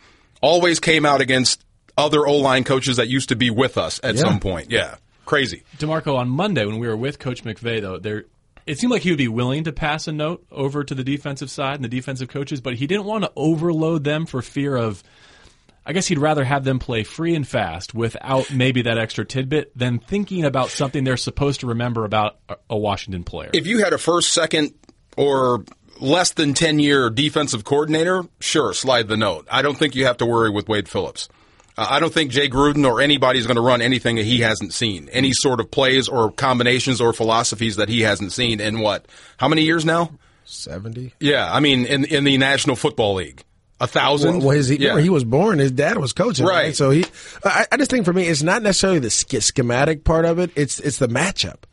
always 0.42 0.80
came 0.80 1.06
out 1.06 1.20
against 1.20 1.66
other 1.98 2.26
O 2.26 2.38
line 2.38 2.64
coaches 2.64 2.98
that 2.98 3.10
used 3.10 3.30
to 3.30 3.36
be 3.36 3.50
with 3.50 3.78
us 3.78 4.00
at 4.04 4.16
Yeah. 4.16 4.22
some 4.22 4.40
point. 4.40 4.72
Yeah, 4.72 4.96
crazy. 5.26 5.64
Demarco, 5.78 6.16
on 6.18 6.30
Monday 6.30 6.66
when 6.66 6.80
we 6.80 6.88
were 6.88 6.96
with 6.98 7.20
Coach 7.20 7.44
McVay, 7.44 7.82
though, 7.82 7.98
there 8.00 8.26
it 8.66 8.80
seemed 8.80 8.92
like 8.92 9.02
he 9.02 9.10
would 9.10 9.18
be 9.18 9.28
willing 9.28 9.66
to 9.66 9.74
pass 9.74 10.08
a 10.08 10.14
note 10.14 10.46
over 10.50 10.86
to 10.86 10.96
the 10.96 11.04
defensive 11.04 11.50
side 11.50 11.76
and 11.76 11.84
the 11.84 11.90
defensive 11.90 12.30
coaches, 12.30 12.62
but 12.62 12.76
he 12.76 12.88
didn't 12.88 13.04
want 13.06 13.26
to 13.26 13.32
overload 13.36 14.06
them 14.06 14.26
for 14.26 14.42
fear 14.42 14.78
of. 14.78 15.04
I 15.86 15.94
guess 15.94 16.08
he'd 16.08 16.18
rather 16.20 16.44
have 16.46 16.64
them 16.64 16.80
play 16.80 17.04
free 17.04 17.36
and 17.36 17.48
fast 17.48 17.94
without 17.94 18.52
maybe 18.52 18.84
that 18.84 18.98
extra 18.98 19.26
tidbit 19.26 19.78
than 19.78 20.00
thinking 20.00 20.46
about 20.46 20.70
something 20.70 21.04
they're 21.04 21.18
supposed 21.18 21.60
to 21.62 21.68
remember 21.68 22.06
about 22.06 22.38
a- 22.48 22.56
a 22.70 22.78
Washington 22.78 23.24
player. 23.24 23.50
If 23.54 23.68
you 23.68 23.84
had 23.84 23.92
a 23.94 23.98
first, 23.98 24.32
second, 24.32 24.74
or 25.18 25.66
less 26.00 26.32
than 26.32 26.54
10 26.54 26.80
year 26.80 27.10
defensive 27.10 27.64
coordinator, 27.66 28.24
sure, 28.40 28.74
slide 28.74 29.08
the 29.08 29.18
note. 29.18 29.46
I 29.52 29.62
don't 29.62 29.78
think 29.78 29.96
you 29.96 30.06
have 30.06 30.18
to 30.18 30.26
worry 30.26 30.50
with 30.50 30.68
Wade 30.70 30.88
Phillips. 30.88 31.28
Uh, 31.78 31.88
I 31.90 32.00
don't 32.00 32.14
think 32.14 32.32
Jay 32.32 32.48
Gruden 32.50 32.86
or 32.90 33.02
anybody's 33.02 33.46
going 33.48 33.56
to 33.56 33.62
run 33.62 33.82
anything 33.82 34.16
that 34.18 34.26
he 34.26 34.40
hasn't 34.42 34.74
seen. 34.74 35.10
Any 35.12 35.32
sort 35.34 35.60
of 35.60 35.70
plays 35.72 36.08
or 36.08 36.32
combinations 36.32 37.02
or 37.02 37.14
philosophies 37.14 37.76
that 37.78 37.90
he 37.90 38.02
hasn't 38.02 38.32
seen 38.32 38.60
in 38.62 38.80
what? 38.80 39.08
How 39.38 39.48
many 39.48 39.64
years 39.64 39.84
now? 39.84 40.12
70. 40.46 41.14
Yeah, 41.20 41.52
I 41.52 41.60
mean, 41.60 41.86
in 41.86 42.06
in 42.06 42.24
the 42.26 42.38
National 42.38 42.76
Football 42.76 43.16
League, 43.16 43.44
a 43.80 43.88
thousand. 43.88 44.40
Well, 44.40 44.52
his, 44.56 44.72
yeah. 44.72 45.00
he 45.00 45.10
was 45.10 45.24
born. 45.24 45.60
His 45.60 45.72
dad 45.72 45.98
was 45.98 46.14
coaching, 46.14 46.46
right? 46.46 46.66
Right. 46.68 46.76
So 46.76 46.90
he, 46.92 47.06
I, 47.44 47.66
I 47.72 47.78
just 47.78 47.92
think 47.92 48.06
for 48.06 48.14
me, 48.14 48.28
it's 48.28 48.44
not 48.44 48.62
necessarily 48.62 49.00
the 49.00 49.10
sch- 49.10 49.44
schematic 49.44 50.04
part 50.04 50.26
of 50.26 50.40
it. 50.40 50.52
It's 50.56 50.80
it's 50.80 51.00
the 51.00 51.08
matchup, 51.08 51.64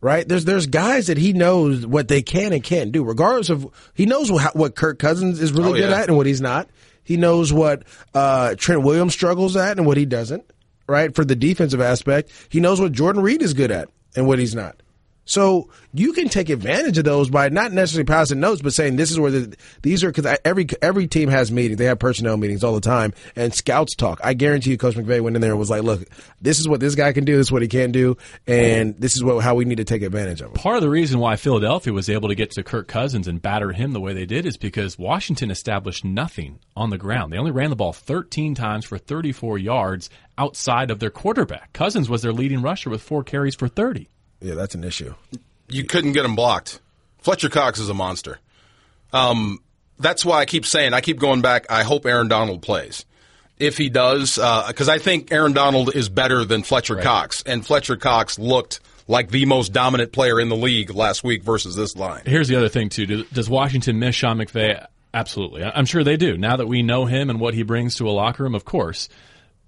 right? 0.00 0.26
There's 0.26 0.44
there's 0.44 0.66
guys 0.66 1.06
that 1.08 1.18
he 1.18 1.32
knows 1.32 1.86
what 1.86 2.08
they 2.08 2.22
can 2.22 2.52
and 2.52 2.62
can't 2.64 2.90
do, 2.92 3.04
regardless 3.04 3.50
of 3.50 3.66
he 3.94 4.06
knows 4.06 4.30
what, 4.32 4.56
what 4.56 4.74
Kirk 4.74 4.98
Cousins 4.98 5.40
is 5.40 5.52
really 5.52 5.70
Oh, 5.70 5.74
good 5.74 5.90
yeah. 5.90 6.00
at 6.00 6.08
and 6.08 6.16
what 6.16 6.26
he's 6.26 6.40
not. 6.40 6.68
He 7.04 7.16
knows 7.16 7.52
what 7.52 7.84
uh, 8.14 8.56
Trent 8.56 8.82
Williams 8.82 9.12
struggles 9.12 9.56
at 9.56 9.76
and 9.78 9.86
what 9.86 9.96
he 9.96 10.04
doesn't. 10.06 10.44
Right 10.88 11.14
for 11.14 11.24
the 11.24 11.34
defensive 11.36 11.80
aspect, 11.80 12.30
he 12.48 12.60
knows 12.60 12.80
what 12.80 12.92
Jordan 12.92 13.22
Reed 13.22 13.42
is 13.42 13.54
good 13.54 13.70
at 13.72 13.88
and 14.14 14.26
what 14.26 14.38
he's 14.38 14.54
not. 14.54 14.80
So 15.26 15.70
you 15.92 16.12
can 16.12 16.28
take 16.28 16.48
advantage 16.48 16.98
of 16.98 17.04
those 17.04 17.28
by 17.28 17.48
not 17.48 17.72
necessarily 17.72 18.06
passing 18.06 18.38
notes, 18.38 18.62
but 18.62 18.72
saying 18.72 18.94
this 18.94 19.10
is 19.10 19.18
where 19.18 19.32
the, 19.32 19.56
these 19.82 20.04
are 20.04 20.10
because 20.12 20.38
every 20.44 20.68
every 20.80 21.08
team 21.08 21.28
has 21.28 21.50
meetings. 21.50 21.78
They 21.78 21.86
have 21.86 21.98
personnel 21.98 22.36
meetings 22.36 22.62
all 22.62 22.74
the 22.74 22.80
time, 22.80 23.12
and 23.34 23.52
scouts 23.52 23.96
talk. 23.96 24.20
I 24.22 24.34
guarantee 24.34 24.70
you, 24.70 24.78
Coach 24.78 24.94
McVay 24.94 25.20
went 25.20 25.34
in 25.34 25.42
there 25.42 25.50
and 25.50 25.58
was 25.58 25.68
like, 25.68 25.82
"Look, 25.82 26.08
this 26.40 26.60
is 26.60 26.68
what 26.68 26.78
this 26.78 26.94
guy 26.94 27.12
can 27.12 27.24
do. 27.24 27.36
This 27.36 27.48
is 27.48 27.52
what 27.52 27.62
he 27.62 27.68
can't 27.68 27.92
do, 27.92 28.16
and 28.46 28.94
this 28.98 29.16
is 29.16 29.24
what 29.24 29.42
how 29.42 29.56
we 29.56 29.64
need 29.64 29.78
to 29.78 29.84
take 29.84 30.02
advantage 30.02 30.40
of 30.40 30.48
him." 30.48 30.54
Part 30.54 30.76
of 30.76 30.82
the 30.82 30.88
reason 30.88 31.18
why 31.18 31.34
Philadelphia 31.34 31.92
was 31.92 32.08
able 32.08 32.28
to 32.28 32.36
get 32.36 32.52
to 32.52 32.62
Kirk 32.62 32.86
Cousins 32.86 33.26
and 33.26 33.42
batter 33.42 33.72
him 33.72 33.92
the 33.92 34.00
way 34.00 34.14
they 34.14 34.26
did 34.26 34.46
is 34.46 34.56
because 34.56 34.96
Washington 34.96 35.50
established 35.50 36.04
nothing 36.04 36.60
on 36.76 36.90
the 36.90 36.98
ground. 36.98 37.32
They 37.32 37.38
only 37.38 37.50
ran 37.50 37.70
the 37.70 37.76
ball 37.76 37.92
13 37.92 38.54
times 38.54 38.84
for 38.84 38.96
34 38.96 39.58
yards 39.58 40.08
outside 40.38 40.92
of 40.92 41.00
their 41.00 41.10
quarterback. 41.10 41.72
Cousins 41.72 42.08
was 42.08 42.22
their 42.22 42.32
leading 42.32 42.62
rusher 42.62 42.90
with 42.90 43.02
four 43.02 43.24
carries 43.24 43.56
for 43.56 43.66
30. 43.66 44.08
Yeah, 44.40 44.54
that's 44.54 44.74
an 44.74 44.84
issue. 44.84 45.14
you 45.68 45.84
couldn't 45.84 46.12
get 46.12 46.24
him 46.24 46.36
blocked. 46.36 46.80
Fletcher 47.18 47.48
Cox 47.48 47.78
is 47.78 47.88
a 47.88 47.94
monster. 47.94 48.38
Um, 49.12 49.60
that's 49.98 50.24
why 50.24 50.40
I 50.40 50.44
keep 50.44 50.66
saying, 50.66 50.94
I 50.94 51.00
keep 51.00 51.18
going 51.18 51.40
back. 51.40 51.66
I 51.70 51.82
hope 51.82 52.06
Aaron 52.06 52.28
Donald 52.28 52.62
plays. 52.62 53.04
If 53.58 53.78
he 53.78 53.88
does, 53.88 54.34
because 54.34 54.88
I 54.88 54.98
think 54.98 55.32
Aaron 55.32 55.54
Donald 55.54 55.94
is 55.96 56.10
better 56.10 56.44
than 56.44 56.62
Fletcher 56.62 56.96
Cox, 56.96 57.42
and 57.46 57.64
Fletcher 57.66 57.96
Cox 57.96 58.38
looked 58.38 58.80
like 59.08 59.30
the 59.30 59.46
most 59.46 59.72
dominant 59.72 60.12
player 60.12 60.38
in 60.38 60.50
the 60.50 60.56
league 60.56 60.90
last 60.90 61.24
week 61.24 61.42
versus 61.42 61.74
this 61.74 61.96
line. 61.96 62.22
Here's 62.26 62.48
the 62.48 62.56
other 62.56 62.68
thing 62.68 62.90
too. 62.90 63.24
Does 63.32 63.48
Washington 63.48 63.98
miss 63.98 64.14
Sean 64.14 64.36
McVay? 64.38 64.84
Absolutely. 65.14 65.64
I'm 65.64 65.86
sure 65.86 66.04
they 66.04 66.18
do. 66.18 66.36
Now 66.36 66.56
that 66.56 66.66
we 66.66 66.82
know 66.82 67.06
him 67.06 67.30
and 67.30 67.40
what 67.40 67.54
he 67.54 67.62
brings 67.62 67.96
to 67.96 68.08
a 68.08 68.12
locker 68.12 68.42
room, 68.42 68.54
of 68.54 68.66
course. 68.66 69.08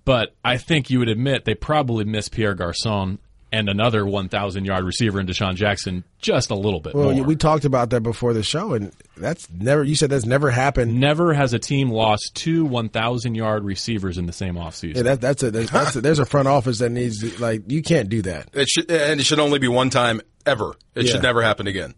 But 0.04 0.35
I 0.44 0.59
think 0.59 0.90
you 0.90 0.98
would 0.98 1.09
admit 1.09 1.46
they 1.46 1.54
probably 1.54 2.04
miss 2.04 2.28
Pierre 2.28 2.54
Garcon 2.54 3.18
and 3.50 3.68
another 3.68 4.04
1,000 4.06 4.64
yard 4.66 4.84
receiver 4.84 5.18
in 5.20 5.26
DeSean 5.26 5.54
Jackson 5.54 6.04
just 6.20 6.50
a 6.50 6.54
little 6.54 6.80
bit 6.80 6.94
Well, 6.94 7.12
more. 7.12 7.24
we 7.24 7.34
talked 7.37 7.64
about 7.64 7.90
that 7.90 8.02
before 8.02 8.34
the 8.34 8.42
show, 8.42 8.74
and 8.74 8.92
that's 9.16 9.48
never. 9.50 9.82
You 9.82 9.94
said 9.94 10.11
that's 10.11 10.26
never 10.26 10.50
happened. 10.50 11.00
Never 11.00 11.32
has 11.32 11.54
a 11.54 11.58
team 11.58 11.90
lost 11.90 12.32
two 12.34 12.64
1,000 12.66 13.34
yard 13.34 13.64
receivers 13.64 14.18
in 14.18 14.26
the 14.26 14.32
same 14.32 14.56
offseason. 14.56 14.96
Yeah, 14.96 15.02
that, 15.02 15.20
that's 15.22 15.42
a 15.42 15.50
that's, 15.50 15.70
that's 15.70 15.96
a, 15.96 16.00
there's 16.02 16.18
a 16.18 16.26
front 16.26 16.48
office 16.48 16.78
that 16.80 16.90
needs 16.90 17.20
to- 17.20 17.40
like 17.42 17.62
you 17.70 17.82
can't 17.82 18.08
do 18.08 18.22
that. 18.22 18.48
It 18.52 18.68
should, 18.68 18.90
and 18.90 19.18
it 19.20 19.24
should 19.24 19.38
only 19.40 19.58
be 19.58 19.68
one 19.68 19.90
time 19.90 20.20
ever. 20.44 20.74
It 20.94 21.06
Yeah. 21.06 21.12
should 21.12 21.22
never 21.22 21.40
happen 21.42 21.66
again. 21.66 21.94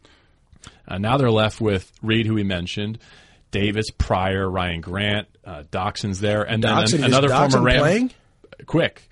Uh, 0.86 0.98
now 0.98 1.16
they're 1.16 1.30
left 1.30 1.60
with 1.60 1.90
Reed, 2.02 2.26
who 2.26 2.34
we 2.34 2.42
mentioned, 2.42 2.98
Davis, 3.50 3.86
Pryor, 3.96 4.48
Ryan 4.48 4.80
Grant, 4.80 5.28
uh, 5.44 5.62
Doctson's 5.70 6.20
there, 6.20 6.42
and 6.42 6.62
then 6.62 6.70
Doctson, 6.72 6.98
an- 6.98 7.04
another 7.04 7.28
Doctson 7.28 7.50
former 7.52 7.66
Ram. 7.66 7.78
playing? 7.80 8.10
Quick, 8.66 9.08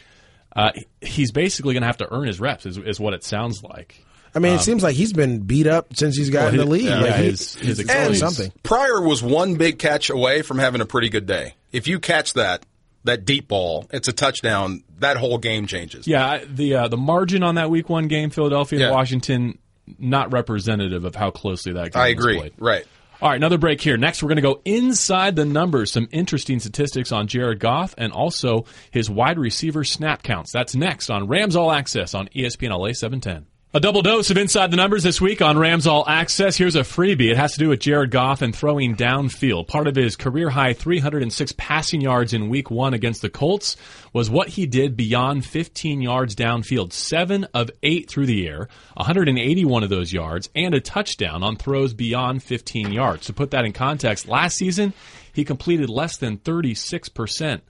uh, 0.58 0.72
he's 1.00 1.32
basically 1.32 1.74
going 1.74 1.82
to 1.82 1.86
have 1.86 1.98
to 1.98 2.12
earn 2.12 2.26
his 2.26 2.40
reps, 2.40 2.66
is, 2.66 2.76
is 2.78 2.98
what 3.00 3.14
it 3.14 3.24
sounds 3.24 3.62
like. 3.62 4.04
I 4.34 4.40
mean, 4.40 4.54
it 4.54 4.60
seems 4.60 4.82
like 4.82 4.94
he's 4.94 5.12
been 5.14 5.40
beat 5.40 5.66
up 5.66 5.96
since 5.96 6.16
he's 6.16 6.28
gotten 6.30 6.54
got 6.56 6.62
in 6.64 6.68
the 6.68 6.76
his- 6.76 6.84
league. 6.84 6.90
yeah, 6.92 7.00
Like, 7.00 7.14
he- 7.16 7.24
his- 7.24 7.54
his 7.54 7.78
he's 7.78 7.86
doing 7.86 7.90
Achilles. 7.98 8.18
something. 8.18 8.52
Pryor 8.62 9.00
was 9.00 9.22
one 9.22 9.54
big 9.54 9.78
catch 9.78 10.10
away 10.10 10.42
from 10.42 10.58
having 10.58 10.80
a 10.80 10.86
pretty 10.86 11.08
good 11.08 11.26
day. 11.26 11.54
If 11.72 11.88
you 11.88 11.98
catch 11.98 12.34
that, 12.34 12.64
that 13.04 13.24
deep 13.24 13.48
ball, 13.48 13.86
it's 13.90 14.06
a 14.08 14.12
touchdown. 14.12 14.82
That 14.98 15.16
whole 15.16 15.38
game 15.38 15.66
changes. 15.66 16.06
Yeah, 16.06 16.44
the 16.46 16.74
uh, 16.74 16.88
the 16.88 16.96
margin 16.96 17.42
on 17.42 17.54
that 17.54 17.70
Week 17.70 17.88
One 17.88 18.06
game, 18.08 18.30
Philadelphia 18.30 18.86
and 18.86 18.94
Washington, 18.94 19.58
not 19.98 20.32
representative 20.32 21.04
of 21.04 21.14
how 21.14 21.30
closely 21.30 21.72
that 21.74 21.92
game 21.92 22.02
I 22.02 22.08
was 22.08 22.12
agree. 22.12 22.38
played. 22.38 22.52
Right. 22.58 22.84
All 23.20 23.28
right, 23.28 23.34
another 23.34 23.58
break 23.58 23.80
here. 23.80 23.96
Next, 23.96 24.22
we're 24.22 24.28
going 24.28 24.36
to 24.36 24.42
go 24.42 24.60
inside 24.64 25.34
the 25.34 25.44
numbers. 25.44 25.90
Some 25.90 26.06
interesting 26.12 26.60
statistics 26.60 27.10
on 27.10 27.26
Jared 27.26 27.58
Goff 27.58 27.92
and 27.98 28.12
also 28.12 28.64
his 28.92 29.10
wide 29.10 29.40
receiver 29.40 29.82
snap 29.82 30.22
counts. 30.22 30.52
That's 30.52 30.76
next 30.76 31.10
on 31.10 31.26
Rams 31.26 31.56
All 31.56 31.72
Access 31.72 32.14
on 32.14 32.28
ESPN 32.28 32.70
LA 32.70 32.92
710. 32.92 33.46
A 33.74 33.80
double 33.80 34.00
dose 34.00 34.30
of 34.30 34.38
Inside 34.38 34.70
the 34.70 34.78
Numbers 34.78 35.02
this 35.02 35.20
week 35.20 35.42
on 35.42 35.58
Rams 35.58 35.86
All 35.86 36.08
Access. 36.08 36.56
Here's 36.56 36.74
a 36.74 36.80
freebie. 36.80 37.30
It 37.30 37.36
has 37.36 37.52
to 37.52 37.58
do 37.58 37.68
with 37.68 37.80
Jared 37.80 38.10
Goff 38.10 38.40
and 38.40 38.56
throwing 38.56 38.96
downfield. 38.96 39.68
Part 39.68 39.86
of 39.86 39.94
his 39.94 40.16
career 40.16 40.48
high 40.48 40.72
306 40.72 41.52
passing 41.58 42.00
yards 42.00 42.32
in 42.32 42.48
week 42.48 42.70
one 42.70 42.94
against 42.94 43.20
the 43.20 43.28
Colts 43.28 43.76
was 44.14 44.30
what 44.30 44.48
he 44.48 44.64
did 44.64 44.96
beyond 44.96 45.44
15 45.44 46.00
yards 46.00 46.34
downfield. 46.34 46.94
Seven 46.94 47.46
of 47.52 47.70
eight 47.82 48.08
through 48.08 48.24
the 48.24 48.48
air, 48.48 48.70
181 48.94 49.82
of 49.82 49.90
those 49.90 50.14
yards, 50.14 50.48
and 50.54 50.72
a 50.72 50.80
touchdown 50.80 51.42
on 51.42 51.56
throws 51.56 51.92
beyond 51.92 52.42
15 52.42 52.90
yards. 52.90 53.26
To 53.26 53.34
put 53.34 53.50
that 53.50 53.66
in 53.66 53.74
context, 53.74 54.26
last 54.26 54.56
season, 54.56 54.94
he 55.34 55.44
completed 55.44 55.90
less 55.90 56.16
than 56.16 56.38
36% 56.38 57.60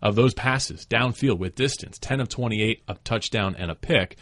of 0.00 0.14
those 0.14 0.32
passes 0.32 0.86
downfield 0.86 1.38
with 1.38 1.54
distance 1.54 1.98
10 1.98 2.20
of 2.20 2.30
28, 2.30 2.84
a 2.88 2.94
touchdown 3.04 3.54
and 3.58 3.70
a 3.70 3.74
pick. 3.74 4.16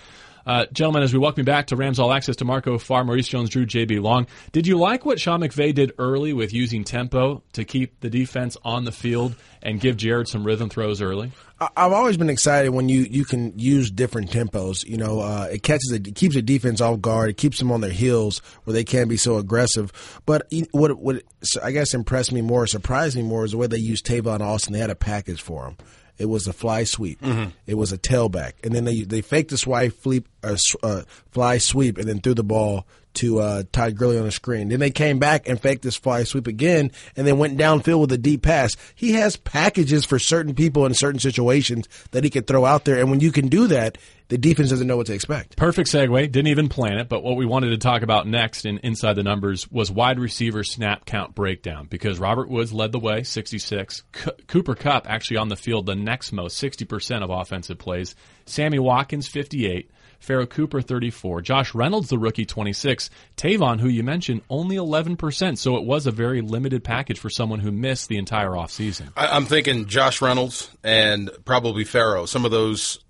Uh, 0.46 0.66
gentlemen, 0.72 1.02
as 1.02 1.12
we 1.12 1.18
welcome 1.18 1.40
you 1.40 1.44
back 1.44 1.68
to 1.68 1.76
Rams 1.76 1.98
All 1.98 2.12
Access 2.12 2.36
DeMarco 2.36 2.78
Farr, 2.80 3.02
Maurice 3.04 3.28
Jones, 3.28 3.48
Drew, 3.48 3.64
JB 3.64 4.02
Long, 4.02 4.26
did 4.52 4.66
you 4.66 4.78
like 4.78 5.06
what 5.06 5.18
Sean 5.18 5.40
McVay 5.40 5.74
did 5.74 5.92
early 5.98 6.32
with 6.34 6.52
using 6.52 6.84
tempo 6.84 7.42
to 7.54 7.64
keep 7.64 8.00
the 8.00 8.10
defense 8.10 8.56
on 8.62 8.84
the 8.84 8.92
field 8.92 9.36
and 9.62 9.80
give 9.80 9.96
Jared 9.96 10.28
some 10.28 10.44
rhythm 10.44 10.68
throws 10.68 11.00
early? 11.00 11.32
I've 11.60 11.92
always 11.92 12.18
been 12.18 12.28
excited 12.28 12.70
when 12.70 12.90
you, 12.90 13.02
you 13.02 13.24
can 13.24 13.58
use 13.58 13.90
different 13.90 14.30
tempos. 14.30 14.84
You 14.84 14.98
know, 14.98 15.20
uh, 15.20 15.48
it 15.50 15.62
catches 15.62 15.90
it 15.92 16.14
keeps 16.14 16.34
the 16.34 16.42
defense 16.42 16.80
off 16.80 17.00
guard. 17.00 17.30
It 17.30 17.36
keeps 17.38 17.58
them 17.58 17.72
on 17.72 17.80
their 17.80 17.90
heels 17.90 18.42
where 18.64 18.74
they 18.74 18.84
can't 18.84 19.08
be 19.08 19.16
so 19.16 19.38
aggressive. 19.38 19.92
But 20.26 20.52
what 20.72 20.98
what 20.98 21.22
I 21.62 21.70
guess 21.70 21.94
impressed 21.94 22.32
me 22.32 22.42
more, 22.42 22.66
surprised 22.66 23.16
me 23.16 23.22
more, 23.22 23.44
is 23.44 23.52
the 23.52 23.56
way 23.56 23.66
they 23.66 23.78
used 23.78 24.04
Tavon 24.04 24.40
Austin. 24.40 24.74
They 24.74 24.80
had 24.80 24.90
a 24.90 24.96
package 24.96 25.40
for 25.40 25.68
him. 25.68 25.76
It 26.18 26.26
was 26.26 26.46
a 26.46 26.52
fly 26.52 26.84
sweep. 26.84 27.20
It 27.66 27.74
was 27.74 27.92
a 27.92 27.98
tailback, 27.98 28.52
and 28.62 28.72
then 28.74 28.84
they 28.84 29.02
they 29.02 29.20
faked 29.20 29.50
the 29.50 29.58
swipe, 29.58 29.94
flip, 29.94 30.28
uh, 30.42 30.56
uh, 30.82 31.02
fly 31.30 31.58
sweep, 31.58 31.98
and 31.98 32.08
then 32.08 32.20
threw 32.20 32.34
the 32.34 32.44
ball 32.44 32.86
to 33.14 33.38
uh, 33.38 33.62
Todd 33.72 33.96
Gurley 33.96 34.18
on 34.18 34.24
the 34.24 34.32
screen. 34.32 34.68
Then 34.68 34.80
they 34.80 34.90
came 34.90 35.18
back 35.18 35.48
and 35.48 35.60
faked 35.60 35.82
this 35.82 35.96
fly 35.96 36.24
sweep 36.24 36.46
again, 36.46 36.90
and 37.16 37.26
then 37.26 37.38
went 37.38 37.58
downfield 37.58 38.00
with 38.00 38.12
a 38.12 38.18
deep 38.18 38.42
pass. 38.42 38.76
He 38.94 39.12
has 39.12 39.36
packages 39.36 40.04
for 40.04 40.18
certain 40.18 40.54
people 40.54 40.84
in 40.86 40.94
certain 40.94 41.20
situations 41.20 41.88
that 42.10 42.24
he 42.24 42.30
could 42.30 42.46
throw 42.46 42.64
out 42.64 42.84
there, 42.84 42.98
and 42.98 43.10
when 43.10 43.20
you 43.20 43.32
can 43.32 43.48
do 43.48 43.66
that, 43.68 43.98
the 44.28 44.38
defense 44.38 44.70
doesn't 44.70 44.86
know 44.86 44.96
what 44.96 45.06
to 45.06 45.14
expect. 45.14 45.56
Perfect 45.56 45.90
segue. 45.90 46.32
Didn't 46.32 46.48
even 46.48 46.68
plan 46.68 46.98
it, 46.98 47.08
but 47.08 47.22
what 47.22 47.36
we 47.36 47.44
wanted 47.44 47.70
to 47.70 47.78
talk 47.78 48.02
about 48.02 48.26
next 48.26 48.64
in 48.64 48.78
Inside 48.78 49.14
the 49.14 49.22
Numbers 49.22 49.70
was 49.70 49.90
wide 49.90 50.18
receiver 50.18 50.64
snap 50.64 51.04
count 51.04 51.34
breakdown 51.34 51.86
because 51.88 52.18
Robert 52.18 52.48
Woods 52.48 52.72
led 52.72 52.92
the 52.92 52.98
way, 52.98 53.22
66. 53.22 54.02
C- 54.14 54.30
Cooper 54.46 54.74
Kupp 54.74 55.08
actually 55.08 55.36
on 55.36 55.48
the 55.48 55.56
field 55.56 55.86
the 55.86 55.94
next 55.94 56.32
most, 56.32 56.62
60% 56.62 57.22
of 57.22 57.30
offensive 57.30 57.78
plays. 57.78 58.14
Sammy 58.46 58.78
Watkins, 58.78 59.28
58. 59.28 59.90
Pharoh 60.20 60.46
Cooper, 60.46 60.80
34. 60.80 61.42
Josh 61.42 61.74
Reynolds, 61.74 62.08
the 62.08 62.18
rookie, 62.18 62.46
26. 62.46 63.10
Tavon, 63.36 63.78
who 63.78 63.88
you 63.88 64.02
mentioned, 64.02 64.40
only 64.48 64.76
11%. 64.76 65.58
So 65.58 65.76
it 65.76 65.84
was 65.84 66.06
a 66.06 66.10
very 66.10 66.40
limited 66.40 66.82
package 66.82 67.18
for 67.18 67.28
someone 67.28 67.60
who 67.60 67.70
missed 67.70 68.08
the 68.08 68.16
entire 68.16 68.52
offseason. 68.52 69.12
I, 69.18 69.26
I'm 69.26 69.44
thinking 69.44 69.84
Josh 69.84 70.22
Reynolds 70.22 70.70
and 70.82 71.30
probably 71.44 71.84
Pharoh. 71.84 72.24
Some 72.24 72.46
of 72.46 72.50
those 72.50 73.03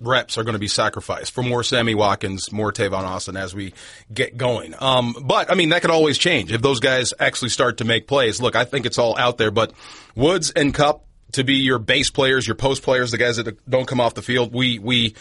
reps 0.00 0.38
are 0.38 0.44
going 0.44 0.54
to 0.54 0.58
be 0.58 0.68
sacrificed 0.68 1.32
for 1.32 1.42
more 1.42 1.62
Sammy 1.62 1.94
Watkins, 1.94 2.50
more 2.50 2.72
Tavon 2.72 3.04
Austin 3.04 3.36
as 3.36 3.54
we 3.54 3.74
get 4.12 4.36
going. 4.36 4.74
Um, 4.78 5.14
but 5.22 5.50
I 5.50 5.54
mean, 5.54 5.68
that 5.70 5.82
could 5.82 5.90
always 5.90 6.18
change 6.18 6.52
if 6.52 6.62
those 6.62 6.80
guys 6.80 7.12
actually 7.18 7.50
start 7.50 7.78
to 7.78 7.84
make 7.84 8.06
plays. 8.06 8.40
Look, 8.40 8.56
I 8.56 8.64
think 8.64 8.86
it's 8.86 8.98
all 8.98 9.16
out 9.18 9.38
there, 9.38 9.50
but 9.50 9.72
Woods 10.14 10.50
and 10.50 10.74
Kupp, 10.74 11.04
to 11.32 11.44
be 11.44 11.56
your 11.56 11.78
base 11.78 12.10
players, 12.10 12.46
your 12.46 12.56
post 12.56 12.82
players, 12.82 13.12
the 13.12 13.18
guys 13.18 13.36
that 13.36 13.68
don't 13.68 13.86
come 13.86 14.00
off 14.00 14.14
the 14.14 14.22
field. 14.22 14.52
We 14.52 14.78
we 14.78 15.14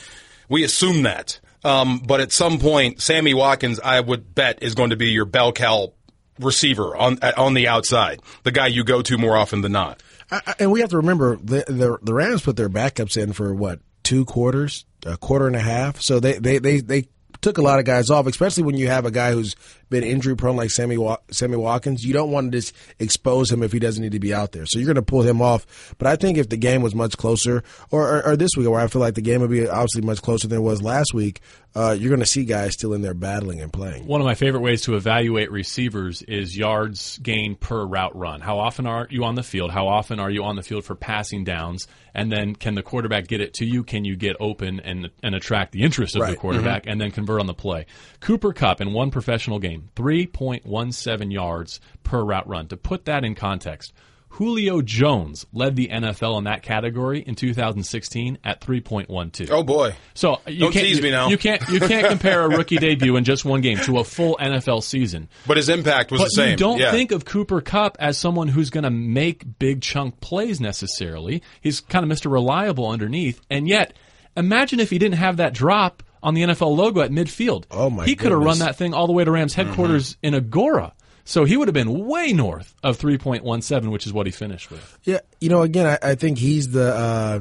we 0.48 0.64
assume 0.64 1.04
that. 1.04 1.40
Um, 1.64 2.00
but 2.00 2.22
at 2.22 2.32
some 2.32 2.58
point, 2.58 3.02
Sammy 3.02 3.34
Watkins, 3.34 3.80
I 3.84 4.00
would 4.00 4.34
bet, 4.34 4.64
is 4.64 4.76
going 4.76 4.92
to 4.92 4.96
be 4.96 5.10
your 5.10 5.26
bell 5.26 5.52
cow 5.52 5.94
receiver 6.40 6.96
on 6.96 7.20
on 7.38 7.54
the 7.54 7.68
outside, 7.68 8.22
the 8.44 8.52
guy 8.52 8.68
you 8.68 8.84
go 8.84 9.02
to 9.02 9.18
more 9.18 9.38
often 9.38 9.62
than 9.62 9.74
not. 9.74 10.02
I, 10.32 10.56
and 10.60 10.72
we 10.72 10.82
have 10.82 10.90
to 10.92 10.98
remember 10.98 11.36
the, 11.38 11.66
the 11.68 11.98
the 12.02 12.14
Rams 12.14 12.42
put 12.42 12.56
their 12.56 12.70
backups 12.70 13.22
in 13.22 13.34
for 13.34 13.54
what 13.54 13.80
two 14.10 14.26
quarters, 14.26 14.86
a 15.06 15.18
quarter 15.18 15.46
and 15.46 15.56
a 15.56 15.60
half. 15.60 16.02
So 16.02 16.20
they 16.20 16.40
they 16.40 16.58
they, 16.58 16.80
they 16.80 17.08
took 17.42 17.60
a 17.60 17.62
lot 17.62 17.78
of 17.78 17.86
guys 17.86 18.10
off, 18.10 18.26
especially 18.26 18.64
when 18.64 18.76
you 18.76 18.88
have 18.88 19.06
a 19.06 19.12
guy 19.12 19.32
who's 19.32 19.56
been 19.90 20.04
injury 20.04 20.36
prone 20.36 20.56
like 20.56 20.72
Sammy 20.72 20.98
Sammy 21.30 21.58
Watkins. 21.58 22.04
You 22.04 22.14
don't 22.14 22.32
want 22.32 22.52
to 22.52 22.58
just 22.58 22.76
expose 22.98 23.52
him 23.52 23.62
if 23.62 23.72
he 23.72 23.78
doesn't 23.78 24.02
need 24.02 24.14
to 24.14 24.20
be 24.20 24.34
out 24.34 24.52
there. 24.52 24.66
So 24.66 24.80
you're 24.80 24.88
going 24.88 24.96
to 24.96 25.04
pull 25.04 25.22
him 25.22 25.44
off. 25.44 25.94
But 26.00 26.08
I 26.08 26.16
think 26.16 26.40
if 26.40 26.50
the 26.50 26.58
game 26.58 26.82
was 26.82 26.96
much 26.96 27.18
closer, 27.18 27.64
or, 27.92 28.18
or, 28.18 28.26
or 28.30 28.36
this 28.36 28.52
week, 28.58 28.68
where 28.68 28.82
I 28.82 28.88
feel 28.88 29.00
like 29.00 29.14
the 29.14 29.22
game 29.22 29.42
would 29.42 29.52
be 29.52 29.68
obviously 29.68 30.02
much 30.02 30.24
closer 30.24 30.48
than 30.48 30.58
it 30.58 30.64
was 30.64 30.82
last 30.82 31.14
week, 31.14 31.40
uh, 31.76 31.96
you're 31.98 32.10
going 32.10 32.20
to 32.20 32.26
see 32.26 32.46
guys 32.46 32.74
still 32.74 32.94
in 32.94 33.02
there 33.02 33.14
battling 33.14 33.62
and 33.62 33.72
playing. 33.72 34.08
One 34.08 34.22
of 34.22 34.26
my 34.26 34.34
favorite 34.36 34.62
ways 34.62 34.82
to 34.84 34.96
evaluate 34.96 35.52
receivers 35.52 36.22
is 36.24 36.58
yards 36.58 37.20
gained 37.20 37.60
per 37.60 37.86
route 37.86 38.16
run. 38.16 38.42
How 38.42 38.58
often 38.60 38.88
are 38.88 39.08
you 39.10 39.24
on 39.24 39.36
the 39.36 39.44
field? 39.44 39.72
How 39.72 39.88
often 39.88 40.20
are 40.20 40.32
you 40.32 40.44
on 40.44 40.56
the 40.56 40.64
field 40.64 40.84
for 40.84 40.96
passing 40.96 41.44
downs? 41.44 41.88
And 42.16 42.32
then 42.32 42.56
can 42.56 42.74
the 42.74 42.82
quarterback 42.82 43.28
get 43.28 43.40
it 43.40 43.54
to 43.56 43.66
you? 43.66 43.84
Can 43.84 44.04
you 44.04 44.16
get 44.16 44.36
open 44.40 44.80
and 44.80 45.12
and 45.22 45.36
attract 45.36 45.72
the 45.72 45.84
interest 45.84 46.16
of 46.16 46.22
the 46.22 46.26
Right. 46.30 46.40
quarterback 46.40 46.84
and 46.88 47.00
then 47.00 47.12
convert 47.12 47.40
on 47.40 47.46
the 47.46 47.54
play? 47.54 47.86
Cooper 48.20 48.52
Kupp 48.52 48.82
in 48.82 48.92
one 48.92 49.12
professional 49.12 49.60
game, 49.60 49.90
3.17 49.96 51.32
yards 51.32 51.80
per 52.04 52.24
route 52.24 52.48
run. 52.48 52.68
To 52.70 52.78
put 52.78 53.06
that 53.06 53.24
in 53.24 53.36
context, 53.36 53.94
Julio 54.30 54.82
Jones 54.82 55.46
led 55.52 55.76
the 55.76 55.88
NFL 55.90 56.38
in 56.38 56.44
that 56.46 56.62
category 56.64 57.20
in 57.22 57.36
2016 57.36 58.38
at 58.44 58.62
3.12. 58.62 59.50
Oh 59.52 59.64
boy. 59.64 59.96
So 60.14 60.40
you 60.48 60.60
Don't 60.60 60.72
can't 60.72 60.86
tease 60.86 60.98
you, 60.98 61.04
me 61.04 61.12
now. 61.12 61.28
you 61.30 61.38
can't 61.38 61.68
you 61.68 61.80
can't 61.80 62.08
compare 62.08 62.44
a 62.44 62.48
rookie 62.50 62.78
debut 62.80 63.16
in 63.18 63.24
just 63.24 63.44
one 63.44 63.62
game 63.62 63.78
to 63.80 63.98
a 64.00 64.04
full 64.04 64.38
NFL 64.40 64.84
season. 64.84 65.30
But 65.48 65.58
his 65.58 65.68
impact 65.68 66.12
was 66.12 66.22
But 66.22 66.26
the 66.26 66.30
same. 66.32 66.52
you 66.52 66.58
don't 66.58 66.80
yeah. 66.80 66.92
think 66.92 67.12
of 67.12 67.26
Cooper 67.26 67.60
Kupp 67.62 67.98
as 68.00 68.18
someone 68.18 68.48
who's 68.48 68.70
going 68.70 68.84
to 68.86 68.90
make 68.92 69.60
big 69.60 69.82
chunk 69.82 70.22
plays 70.22 70.62
necessarily. 70.62 71.42
He's 71.60 71.82
kind 71.82 72.10
of 72.10 72.18
Mr. 72.18 72.32
Reliable 72.32 72.88
underneath, 72.88 73.42
and 73.50 73.68
yet 73.68 73.94
imagine 74.38 74.80
if 74.80 74.90
he 74.90 75.00
didn't 75.00 75.18
have 75.18 75.38
that 75.38 75.54
drop 75.54 76.04
on 76.22 76.34
the 76.34 76.44
NFL 76.44 76.76
logo 76.76 77.02
at 77.02 77.12
midfield. 77.12 77.64
Oh, 77.72 77.90
my 77.90 78.06
He 78.06 78.16
could 78.16 78.32
have 78.32 78.42
run 78.42 78.60
that 78.60 78.76
thing 78.76 78.94
all 78.94 79.08
the 79.08 79.14
way 79.14 79.24
to 79.24 79.32
Rams 79.32 79.54
Mm-hmm. 79.56 79.68
headquarters 79.70 80.18
in 80.22 80.34
Agoura. 80.34 80.92
So 81.30 81.46
he 81.46 81.58
would 81.58 81.68
have 81.68 81.76
been 81.76 82.08
way 82.08 82.34
north 82.34 82.74
of 82.84 82.98
3.17, 82.98 83.92
which 83.92 84.08
is 84.08 84.12
what 84.14 84.26
he 84.26 84.32
finished 84.32 84.72
with. 84.72 84.98
Yeah, 85.04 85.20
you 85.40 85.50
know, 85.50 85.62
again, 85.62 85.86
I, 85.86 86.12
I 86.12 86.16
think 86.16 86.40
he's 86.40 86.72
the. 86.72 86.92
Uh, 86.96 87.40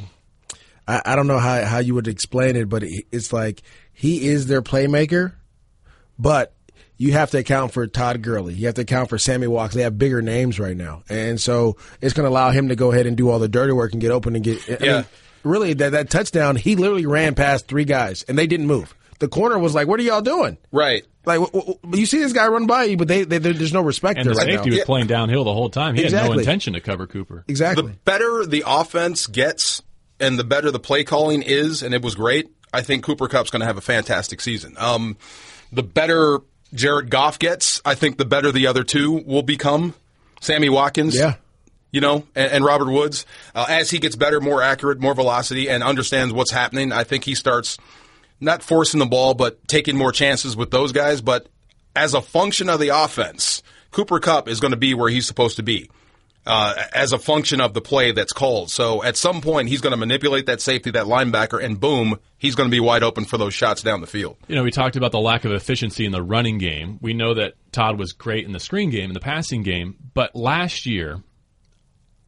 I, 0.87 1.01
I 1.07 1.17
don't 1.17 1.27
know 1.27 1.39
how 1.39 1.65
how 1.65 1.79
you 1.79 1.95
would 1.95 2.07
explain 2.07 2.55
it, 2.57 2.69
but 2.69 2.83
it- 2.83 3.07
it's 3.11 3.33
like 3.33 3.63
he 3.95 4.29
is 4.29 4.47
their 4.47 4.61
playmaker, 4.61 5.33
but 6.19 6.53
you 6.99 7.13
have 7.13 7.31
to 7.31 7.39
account 7.39 7.73
for 7.73 7.87
Todd 7.87 8.21
Gurley. 8.23 8.53
You 8.55 8.67
have 8.67 8.75
to 8.75 8.83
account 8.83 9.09
for 9.09 9.17
Sammy 9.19 9.47
Watkins. 9.47 9.77
They 9.77 9.83
have 9.85 9.97
bigger 9.99 10.21
names 10.21 10.61
right 10.61 10.77
now, 10.77 11.03
and 11.09 11.41
so 11.41 11.77
it's 12.03 12.13
going 12.13 12.25
to 12.25 12.31
allow 12.31 12.51
him 12.51 12.69
to 12.69 12.77
go 12.77 12.93
ahead 12.93 13.07
and 13.07 13.17
do 13.17 13.31
all 13.31 13.39
the 13.39 13.49
dirty 13.49 13.73
work 13.73 13.93
and 13.93 14.01
get 14.03 14.11
open 14.11 14.35
and 14.35 14.45
get. 14.45 14.59
I 14.69 14.85
Yeah. 14.85 14.93
mean, 14.97 15.05
really, 15.45 15.73
that 15.75 15.93
that 15.93 16.11
touchdown, 16.11 16.57
he 16.57 16.77
literally 16.77 17.07
ran 17.07 17.35
past 17.35 17.69
three 17.69 17.85
guys 17.87 18.23
and 18.29 18.37
they 18.39 18.47
didn't 18.47 18.67
move. 18.67 18.95
The 19.19 19.29
corner 19.29 19.59
was 19.59 19.75
like, 19.75 19.89
"What 19.89 19.99
are 20.01 20.03
y'all 20.03 20.21
doing?" 20.23 20.59
Right. 20.73 21.05
Like, 21.25 21.41
w- 21.41 21.75
w- 21.83 22.01
you 22.01 22.07
see 22.07 22.19
this 22.21 22.33
guy 22.33 22.47
run 22.49 22.67
by 22.67 22.85
you, 22.85 22.97
but 22.97 23.09
they, 23.09 23.25
they 23.25 23.39
there's 23.39 23.73
no 23.73 23.83
respect 23.83 24.19
And 24.19 24.27
there 24.27 24.35
the 24.35 24.39
right 24.39 24.47
safety 24.55 24.71
now. 24.71 24.77
was 24.77 24.85
playing 24.85 25.09
downhill 25.09 25.45
the 25.45 25.53
whole 25.53 25.69
time. 25.71 25.95
He 25.95 26.03
had 26.05 26.13
no 26.13 26.33
intention 26.33 26.73
to 26.75 26.81
cover 26.81 27.07
Cooper. 27.07 27.45
Exactly. 27.49 27.83
The 27.87 27.89
better 28.05 28.47
the 28.47 28.65
offense 28.67 29.27
gets 29.27 29.83
and 30.21 30.39
the 30.39 30.45
better 30.45 30.71
the 30.71 30.79
play 30.81 31.05
calling 31.05 31.43
is, 31.43 31.83
and 31.83 31.93
it 31.95 32.03
was 32.03 32.15
great, 32.15 32.49
I 32.73 32.81
think 32.83 33.05
Cooper 33.05 33.29
Kupp's 33.29 33.51
going 33.51 33.61
to 33.61 33.67
have 33.67 33.77
a 33.77 33.81
fantastic 33.83 34.41
season. 34.41 34.75
Um, 34.79 35.17
the 35.71 35.83
better 35.83 36.41
Jared 36.73 37.11
Goff 37.11 37.39
gets, 37.39 37.81
I 37.85 37.95
think 37.95 38.17
the 38.19 38.25
better 38.25 38.51
the 38.51 38.67
other 38.67 38.83
two 38.85 39.23
will 39.27 39.43
become. 39.43 39.95
Sammy 40.41 40.69
Watkins. 40.69 41.15
yeah. 41.17 41.35
you 41.93 42.01
know, 42.01 42.27
and, 42.35 42.53
and 42.53 42.65
Robert 42.65 42.91
Woods. 42.91 43.27
Uh, 43.55 43.67
as 43.69 43.91
he 43.91 43.99
gets 43.99 44.17
better, 44.17 44.41
more 44.41 44.63
accurate, 44.63 44.99
more 45.01 45.15
velocity, 45.15 45.69
and 45.69 45.83
understands 45.83 46.33
what's 46.33 46.53
happening, 46.53 46.91
I 46.93 47.05
think 47.05 47.25
he 47.25 47.35
starts 47.35 47.77
not 48.41 48.63
forcing 48.63 49.01
the 49.01 49.07
ball, 49.07 49.35
but 49.35 49.67
taking 49.69 49.97
more 49.97 50.13
chances 50.13 50.57
with 50.57 50.71
those 50.71 50.93
guys. 50.93 51.21
But 51.21 51.49
as 51.95 52.15
a 52.15 52.23
function 52.23 52.69
of 52.69 52.81
the 52.81 52.89
offense, 52.89 53.63
Cooper 53.91 54.21
Kupp 54.21 54.49
is 54.49 54.61
going 54.61 54.73
to 54.73 54.77
be 54.77 54.95
where 54.95 55.11
he's 55.11 55.27
supposed 55.27 55.57
to 55.57 55.63
be. 55.63 55.91
Uh, 56.47 56.75
as 56.95 57.13
a 57.13 57.19
function 57.19 57.61
of 57.61 57.75
the 57.75 57.81
play 57.83 58.11
that's 58.13 58.33
called. 58.33 58.71
So 58.71 59.05
at 59.05 59.19
some 59.19 59.43
point, 59.43 59.69
he's 59.69 59.83
going 59.83 59.91
to 59.91 59.99
manipulate 59.99 60.47
that 60.47 60.63
safety, 60.63 60.91
that 60.93 61.05
linebacker, 61.05 61.63
and 61.63 61.79
boom, 61.79 62.19
he's 62.39 62.55
going 62.55 62.71
to 62.71 62.75
be 62.75 62.81
wide 62.81 63.03
open 63.03 63.27
for 63.27 63.37
those 63.37 63.53
shots 63.53 63.83
down 63.83 64.01
the 64.01 64.07
field. 64.07 64.39
You 64.47 64.55
know, 64.55 64.63
we 64.63 64.71
talked 64.71 64.97
about 64.97 65.13
the 65.13 65.21
lack 65.21 65.45
of 65.45 65.53
efficiency 65.53 66.07
in 66.07 66.13
the 66.13 66.23
running 66.23 66.57
game. 66.57 67.01
We 67.03 67.13
know 67.13 67.35
that 67.35 67.53
Todd 67.71 67.99
was 67.99 68.15
great 68.15 68.47
in 68.47 68.53
the 68.53 68.61
screen 68.61 68.89
game, 68.89 69.11
in 69.11 69.15
the 69.15 69.21
passing 69.21 69.63
game, 69.63 69.97
but 70.15 70.35
last 70.35 70.87
year, 70.87 71.23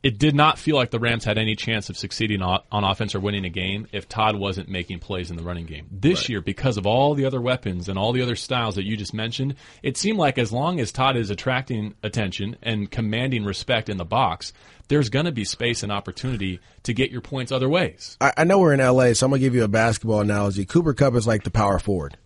it 0.03 0.19
did 0.19 0.35
not 0.35 0.59
feel 0.59 0.77
like 0.77 0.91
the 0.91 0.99
Rams 0.99 1.25
had 1.25 1.37
any 1.37 1.55
chance 1.55 1.91
of 1.91 1.97
succeeding 1.97 2.41
on, 2.41 2.63
on 2.73 2.85
offense 2.85 3.15
or 3.15 3.21
winning 3.21 3.45
a 3.45 3.51
game 3.51 3.87
if 3.93 4.09
Todd 4.09 4.37
wasn't 4.37 4.69
making 4.69 4.99
plays 5.01 5.31
in 5.31 5.37
the 5.37 5.43
running 5.43 5.67
game. 5.67 5.87
This 5.91 6.29
year, 6.29 6.41
because 6.41 6.79
of 6.79 6.87
all 6.87 7.15
the 7.15 7.27
other 7.27 7.41
weapons 7.41 7.89
and 7.89 7.99
all 7.99 8.13
the 8.13 8.23
other 8.23 8.37
styles 8.37 8.77
that 8.77 8.85
you 8.85 8.97
just 8.97 9.13
mentioned, 9.13 9.57
it 9.83 9.99
seemed 9.99 10.19
like 10.19 10.39
as 10.39 10.53
long 10.53 10.81
as 10.81 10.91
Todd 10.91 11.17
is 11.17 11.29
attracting 11.29 11.95
attention 12.03 12.57
and 12.63 12.91
commanding 12.91 13.45
respect 13.45 13.91
in 13.91 13.99
the 13.99 14.05
box, 14.07 14.55
there's 14.89 15.11
going 15.11 15.27
to 15.27 15.33
be 15.33 15.45
space 15.45 15.83
and 15.83 15.93
opportunity 15.93 16.61
to 16.85 16.95
get 16.95 17.11
your 17.11 17.21
points 17.21 17.53
other 17.53 17.69
ways. 17.69 18.17
I, 18.21 18.33
I 18.39 18.45
know 18.45 18.59
we're 18.59 18.75
in 18.75 18.81
LA, 18.81 19.13
so 19.13 19.27
I'm 19.27 19.31
gonna 19.31 19.41
give 19.41 19.55
you 19.55 19.65
a 19.65 19.69
basketball 19.69 20.21
analogy. 20.21 20.65
Cooper 20.65 20.95
Kupp 20.95 21.15
is 21.15 21.27
like 21.27 21.45
the 21.45 21.51
power 21.51 21.79
forward. 21.79 22.17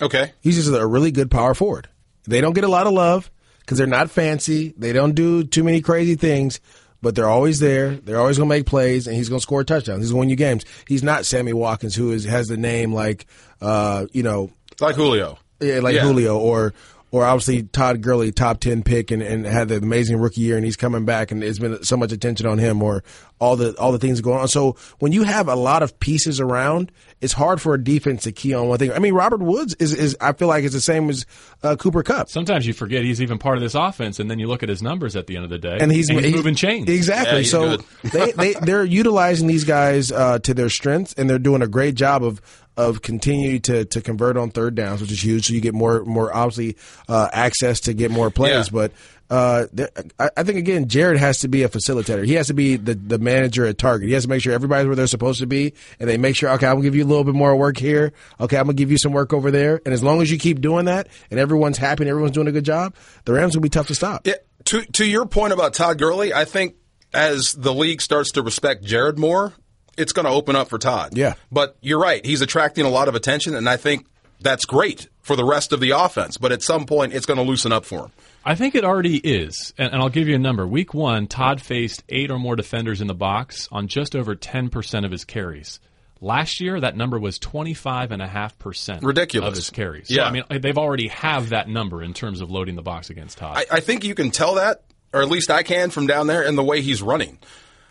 Okay. 0.00 0.32
He's 0.40 0.56
just 0.56 0.72
a 0.72 0.86
really 0.86 1.10
good 1.10 1.30
power 1.30 1.54
forward. 1.54 1.88
They 2.26 2.40
don't 2.40 2.54
get 2.54 2.64
a 2.64 2.68
lot 2.68 2.86
of 2.86 2.92
love 2.92 3.30
because 3.60 3.78
they're 3.78 3.86
not 3.86 4.10
fancy. 4.10 4.74
They 4.76 4.92
don't 4.92 5.14
do 5.14 5.44
too 5.44 5.62
many 5.62 5.80
crazy 5.80 6.14
things, 6.14 6.60
but 7.02 7.14
they're 7.14 7.28
always 7.28 7.60
there. 7.60 7.90
They're 7.96 8.18
always 8.20 8.38
gonna 8.38 8.48
make 8.48 8.66
plays, 8.66 9.06
and 9.06 9.16
he's 9.16 9.28
gonna 9.28 9.40
score 9.40 9.64
touchdowns. 9.64 10.00
He's 10.02 10.10
gonna 10.10 10.20
win 10.20 10.28
you 10.30 10.36
games. 10.36 10.64
He's 10.86 11.02
not 11.02 11.24
Sammy 11.26 11.52
Watkins, 11.52 11.94
who 11.94 12.12
is 12.12 12.24
has 12.24 12.48
the 12.48 12.56
name 12.56 12.92
like, 12.92 13.26
uh, 13.60 14.06
you 14.12 14.22
know, 14.22 14.50
Like 14.80 14.96
Julio. 14.96 15.38
yeah, 15.60 15.80
like 15.80 15.94
Yeah. 15.94 16.02
Julio 16.02 16.38
or 16.38 16.72
or 17.10 17.24
obviously 17.24 17.62
Todd 17.64 18.00
Gurley, 18.02 18.32
top 18.32 18.60
ten 18.60 18.82
pick, 18.82 19.10
and, 19.10 19.22
and 19.22 19.46
had 19.46 19.68
the 19.68 19.76
amazing 19.76 20.18
rookie 20.18 20.40
year, 20.42 20.56
and 20.56 20.64
he's 20.64 20.76
coming 20.76 21.04
back, 21.04 21.30
and 21.30 21.42
there's 21.42 21.58
been 21.58 21.82
so 21.82 21.96
much 21.96 22.12
attention 22.12 22.46
on 22.46 22.58
him, 22.58 22.82
or 22.82 23.02
all 23.38 23.56
the 23.56 23.74
all 23.78 23.90
the 23.92 23.98
things 23.98 24.20
going 24.20 24.40
on. 24.40 24.48
So 24.48 24.76
when 24.98 25.12
you 25.12 25.22
have 25.24 25.48
a 25.48 25.54
lot 25.56 25.82
of 25.82 25.98
pieces 25.98 26.40
around, 26.40 26.92
it's 27.20 27.32
hard 27.32 27.60
for 27.60 27.74
a 27.74 27.82
defense 27.82 28.24
to 28.24 28.32
key 28.32 28.54
on 28.54 28.68
one 28.68 28.78
thing. 28.78 28.92
I 28.92 28.98
mean, 28.98 29.14
Robert 29.14 29.40
Woods 29.40 29.74
is 29.80 29.94
is 29.94 30.16
I 30.20 30.32
feel 30.34 30.48
like 30.48 30.64
it's 30.64 30.74
the 30.74 30.80
same 30.80 31.08
as 31.10 31.26
uh, 31.62 31.76
Cooper 31.76 32.02
Kupp. 32.02 32.28
Sometimes 32.28 32.66
you 32.66 32.72
forget 32.72 33.02
he's 33.02 33.20
even 33.22 33.38
part 33.38 33.56
of 33.56 33.62
this 33.62 33.74
offense, 33.74 34.20
and 34.20 34.30
then 34.30 34.38
you 34.38 34.46
look 34.46 34.62
at 34.62 34.68
his 34.68 34.82
numbers 34.82 35.16
at 35.16 35.26
the 35.26 35.36
end 35.36 35.44
of 35.44 35.50
the 35.50 35.58
day, 35.58 35.78
and 35.80 35.90
he's, 35.90 36.08
he's- 36.08 36.34
moving 36.34 36.54
chains. 36.54 36.88
Exactly. 36.88 37.40
Yeah, 37.40 37.46
so 37.48 37.76
they 38.12 38.32
they 38.32 38.52
they're 38.54 38.84
utilizing 38.84 39.46
these 39.48 39.64
guys 39.64 40.12
uh, 40.12 40.38
to 40.40 40.54
their 40.54 40.68
strengths, 40.68 41.14
and 41.14 41.28
they're 41.28 41.38
doing 41.38 41.62
a 41.62 41.68
great 41.68 41.94
job 41.94 42.22
of 42.22 42.40
of 42.88 43.02
continuing 43.02 43.60
to 43.62 43.84
to 43.86 44.00
convert 44.00 44.36
on 44.36 44.50
third 44.50 44.74
downs, 44.74 45.00
which 45.00 45.12
is 45.12 45.22
huge. 45.24 45.46
So 45.48 45.54
you 45.54 45.60
get 45.60 45.74
more 45.74 46.04
more 46.04 46.34
obviously 46.34 46.76
uh, 47.08 47.28
access 47.32 47.80
to 47.80 47.92
get 47.94 48.10
more 48.10 48.30
plays, 48.30 48.66
Yeah. 48.66 48.72
but. 48.72 48.92
Uh, 49.32 49.66
there, 49.72 49.88
I, 50.18 50.28
I 50.38 50.42
think 50.42 50.58
again, 50.58 50.88
Jared 50.88 51.16
has 51.16 51.38
to 51.42 51.48
be 51.48 51.62
a 51.62 51.68
facilitator. 51.68 52.26
He 52.26 52.34
has 52.34 52.48
to 52.48 52.52
be 52.52 52.74
the, 52.74 52.96
the 52.96 53.16
manager 53.20 53.64
at 53.64 53.78
Target. 53.78 54.08
He 54.08 54.14
has 54.14 54.24
to 54.24 54.28
make 54.28 54.42
sure 54.42 54.52
everybody's 54.52 54.88
where 54.88 54.96
they're 54.96 55.06
supposed 55.06 55.38
to 55.38 55.46
be, 55.46 55.72
and 56.00 56.10
they 56.10 56.16
make 56.18 56.34
sure. 56.34 56.50
Okay, 56.50 56.66
I'm 56.66 56.72
gonna 56.78 56.82
give 56.82 56.96
you 56.96 57.04
a 57.04 57.06
little 57.06 57.22
bit 57.22 57.36
more 57.36 57.54
work 57.54 57.76
here. 57.76 58.12
Okay, 58.40 58.56
I'm 58.56 58.64
gonna 58.64 58.74
give 58.74 58.90
you 58.90 58.98
some 58.98 59.12
work 59.12 59.32
over 59.32 59.52
there. 59.52 59.80
And 59.84 59.94
as 59.94 60.02
long 60.02 60.20
as 60.20 60.32
you 60.32 60.36
keep 60.36 60.60
doing 60.60 60.86
that, 60.86 61.06
and 61.30 61.38
everyone's 61.38 61.78
happy 61.78 62.02
and 62.02 62.10
everyone's 62.10 62.34
doing 62.34 62.48
a 62.48 62.52
good 62.52 62.64
job, 62.64 62.92
the 63.24 63.32
Rams 63.32 63.54
will 63.54 63.62
be 63.62 63.68
tough 63.68 63.86
to 63.86 63.94
stop. 63.94 64.26
Yeah, 64.26 64.34
to 64.64 64.82
to 64.94 65.04
your 65.06 65.26
point 65.26 65.52
about 65.52 65.74
Todd 65.74 65.98
Gurley, 65.98 66.34
I 66.34 66.44
think 66.44 66.74
as 67.14 67.54
the 67.56 67.72
league 67.72 68.02
starts 68.02 68.32
to 68.32 68.42
respect 68.42 68.82
Jared 68.82 69.16
more, 69.16 69.52
it's 70.00 70.12
going 70.12 70.26
to 70.26 70.32
open 70.32 70.56
up 70.56 70.68
for 70.68 70.78
Todd. 70.78 71.16
Yeah. 71.16 71.34
But 71.52 71.76
you're 71.80 72.00
right; 72.00 72.24
he's 72.24 72.40
attracting 72.40 72.84
a 72.84 72.90
lot 72.90 73.08
of 73.08 73.14
attention, 73.14 73.54
and 73.54 73.68
I 73.68 73.76
think 73.76 74.06
that's 74.40 74.64
great 74.64 75.08
for 75.20 75.36
the 75.36 75.44
rest 75.44 75.72
of 75.72 75.80
the 75.80 75.90
offense. 75.90 76.38
But 76.38 76.50
at 76.52 76.62
some 76.62 76.86
point, 76.86 77.12
it's 77.12 77.26
going 77.26 77.36
to 77.38 77.44
loosen 77.44 77.72
up 77.72 77.84
for 77.84 78.06
him. 78.06 78.12
I 78.44 78.54
think 78.54 78.74
it 78.74 78.84
already 78.84 79.18
is, 79.18 79.74
and, 79.76 79.92
and 79.92 80.02
I'll 80.02 80.08
give 80.08 80.26
you 80.26 80.34
a 80.34 80.38
number. 80.38 80.66
Week 80.66 80.94
one, 80.94 81.26
Todd 81.26 81.60
faced 81.60 82.02
eight 82.08 82.30
or 82.30 82.38
more 82.38 82.56
defenders 82.56 83.02
in 83.02 83.06
the 83.06 83.14
box 83.14 83.68
on 83.70 83.86
just 83.86 84.16
over 84.16 84.34
ten 84.34 84.70
percent 84.70 85.04
of 85.04 85.12
his 85.12 85.24
carries. 85.24 85.78
Last 86.22 86.60
year, 86.60 86.78
that 86.80 86.96
number 86.96 87.18
was 87.18 87.38
twenty 87.38 87.74
five 87.74 88.12
and 88.12 88.20
a 88.22 88.26
half 88.26 88.58
percent 88.58 89.02
Ridiculous. 89.02 89.48
of 89.48 89.54
his 89.56 89.70
carries. 89.70 90.08
So, 90.08 90.14
Yeah. 90.14 90.24
I 90.24 90.30
mean, 90.32 90.44
they've 90.60 90.76
already 90.76 91.08
have 91.08 91.50
that 91.50 91.68
number 91.68 92.02
in 92.02 92.12
terms 92.14 92.40
of 92.40 92.50
loading 92.50 92.76
the 92.76 92.82
box 92.82 93.08
against 93.10 93.38
Todd. 93.38 93.56
I, 93.56 93.76
I 93.76 93.80
think 93.80 94.04
you 94.04 94.14
can 94.14 94.30
tell 94.30 94.54
that, 94.56 94.82
or 95.14 95.22
at 95.22 95.28
least 95.28 95.50
I 95.50 95.62
can 95.62 95.90
from 95.90 96.06
down 96.06 96.26
there, 96.26 96.42
in 96.42 96.56
the 96.56 96.64
way 96.64 96.80
he's 96.82 97.00
running. 97.02 97.38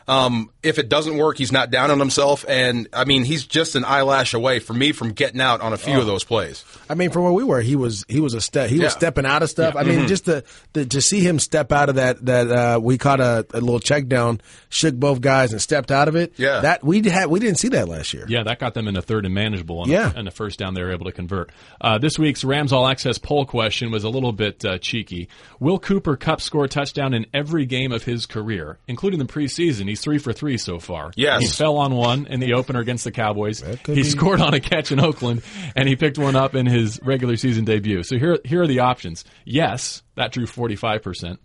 Um, 0.09 0.49
if 0.63 0.79
it 0.79 0.89
doesn't 0.89 1.17
work, 1.17 1.37
he's 1.37 1.51
not 1.51 1.69
down 1.71 1.91
on 1.91 1.99
himself, 1.99 2.43
and 2.49 2.87
I 2.91 3.05
mean, 3.05 3.23
he's 3.23 3.45
just 3.45 3.75
an 3.75 3.85
eyelash 3.85 4.33
away 4.33 4.59
for 4.59 4.73
me 4.73 4.91
from 4.91 5.11
getting 5.11 5.39
out 5.39 5.61
on 5.61 5.71
a 5.71 5.77
few 5.77 5.99
of 5.99 6.05
those 6.07 6.23
plays. 6.23 6.65
I 6.89 6.95
mean, 6.95 7.11
from 7.11 7.23
where 7.23 7.31
we 7.31 7.43
were, 7.43 7.61
he 7.61 7.75
was 7.75 8.03
he 8.09 8.19
was 8.19 8.33
a 8.33 8.41
step. 8.41 8.69
He 8.69 8.77
Yeah. 8.77 8.85
was 8.85 8.93
stepping 8.93 9.25
out 9.25 9.43
of 9.43 9.49
stuff. 9.49 9.75
I 9.75 9.83
mean, 9.83 9.99
Mm-hmm. 9.99 10.07
just 10.07 10.25
to, 10.25 10.43
to 10.73 10.85
to 10.85 11.01
see 11.01 11.19
him 11.21 11.37
step 11.39 11.71
out 11.71 11.89
of 11.89 11.95
that 11.95 12.25
that 12.25 12.51
uh, 12.51 12.79
we 12.81 12.97
caught 12.97 13.19
a, 13.19 13.45
a 13.53 13.61
little 13.61 13.79
check 13.79 14.07
down, 14.07 14.41
shook 14.69 14.95
both 14.95 15.21
guys 15.21 15.51
and 15.53 15.61
stepped 15.61 15.91
out 15.91 16.07
of 16.07 16.15
it. 16.15 16.33
Yeah. 16.37 16.61
that 16.61 16.83
we 16.83 17.07
had 17.07 17.27
we 17.29 17.39
didn't 17.39 17.59
see 17.59 17.69
that 17.69 17.87
last 17.87 18.13
year. 18.13 18.25
Yeah, 18.27 18.43
that 18.43 18.59
got 18.59 18.73
them 18.73 18.87
in 18.87 18.97
a 18.97 19.01
third 19.03 19.25
and 19.25 19.33
manageable. 19.35 19.83
And, 19.83 19.91
Yeah. 19.91 20.11
and 20.15 20.25
the 20.25 20.31
first 20.31 20.57
down 20.59 20.73
they 20.73 20.81
were 20.81 20.91
able 20.91 21.05
to 21.05 21.11
convert. 21.11 21.51
Uh, 21.79 21.99
this 21.99 22.17
week's 22.17 22.43
Rams 22.43 22.73
All 22.73 22.87
Access 22.87 23.17
poll 23.19 23.45
question 23.45 23.91
was 23.91 24.03
a 24.03 24.09
little 24.09 24.31
bit 24.33 24.65
uh, 24.65 24.77
cheeky. 24.79 25.29
Will 25.59 25.77
Cooper 25.79 26.17
Kupp 26.17 26.41
score 26.41 26.65
a 26.65 26.67
touchdown 26.69 27.13
in 27.13 27.27
every 27.33 27.65
game 27.67 27.91
of 27.91 28.03
his 28.03 28.25
career, 28.25 28.79
including 28.87 29.19
the 29.19 29.25
preseason? 29.25 29.87
He's 29.99 30.03
three 30.03 30.17
for 30.17 30.31
three 30.31 30.57
so 30.57 30.79
far. 30.79 31.11
Yes. 31.15 31.41
He 31.41 31.47
fell 31.47 31.77
on 31.77 31.93
one 31.93 32.25
in 32.27 32.39
the 32.39 32.53
opener 32.53 32.79
against 32.79 33.03
the 33.03 33.11
Cowboys. 33.11 33.61
He 33.85 33.95
be- 33.95 34.03
scored 34.03 34.39
on 34.39 34.53
a 34.53 34.59
catch 34.61 34.93
in 34.93 34.99
Oakland, 34.99 35.41
and 35.75 35.89
he 35.89 35.95
picked 35.97 36.17
one 36.17 36.35
up 36.37 36.55
in 36.55 36.65
his 36.65 37.01
regular 37.03 37.35
season 37.35 37.65
debut. 37.65 38.03
So 38.03 38.17
here, 38.17 38.39
here 38.45 38.61
are 38.61 38.67
the 38.67 38.79
options. 38.79 39.25
Yes, 39.43 40.01
that 40.15 40.31
drew 40.31 40.45
45%. 40.45 41.37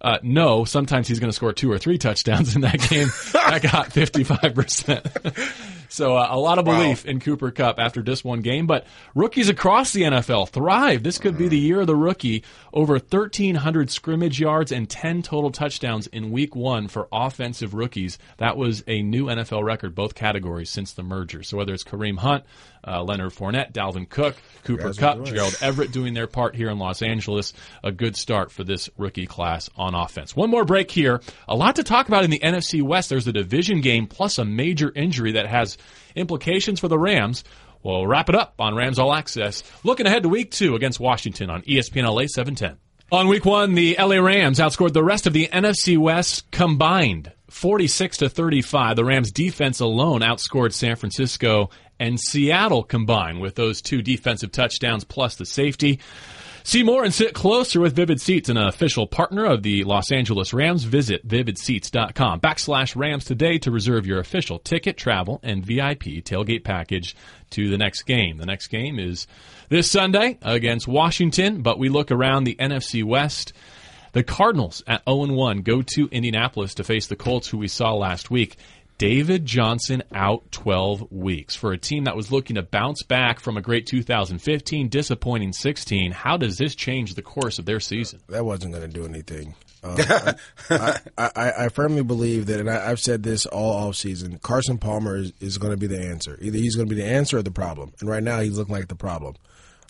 Uh, 0.00 0.18
no, 0.22 0.64
sometimes 0.64 1.06
he's 1.06 1.20
going 1.20 1.30
to 1.30 1.36
score 1.36 1.52
two 1.52 1.70
or 1.70 1.78
three 1.78 1.96
touchdowns 1.96 2.56
in 2.56 2.62
that 2.62 2.80
game. 2.90 3.06
that 3.32 3.62
got 3.62 3.90
55%. 3.90 5.81
So 5.92 6.16
uh, 6.16 6.26
a 6.30 6.38
lot 6.38 6.58
of 6.58 6.64
belief 6.64 7.04
in 7.04 7.20
Cooper 7.20 7.50
Kupp 7.50 7.78
after 7.78 8.00
just 8.00 8.24
one 8.24 8.40
game, 8.40 8.66
but 8.66 8.86
rookies 9.14 9.50
across 9.50 9.92
the 9.92 10.02
NFL 10.02 10.48
thrive. 10.48 11.02
This 11.02 11.18
could 11.18 11.36
be 11.36 11.48
the 11.48 11.58
year 11.58 11.82
of 11.82 11.86
the 11.86 11.94
rookie. 11.94 12.44
Over 12.72 12.94
1,300 12.94 13.90
scrimmage 13.90 14.40
yards 14.40 14.72
and 14.72 14.88
10 14.88 15.20
total 15.20 15.50
touchdowns 15.50 16.06
in 16.06 16.30
week 16.30 16.56
one 16.56 16.88
for 16.88 17.08
offensive 17.12 17.74
rookies. 17.74 18.18
That 18.38 18.56
was 18.56 18.82
a 18.86 19.02
new 19.02 19.26
NFL 19.26 19.64
record, 19.64 19.94
both 19.94 20.14
categories 20.14 20.70
since 20.70 20.94
the 20.94 21.02
merger. 21.02 21.42
So 21.42 21.58
whether 21.58 21.74
it's 21.74 21.84
Kareem 21.84 22.20
Hunt, 22.20 22.44
uh, 22.86 23.02
Leonard 23.02 23.32
Fournette, 23.32 23.72
Dalvin 23.72 24.08
Cook, 24.08 24.36
Cooper 24.64 24.92
Kupp, 24.92 25.24
Gerald 25.24 25.56
Everett 25.60 25.92
doing 25.92 26.14
their 26.14 26.26
part 26.26 26.54
here 26.54 26.70
in 26.70 26.78
Los 26.78 27.02
Angeles, 27.02 27.52
a 27.82 27.92
good 27.92 28.16
start 28.16 28.50
for 28.50 28.64
this 28.64 28.88
rookie 28.96 29.26
class 29.26 29.70
on 29.76 29.94
offense. 29.94 30.34
One 30.36 30.50
more 30.50 30.64
break 30.64 30.90
here. 30.90 31.20
A 31.48 31.56
lot 31.56 31.76
to 31.76 31.82
talk 31.82 32.08
about 32.08 32.24
in 32.24 32.30
the 32.30 32.40
NFC 32.40 32.82
West. 32.82 33.08
There's 33.08 33.26
a 33.26 33.32
division 33.32 33.80
game 33.80 34.06
plus 34.06 34.38
a 34.38 34.44
major 34.44 34.92
injury 34.94 35.32
that 35.32 35.46
has 35.46 35.78
implications 36.14 36.80
for 36.80 36.88
the 36.88 36.98
Rams. 36.98 37.44
We'll 37.82 38.06
wrap 38.06 38.28
it 38.28 38.34
up 38.34 38.54
on 38.58 38.76
Rams 38.76 38.98
All 38.98 39.12
Access. 39.12 39.62
Looking 39.82 40.06
ahead 40.06 40.22
to 40.22 40.28
week 40.28 40.50
two 40.50 40.76
against 40.76 41.00
Washington 41.00 41.50
on 41.50 41.62
ESPN 41.62 42.04
LA 42.04 42.26
710. 42.26 42.78
On 43.10 43.28
week 43.28 43.44
one, 43.44 43.74
the 43.74 43.96
LA 43.98 44.16
Rams 44.16 44.58
outscored 44.58 44.94
the 44.94 45.04
rest 45.04 45.26
of 45.26 45.32
the 45.34 45.48
NFC 45.52 45.98
West 45.98 46.50
combined 46.50 47.32
46 47.50 48.16
to 48.18 48.28
35. 48.30 48.96
The 48.96 49.04
Rams 49.04 49.30
defense 49.32 49.80
alone 49.80 50.20
outscored 50.20 50.72
San 50.72 50.96
Francisco 50.96 51.68
and 52.02 52.18
Seattle 52.18 52.82
combined 52.82 53.40
with 53.40 53.54
those 53.54 53.80
two 53.80 54.02
defensive 54.02 54.50
touchdowns 54.50 55.04
plus 55.04 55.36
the 55.36 55.46
safety. 55.46 56.00
See 56.64 56.82
more 56.82 57.04
and 57.04 57.14
sit 57.14 57.32
closer 57.32 57.80
with 57.80 57.94
Vivid 57.94 58.20
Seats, 58.20 58.48
an 58.48 58.56
official 58.56 59.06
partner 59.06 59.44
of 59.44 59.62
the 59.62 59.84
Los 59.84 60.10
Angeles 60.10 60.52
Rams. 60.52 60.82
Visit 60.82 61.26
vividseats.com 61.26 62.40
backslash 62.40 62.96
Rams 62.96 63.24
today 63.24 63.58
to 63.58 63.70
reserve 63.70 64.04
your 64.04 64.18
official 64.18 64.58
ticket, 64.58 64.96
travel, 64.96 65.38
and 65.44 65.64
VIP 65.64 66.24
tailgate 66.24 66.64
package 66.64 67.14
to 67.50 67.70
the 67.70 67.78
next 67.78 68.02
game. 68.02 68.38
The 68.38 68.46
next 68.46 68.66
game 68.66 68.98
is 68.98 69.28
this 69.68 69.88
Sunday 69.88 70.38
against 70.42 70.88
Washington, 70.88 71.62
but 71.62 71.78
we 71.78 71.88
look 71.88 72.10
around 72.10 72.44
the 72.44 72.56
NFC 72.56 73.04
West. 73.04 73.52
The 74.12 74.24
Cardinals 74.24 74.82
at 74.86 75.04
0-1 75.06 75.62
go 75.64 75.82
to 75.82 76.08
Indianapolis 76.08 76.74
to 76.74 76.84
face 76.84 77.06
the 77.06 77.16
Colts, 77.16 77.48
who 77.48 77.58
we 77.58 77.68
saw 77.68 77.94
last 77.94 78.30
week. 78.30 78.56
David 79.02 79.44
Johnson 79.44 80.04
out 80.14 80.52
12 80.52 81.10
weeks 81.10 81.56
for 81.56 81.72
a 81.72 81.76
team 81.76 82.04
that 82.04 82.14
was 82.14 82.30
looking 82.30 82.54
to 82.54 82.62
bounce 82.62 83.02
back 83.02 83.40
from 83.40 83.56
a 83.56 83.60
great 83.60 83.84
2015, 83.84 84.88
disappointing 84.88 85.52
16. 85.52 86.12
How 86.12 86.36
does 86.36 86.56
this 86.56 86.76
change 86.76 87.16
the 87.16 87.22
course 87.22 87.58
of 87.58 87.64
their 87.64 87.80
season? 87.80 88.20
that 88.28 88.44
wasn't 88.44 88.72
going 88.72 88.88
to 88.88 88.96
do 88.96 89.04
anything. 89.04 89.56
Um, 89.82 89.96
I, 89.98 90.34
I, 90.70 91.30
I, 91.34 91.52
I 91.64 91.68
firmly 91.70 92.04
believe 92.04 92.46
that, 92.46 92.60
and 92.60 92.70
I, 92.70 92.92
I've 92.92 93.00
said 93.00 93.24
this 93.24 93.44
all 93.44 93.88
off 93.88 93.96
season. 93.96 94.38
Carson 94.38 94.78
Palmer 94.78 95.16
is, 95.16 95.32
is 95.40 95.58
going 95.58 95.72
to 95.72 95.76
be 95.76 95.88
the 95.88 96.00
answer. 96.00 96.38
Either 96.40 96.58
he's 96.58 96.76
going 96.76 96.88
to 96.88 96.94
be 96.94 97.00
the 97.00 97.08
answer 97.08 97.38
or 97.38 97.42
the 97.42 97.50
problem. 97.50 97.92
And 97.98 98.08
right 98.08 98.22
now, 98.22 98.38
he's 98.38 98.56
looking 98.56 98.76
like 98.76 98.86
the 98.86 98.94
problem. 98.94 99.34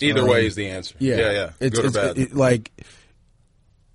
Either 0.00 0.24
way 0.24 0.46
is 0.46 0.54
the 0.54 0.68
answer. 0.68 0.94
Yeah, 0.98 1.16
yeah, 1.16 1.32
yeah. 1.32 1.50
It's, 1.60 1.76
Good 1.76 1.84
or 1.84 1.88
it's 1.88 1.96
bad. 1.96 2.18
it- 2.18 2.34
like 2.34 2.72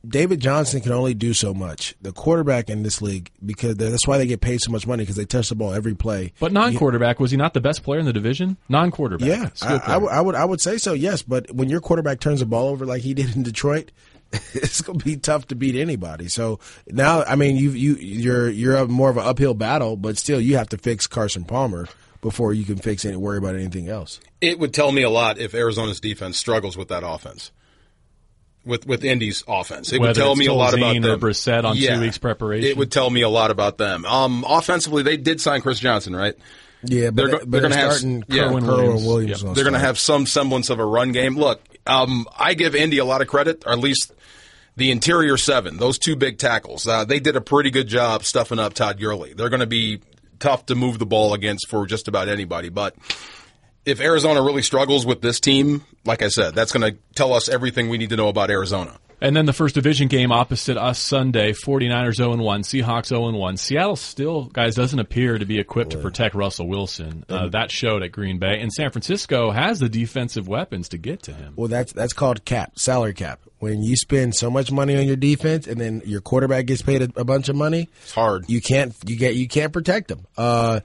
David 0.08 0.40
Johnson 0.40 0.82
can 0.82 0.92
only 0.92 1.14
do 1.14 1.34
so 1.34 1.54
much. 1.54 1.96
The 2.02 2.12
quarterback 2.12 2.70
in 2.70 2.84
this 2.84 3.02
league 3.02 3.30
because 3.46 3.76
that's 3.76 4.08
why 4.08 4.18
they 4.18 4.28
get 4.28 4.42
paid 4.42 4.62
so 4.62 4.72
much 4.72 4.86
money 4.88 5.04
because 5.04 5.16
they 5.16 5.26
touch 5.26 5.50
the 5.50 5.56
ball 5.56 5.74
every 5.74 5.96
play. 5.96 6.34
But 6.40 6.52
non-quarterback, 6.54 7.20
was 7.20 7.32
he 7.32 7.38
not 7.38 7.54
the 7.54 7.62
best 7.62 7.84
player 7.84 8.00
in 8.00 8.06
the 8.06 8.14
division? 8.14 8.58
Non-quarterback. 8.70 9.28
Yeah, 9.28 9.50
I. 9.62 9.94
I 9.94 9.98
would- 9.98 10.12
I 10.12 10.22
would 10.22 10.36
I 10.36 10.46
would 10.46 10.62
say 10.62 10.78
so. 10.78 10.94
Yes, 10.94 11.22
but 11.24 11.52
when 11.52 11.70
your 11.70 11.82
quarterback 11.82 12.20
turns 12.20 12.40
the 12.40 12.46
ball 12.46 12.70
over 12.70 12.86
like 12.86 13.02
he 13.02 13.14
did 13.14 13.36
in 13.36 13.44
Detroit, 13.44 13.92
it's 14.54 14.82
going 14.82 15.00
to 15.00 15.06
be 15.06 15.18
tough 15.18 15.48
to 15.48 15.56
beat 15.56 15.76
anybody. 15.76 16.28
So 16.28 16.60
now, 16.88 17.24
I 17.24 17.36
mean, 17.36 17.56
you 17.58 17.72
you 17.72 17.96
you're 17.96 18.50
you're 18.50 18.76
a 18.76 18.88
more 18.88 19.10
of 19.10 19.18
an 19.18 19.26
uphill 19.26 19.54
battle, 19.54 19.96
but 19.98 20.18
still, 20.18 20.40
you 20.40 20.58
have 20.58 20.70
to 20.70 20.78
fix 20.78 21.08
Carson 21.08 21.44
Palmer 21.44 21.88
before 22.22 22.52
you 22.54 22.66
can 22.66 22.78
fix 22.78 23.06
any 23.06 23.16
worry 23.16 23.38
about 23.38 23.56
anything 23.56 23.88
else. 23.90 24.20
it 24.42 24.58
would 24.60 24.74
tell 24.74 24.92
me 24.92 25.02
a 25.04 25.10
lot 25.10 25.38
if 25.38 25.54
Arizona's 25.54 26.00
defense 26.00 26.36
struggles 26.38 26.76
with 26.76 26.88
that 26.90 27.04
offense. 27.06 27.52
With 28.68 28.86
with 28.86 29.04
Indy's 29.04 29.44
offense, 29.48 29.92
it 29.94 30.00
would 30.02 30.16
tell 30.16 30.32
it's 30.32 30.40
me 30.40 30.46
a 30.48 30.54
lot 30.54 30.74
about 30.74 30.96
Tolzien 30.96 31.06
or 31.06 31.10
them. 31.12 31.20
Brissett 31.22 31.64
on 31.64 31.76
two 31.78 32.00
weeks 32.00 32.18
preparation. 32.18 32.70
It 32.70 32.78
would 32.78 32.92
tell 32.92 33.10
me 33.10 33.22
a 33.22 33.30
lot 33.30 33.50
about 33.52 33.78
them. 33.78 34.06
Um, 34.06 34.46
offensively, 34.48 35.04
they 35.04 35.18
did 35.18 35.40
sign 35.42 35.62
Chris 35.62 35.80
Johnson, 35.80 36.16
right? 36.16 36.36
Yeah, 36.84 37.10
but 37.10 37.16
They're 37.16 37.28
go- 37.28 37.38
but 37.40 37.52
they're 37.52 37.62
gonna 37.62 37.76
have- 37.76 37.94
starting 37.94 38.24
yeah, 38.28 38.44
Kerwynn 38.44 38.62
Kerwynn 38.64 38.68
Williams. 38.68 39.04
Williams. 39.06 39.42
gonna 39.44 39.56
They're 39.56 39.64
going 39.64 39.74
to 39.74 39.80
have 39.80 39.98
some 39.98 40.26
semblance 40.28 40.70
of 40.70 40.78
a 40.80 40.86
run 40.86 41.12
game. 41.12 41.36
Look, 41.36 41.60
um, 41.88 42.28
I 42.38 42.54
give 42.54 42.76
Indy 42.76 43.00
a 43.00 43.06
lot 43.06 43.22
of 43.22 43.28
credit, 43.28 43.64
or 43.66 43.72
at 43.72 43.80
least 43.80 44.12
the 44.76 44.92
interior 44.92 45.38
seven, 45.38 45.78
those 45.78 45.98
two 45.98 46.16
big 46.16 46.38
tackles. 46.38 46.88
Uh, 46.88 47.04
they 47.04 47.20
did 47.20 47.36
a 47.36 47.42
pretty 47.42 47.72
good 47.72 47.88
job 47.88 48.24
stuffing 48.24 48.60
up 48.60 48.74
Todd 48.76 49.00
Gurley. 49.00 49.34
They're 49.34 49.50
going 49.50 49.62
to 49.62 49.66
be 49.66 50.02
tough 50.40 50.68
to 50.68 50.76
move 50.76 51.00
the 51.00 51.06
ball 51.08 51.34
against 51.34 51.68
for 51.68 51.88
just 51.88 52.08
about 52.08 52.30
anybody. 52.30 52.70
But 52.70 52.96
if 53.88 54.00
Arizona 54.02 54.42
really 54.42 54.62
struggles 54.62 55.06
with 55.06 55.22
this 55.22 55.40
team, 55.40 55.84
like 56.06 56.22
I 56.22 56.28
said, 56.28 56.54
that's 56.54 56.72
going 56.72 56.92
to 56.94 57.00
tell 57.16 57.34
us 57.34 57.50
everything 57.50 57.90
we 57.90 57.98
need 57.98 58.10
to 58.10 58.16
know 58.18 58.28
about 58.28 58.50
Arizona. 58.52 58.98
And 59.20 59.36
then 59.36 59.48
the 59.48 59.54
first 59.54 59.74
division 59.74 60.10
game 60.10 60.32
opposite 60.32 60.78
us 60.78 61.00
Sunday, 61.00 61.52
49ers 61.52 62.20
0-1, 62.20 62.38
Seahawks 62.84 63.12
0-1. 63.12 63.58
Seattle 63.58 63.96
still, 63.96 64.44
guys, 64.46 64.76
doesn't 64.76 65.00
appear 65.00 65.40
to 65.40 65.46
be 65.46 65.58
equipped 65.60 65.92
to 65.94 65.98
protect 65.98 66.36
Russell 66.36 66.68
Wilson. 66.68 67.26
Uh, 67.28 67.48
that 67.50 67.72
showed 67.72 68.04
at 68.04 68.12
Green 68.12 68.38
Bay. 68.38 68.60
And 68.62 68.72
San 68.72 68.92
Francisco 68.92 69.50
has 69.50 69.80
the 69.80 69.90
defensive 69.90 70.48
weapons 70.48 70.90
to 70.90 71.00
get 71.00 71.24
to 71.24 71.34
him. 71.34 71.54
Well, 71.56 71.68
that's 71.68 71.94
that's 71.94 72.14
called 72.14 72.46
cap, 72.46 72.78
salary 72.78 73.16
cap. 73.16 73.40
When 73.58 73.82
you 73.82 73.96
spend 73.96 74.36
so 74.36 74.52
much 74.52 74.72
money 74.72 74.96
on 74.96 75.08
your 75.08 75.16
defense 75.16 75.66
and 75.66 75.82
then 75.82 76.04
your 76.06 76.22
quarterback 76.22 76.68
gets 76.68 76.84
paid 76.84 77.02
a, 77.02 77.10
a 77.22 77.24
bunch 77.26 77.50
of 77.50 77.56
money, 77.56 77.90
It's 78.04 78.12
hard. 78.12 78.46
you 78.48 78.62
can't 78.62 78.94
you 79.08 79.18
get 79.18 79.34
you 79.34 79.48
can't 79.48 79.74
protect 79.74 80.10
them. 80.10 80.28
Uh, 80.38 80.82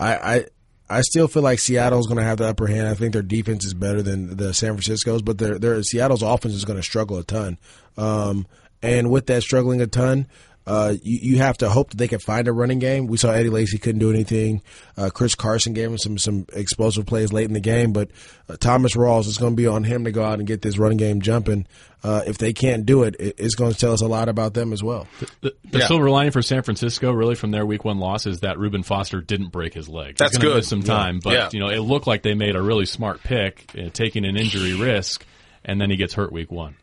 I 0.00 0.14
I 0.16 0.44
I 0.90 1.02
still 1.02 1.28
feel 1.28 1.42
like 1.42 1.58
Seattle's 1.58 2.06
going 2.06 2.18
to 2.18 2.24
have 2.24 2.38
the 2.38 2.48
upper 2.48 2.66
hand. 2.66 2.88
I 2.88 2.94
think 2.94 3.12
their 3.12 3.22
defense 3.22 3.64
is 3.64 3.74
better 3.74 4.02
than 4.02 4.36
the 4.36 4.54
San 4.54 4.72
Francisco's, 4.72 5.22
but 5.22 5.38
their 5.38 5.58
their 5.58 5.82
Seattle's 5.82 6.22
offense 6.22 6.54
is 6.54 6.64
going 6.64 6.78
to 6.78 6.82
struggle 6.82 7.18
a 7.18 7.24
ton. 7.24 7.58
Um, 7.96 8.46
and 8.82 9.10
with 9.10 9.26
that 9.26 9.42
struggling 9.42 9.80
a 9.80 9.86
ton. 9.86 10.26
Uh, 10.70 10.94
you, 11.02 11.18
you 11.22 11.36
have 11.38 11.56
to 11.56 11.70
hope 11.70 11.88
that 11.90 11.96
they 11.96 12.08
can 12.08 12.18
find 12.18 12.46
a 12.46 12.52
running 12.52 12.78
game. 12.78 13.06
We 13.06 13.16
saw 13.16 13.30
Eddie 13.32 13.48
Lacy 13.48 13.78
couldn't 13.78 14.00
do 14.00 14.10
anything. 14.10 14.60
Uh, 14.98 15.08
Chris 15.08 15.34
Carson 15.34 15.72
gave 15.72 15.90
him 15.90 15.96
some 15.96 16.18
some 16.18 16.44
explosive 16.52 17.06
plays 17.06 17.32
late 17.32 17.46
in 17.46 17.54
the 17.54 17.60
game, 17.60 17.94
but 17.94 18.10
uh, 18.50 18.56
Thomas 18.60 18.94
Rawls 18.94 19.26
is 19.28 19.38
going 19.38 19.52
to 19.52 19.56
be 19.56 19.66
on 19.66 19.82
him 19.82 20.04
to 20.04 20.12
go 20.12 20.22
out 20.22 20.38
and 20.40 20.46
get 20.46 20.60
this 20.60 20.76
running 20.76 20.98
game 20.98 21.22
jumping. 21.22 21.66
Uh, 22.04 22.22
if 22.26 22.36
they 22.36 22.52
can't 22.52 22.84
do 22.84 23.04
it, 23.04 23.16
it, 23.18 23.36
it's 23.38 23.54
going 23.54 23.72
to 23.72 23.78
tell 23.78 23.92
us 23.94 24.02
a 24.02 24.06
lot 24.06 24.28
about 24.28 24.52
them 24.52 24.74
as 24.74 24.82
well. 24.82 25.06
The, 25.40 25.54
the 25.70 25.78
Yeah. 25.78 25.86
silver 25.86 26.10
lining 26.10 26.32
for 26.32 26.42
San 26.42 26.62
Francisco, 26.62 27.12
really, 27.12 27.34
from 27.34 27.50
their 27.50 27.64
Week 27.64 27.84
One 27.84 27.98
loss, 27.98 28.26
is 28.26 28.40
that 28.40 28.58
Reuben 28.58 28.82
Foster 28.82 29.20
didn't 29.22 29.48
break 29.48 29.72
his 29.72 29.88
leg. 29.88 30.16
That's 30.18 30.32
He's 30.32 30.38
gonna 30.38 30.50
good. 30.50 30.56
Miss 30.58 30.68
some 30.68 30.82
time, 30.82 31.20
but 31.24 31.32
Yeah. 31.32 31.48
you 31.50 31.60
know, 31.60 31.70
it 31.70 31.80
looked 31.80 32.06
like 32.06 32.22
they 32.22 32.34
made 32.34 32.54
a 32.56 32.62
really 32.62 32.84
smart 32.86 33.22
pick, 33.22 33.64
uh, 33.76 33.88
taking 33.92 34.26
an 34.26 34.36
injury 34.36 34.74
risk, 34.74 35.24
and 35.64 35.80
then 35.80 35.88
he 35.90 35.96
gets 35.96 36.12
hurt 36.14 36.30
Week 36.30 36.52
One. 36.52 36.76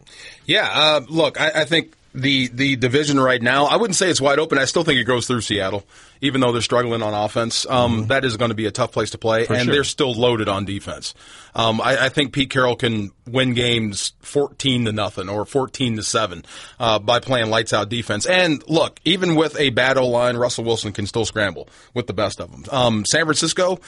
Yeah, 0.45 0.67
uh, 0.73 1.01
look, 1.07 1.39
I, 1.39 1.51
I 1.61 1.65
think 1.65 1.93
the 2.15 2.47
the 2.47 2.75
division 2.75 3.19
right 3.19 3.41
now, 3.41 3.65
I 3.65 3.75
wouldn't 3.75 3.95
say 3.95 4.09
it's 4.09 4.21
wide 4.21 4.39
open. 4.39 4.57
I 4.57 4.65
still 4.65 4.83
think 4.83 4.99
it 4.99 5.03
goes 5.03 5.27
through 5.27 5.41
Seattle, 5.41 5.83
even 6.21 6.41
though 6.41 6.51
they're 6.51 6.61
struggling 6.61 7.01
on 7.03 7.13
offense. 7.13 7.65
Um, 7.69 8.07
that 8.07 8.25
is 8.25 8.37
going 8.37 8.49
to 8.49 8.55
be 8.55 8.65
a 8.65 8.71
tough 8.71 8.91
place 8.91 9.11
to 9.11 9.17
play, 9.17 9.41
and 9.41 9.49
Mm-hmm. 9.49 9.63
sure. 9.65 9.73
they're 9.73 9.83
still 9.83 10.13
loaded 10.13 10.47
on 10.49 10.65
defense. 10.65 11.13
Um, 11.53 11.79
I, 11.81 12.05
I 12.05 12.09
think 12.09 12.33
Pete 12.33 12.49
Carroll 12.49 12.75
can 12.75 13.11
win 13.27 13.53
games 13.53 14.13
fourteen 14.21 14.85
to 14.85 14.91
nothing 14.91 15.29
or 15.29 15.45
fourteen 15.45 15.95
to 15.97 16.03
seven 16.03 16.43
uh, 16.79 16.99
by 16.99 17.19
playing 17.19 17.49
lights 17.49 17.73
out 17.73 17.89
defense. 17.89 18.25
And 18.25 18.63
look, 18.67 18.99
even 19.05 19.35
with 19.35 19.59
a 19.59 19.69
bad 19.69 19.97
O 19.97 20.07
line, 20.07 20.37
Russell 20.37 20.63
Wilson 20.63 20.91
can 20.93 21.05
still 21.07 21.25
scramble 21.25 21.69
with 21.93 22.07
the 22.07 22.13
best 22.13 22.39
of 22.39 22.51
them. 22.51 22.63
Um, 22.71 23.05
San 23.05 23.25
Francisco 23.25 23.79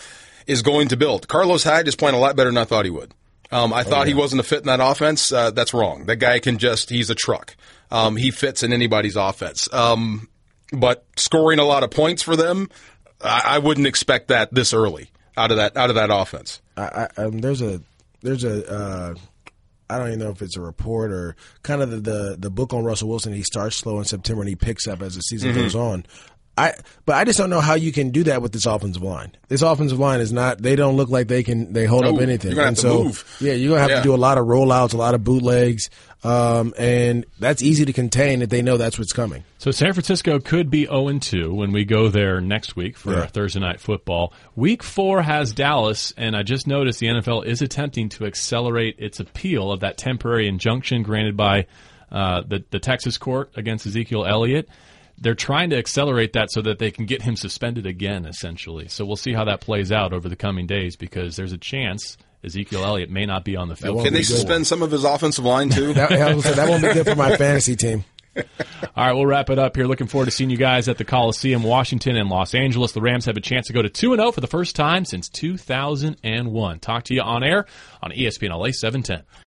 is 0.45 0.61
going 0.61 0.87
to 0.89 0.97
build. 0.97 1.27
Carlos 1.27 1.63
Hyde 1.63 1.87
is 1.87 1.95
playing 1.95 2.15
a 2.15 2.19
lot 2.19 2.35
better 2.35 2.49
than 2.49 2.57
I 2.57 2.63
thought 2.65 2.85
he 2.85 2.91
would. 2.91 3.13
Um, 3.51 3.73
I 3.73 3.83
thought 3.83 4.07
he 4.07 4.13
wasn't 4.13 4.41
a 4.41 4.43
fit 4.43 4.59
in 4.59 4.65
that 4.65 4.79
offense. 4.81 5.31
Uh, 5.31 5.51
that's 5.51 5.73
wrong. 5.73 6.05
That 6.07 6.17
guy 6.17 6.39
can 6.39 6.57
just, 6.57 6.89
he's 6.89 7.09
a 7.09 7.15
truck. 7.15 7.55
Um, 7.91 8.15
he 8.17 8.31
fits 8.31 8.63
in 8.63 8.73
anybody's 8.73 9.15
offense. 9.15 9.71
Um, 9.73 10.27
but 10.73 11.05
scoring 11.15 11.59
a 11.59 11.63
lot 11.63 11.83
of 11.83 11.91
points 11.91 12.21
for 12.21 12.35
them, 12.35 12.69
I, 13.23 13.41
I 13.45 13.59
wouldn't 13.59 13.87
expect 13.87 14.27
that 14.27 14.53
this 14.53 14.73
early 14.73 15.09
out 15.37 15.51
of 15.51 15.57
that 15.57 15.77
out 15.77 15.89
of 15.89 15.95
that 15.95 16.09
offense. 16.11 16.61
I, 16.75 17.07
I, 17.17 17.21
um, 17.21 17.39
there's 17.39 17.61
a 17.61 17.81
there's 18.21 18.43
a 18.43 18.69
uh, 18.69 19.15
I 19.89 19.97
don't 19.97 20.07
even 20.07 20.19
know 20.19 20.31
if 20.31 20.41
it's 20.41 20.57
a 20.57 20.61
report 20.61 21.11
or 21.11 21.35
kind 21.63 21.81
of 21.81 21.89
the, 21.89 21.97
the, 22.01 22.35
the 22.37 22.49
book 22.49 22.73
on 22.73 22.83
Russell 22.83 23.07
Wilson. 23.07 23.31
He 23.33 23.43
starts 23.43 23.77
slow 23.77 23.99
in 23.99 24.03
September 24.05 24.41
and 24.41 24.49
he 24.49 24.55
picks 24.57 24.85
up 24.87 25.01
as 25.01 25.15
the 25.15 25.21
season 25.21 25.51
Mm-hmm. 25.51 25.61
goes 25.61 25.75
on. 25.75 26.05
I 26.57 26.73
but 27.05 27.15
I 27.15 27.23
just 27.23 27.37
don't 27.37 27.49
know 27.51 27.61
how 27.61 27.75
you 27.75 27.91
can 27.91 28.09
do 28.09 28.23
that 28.23 28.41
with 28.41 28.51
this 28.51 28.65
offensive 28.65 29.03
line. 29.03 29.31
This 29.47 29.61
offensive 29.61 29.99
line 29.99 30.19
is 30.21 30.33
not. 30.33 30.61
They 30.61 30.75
don't 30.75 30.95
look 30.97 31.09
like 31.09 31.27
they 31.27 31.43
can. 31.43 31.71
They 31.73 31.85
hold 31.85 32.03
No, 32.03 32.15
up 32.15 32.21
anything. 32.21 32.51
you're 32.51 32.55
gonna 32.55 32.65
have 32.65 32.67
and 32.69 32.77
to 32.77 32.81
so 32.81 33.03
move. 33.03 33.37
yeah, 33.39 33.53
you're 33.53 33.69
gonna 33.69 33.81
have 33.81 33.89
Yeah. 33.91 33.97
to 33.97 34.03
do 34.03 34.15
a 34.15 34.17
lot 34.17 34.37
of 34.37 34.45
rollouts, 34.47 34.93
a 34.93 34.97
lot 34.97 35.13
of 35.13 35.23
bootlegs, 35.23 35.89
um, 36.23 36.73
and 36.77 37.25
that's 37.39 37.61
easy 37.61 37.85
to 37.85 37.93
contain 37.93 38.41
if 38.41 38.49
they 38.49 38.61
know 38.63 38.77
that's 38.77 38.97
what's 38.97 39.13
coming. 39.13 39.43
So 39.59 39.69
San 39.71 39.93
Francisco 39.93 40.39
could 40.39 40.69
be 40.71 40.85
0 40.85 41.19
2 41.19 41.53
when 41.53 41.71
we 41.71 41.85
go 41.85 42.09
there 42.09 42.41
next 42.41 42.75
week 42.75 42.97
for 42.97 43.13
Yeah. 43.13 43.19
our 43.21 43.27
Thursday 43.27 43.59
night 43.59 43.79
football. 43.79 44.33
Week 44.55 44.81
four 44.81 45.21
has 45.21 45.51
Dallas, 45.53 46.11
and 46.17 46.35
I 46.35 46.41
just 46.43 46.65
noticed 46.65 46.99
the 46.99 47.07
NFL 47.07 47.43
is 47.43 47.61
attempting 47.61 48.09
to 48.09 48.25
accelerate 48.25 48.95
its 48.97 49.19
appeal 49.19 49.71
of 49.71 49.81
that 49.81 49.97
temporary 49.97 50.47
injunction 50.47 51.03
granted 51.03 51.37
by 51.37 51.67
uh, 52.11 52.41
the 52.47 52.63
the 52.71 52.79
Texas 52.79 53.17
court 53.17 53.51
against 53.55 53.85
Ezekiel 53.85 54.25
Elliott. 54.25 54.67
They're 55.19 55.35
trying 55.35 55.71
to 55.71 55.77
accelerate 55.77 56.33
that 56.33 56.51
so 56.51 56.61
that 56.61 56.77
they 56.79 56.91
can 56.91 57.05
get 57.05 57.23
him 57.23 57.35
suspended 57.35 57.85
again, 57.85 58.25
essentially. 58.25 58.87
So 58.87 59.05
we'll 59.05 59.15
see 59.15 59.33
how 59.33 59.45
that 59.45 59.61
plays 59.61 59.91
out 59.91 60.13
over 60.13 60.29
the 60.29 60.35
coming 60.35 60.67
days 60.67 60.95
because 60.95 61.35
there's 61.35 61.53
a 61.53 61.57
chance 61.57 62.17
Ezekiel 62.43 62.85
Elliott 62.85 63.09
may 63.09 63.25
not 63.25 63.43
be 63.43 63.55
on 63.55 63.67
the 63.67 63.75
field. 63.75 63.95
won't 63.95 64.05
Can 64.05 64.13
they 64.13 64.19
be 64.19 64.25
good. 64.25 64.33
suspend 64.35 64.67
some 64.67 64.81
of 64.83 64.91
his 64.91 65.03
offensive 65.03 65.43
line 65.43 65.69
too? 65.69 65.93
That, 65.93 66.11
I 66.11 66.33
was 66.35 66.43
gonna 66.43 66.55
say, 66.55 66.61
that 66.61 66.69
won't 66.69 66.83
be 66.83 66.93
good 66.93 67.07
for 67.07 67.15
my 67.15 67.35
fantasy 67.35 67.75
team. 67.75 68.03
All 68.95 69.05
right, 69.07 69.13
we'll 69.13 69.25
wrap 69.25 69.49
it 69.49 69.57
up 69.57 69.75
here. 69.75 69.85
Looking 69.85 70.05
forward 70.05 70.25
to 70.25 70.31
seeing 70.31 70.51
you 70.51 70.57
guys 70.57 70.87
at 70.87 70.99
the 70.99 71.03
Coliseum, 71.03 71.63
Washington, 71.63 72.15
and 72.15 72.29
Los 72.29 72.53
Angeles. 72.53 72.91
The 72.91 73.01
Rams 73.01 73.25
have 73.25 73.35
a 73.35 73.41
chance 73.41 73.65
to 73.67 73.73
go 73.73 73.81
to 73.81 73.89
2 73.89 74.15
0 74.15 74.31
for 74.31 74.41
the 74.41 74.47
first 74.47 74.75
time 74.75 75.05
since 75.05 75.27
2001. 75.29 76.79
Talk 76.79 77.03
to 77.05 77.15
you 77.15 77.21
on 77.21 77.43
air 77.43 77.65
on 78.03 78.11
ESPN 78.11 78.49
LA 78.51 78.69
710. 78.71 79.23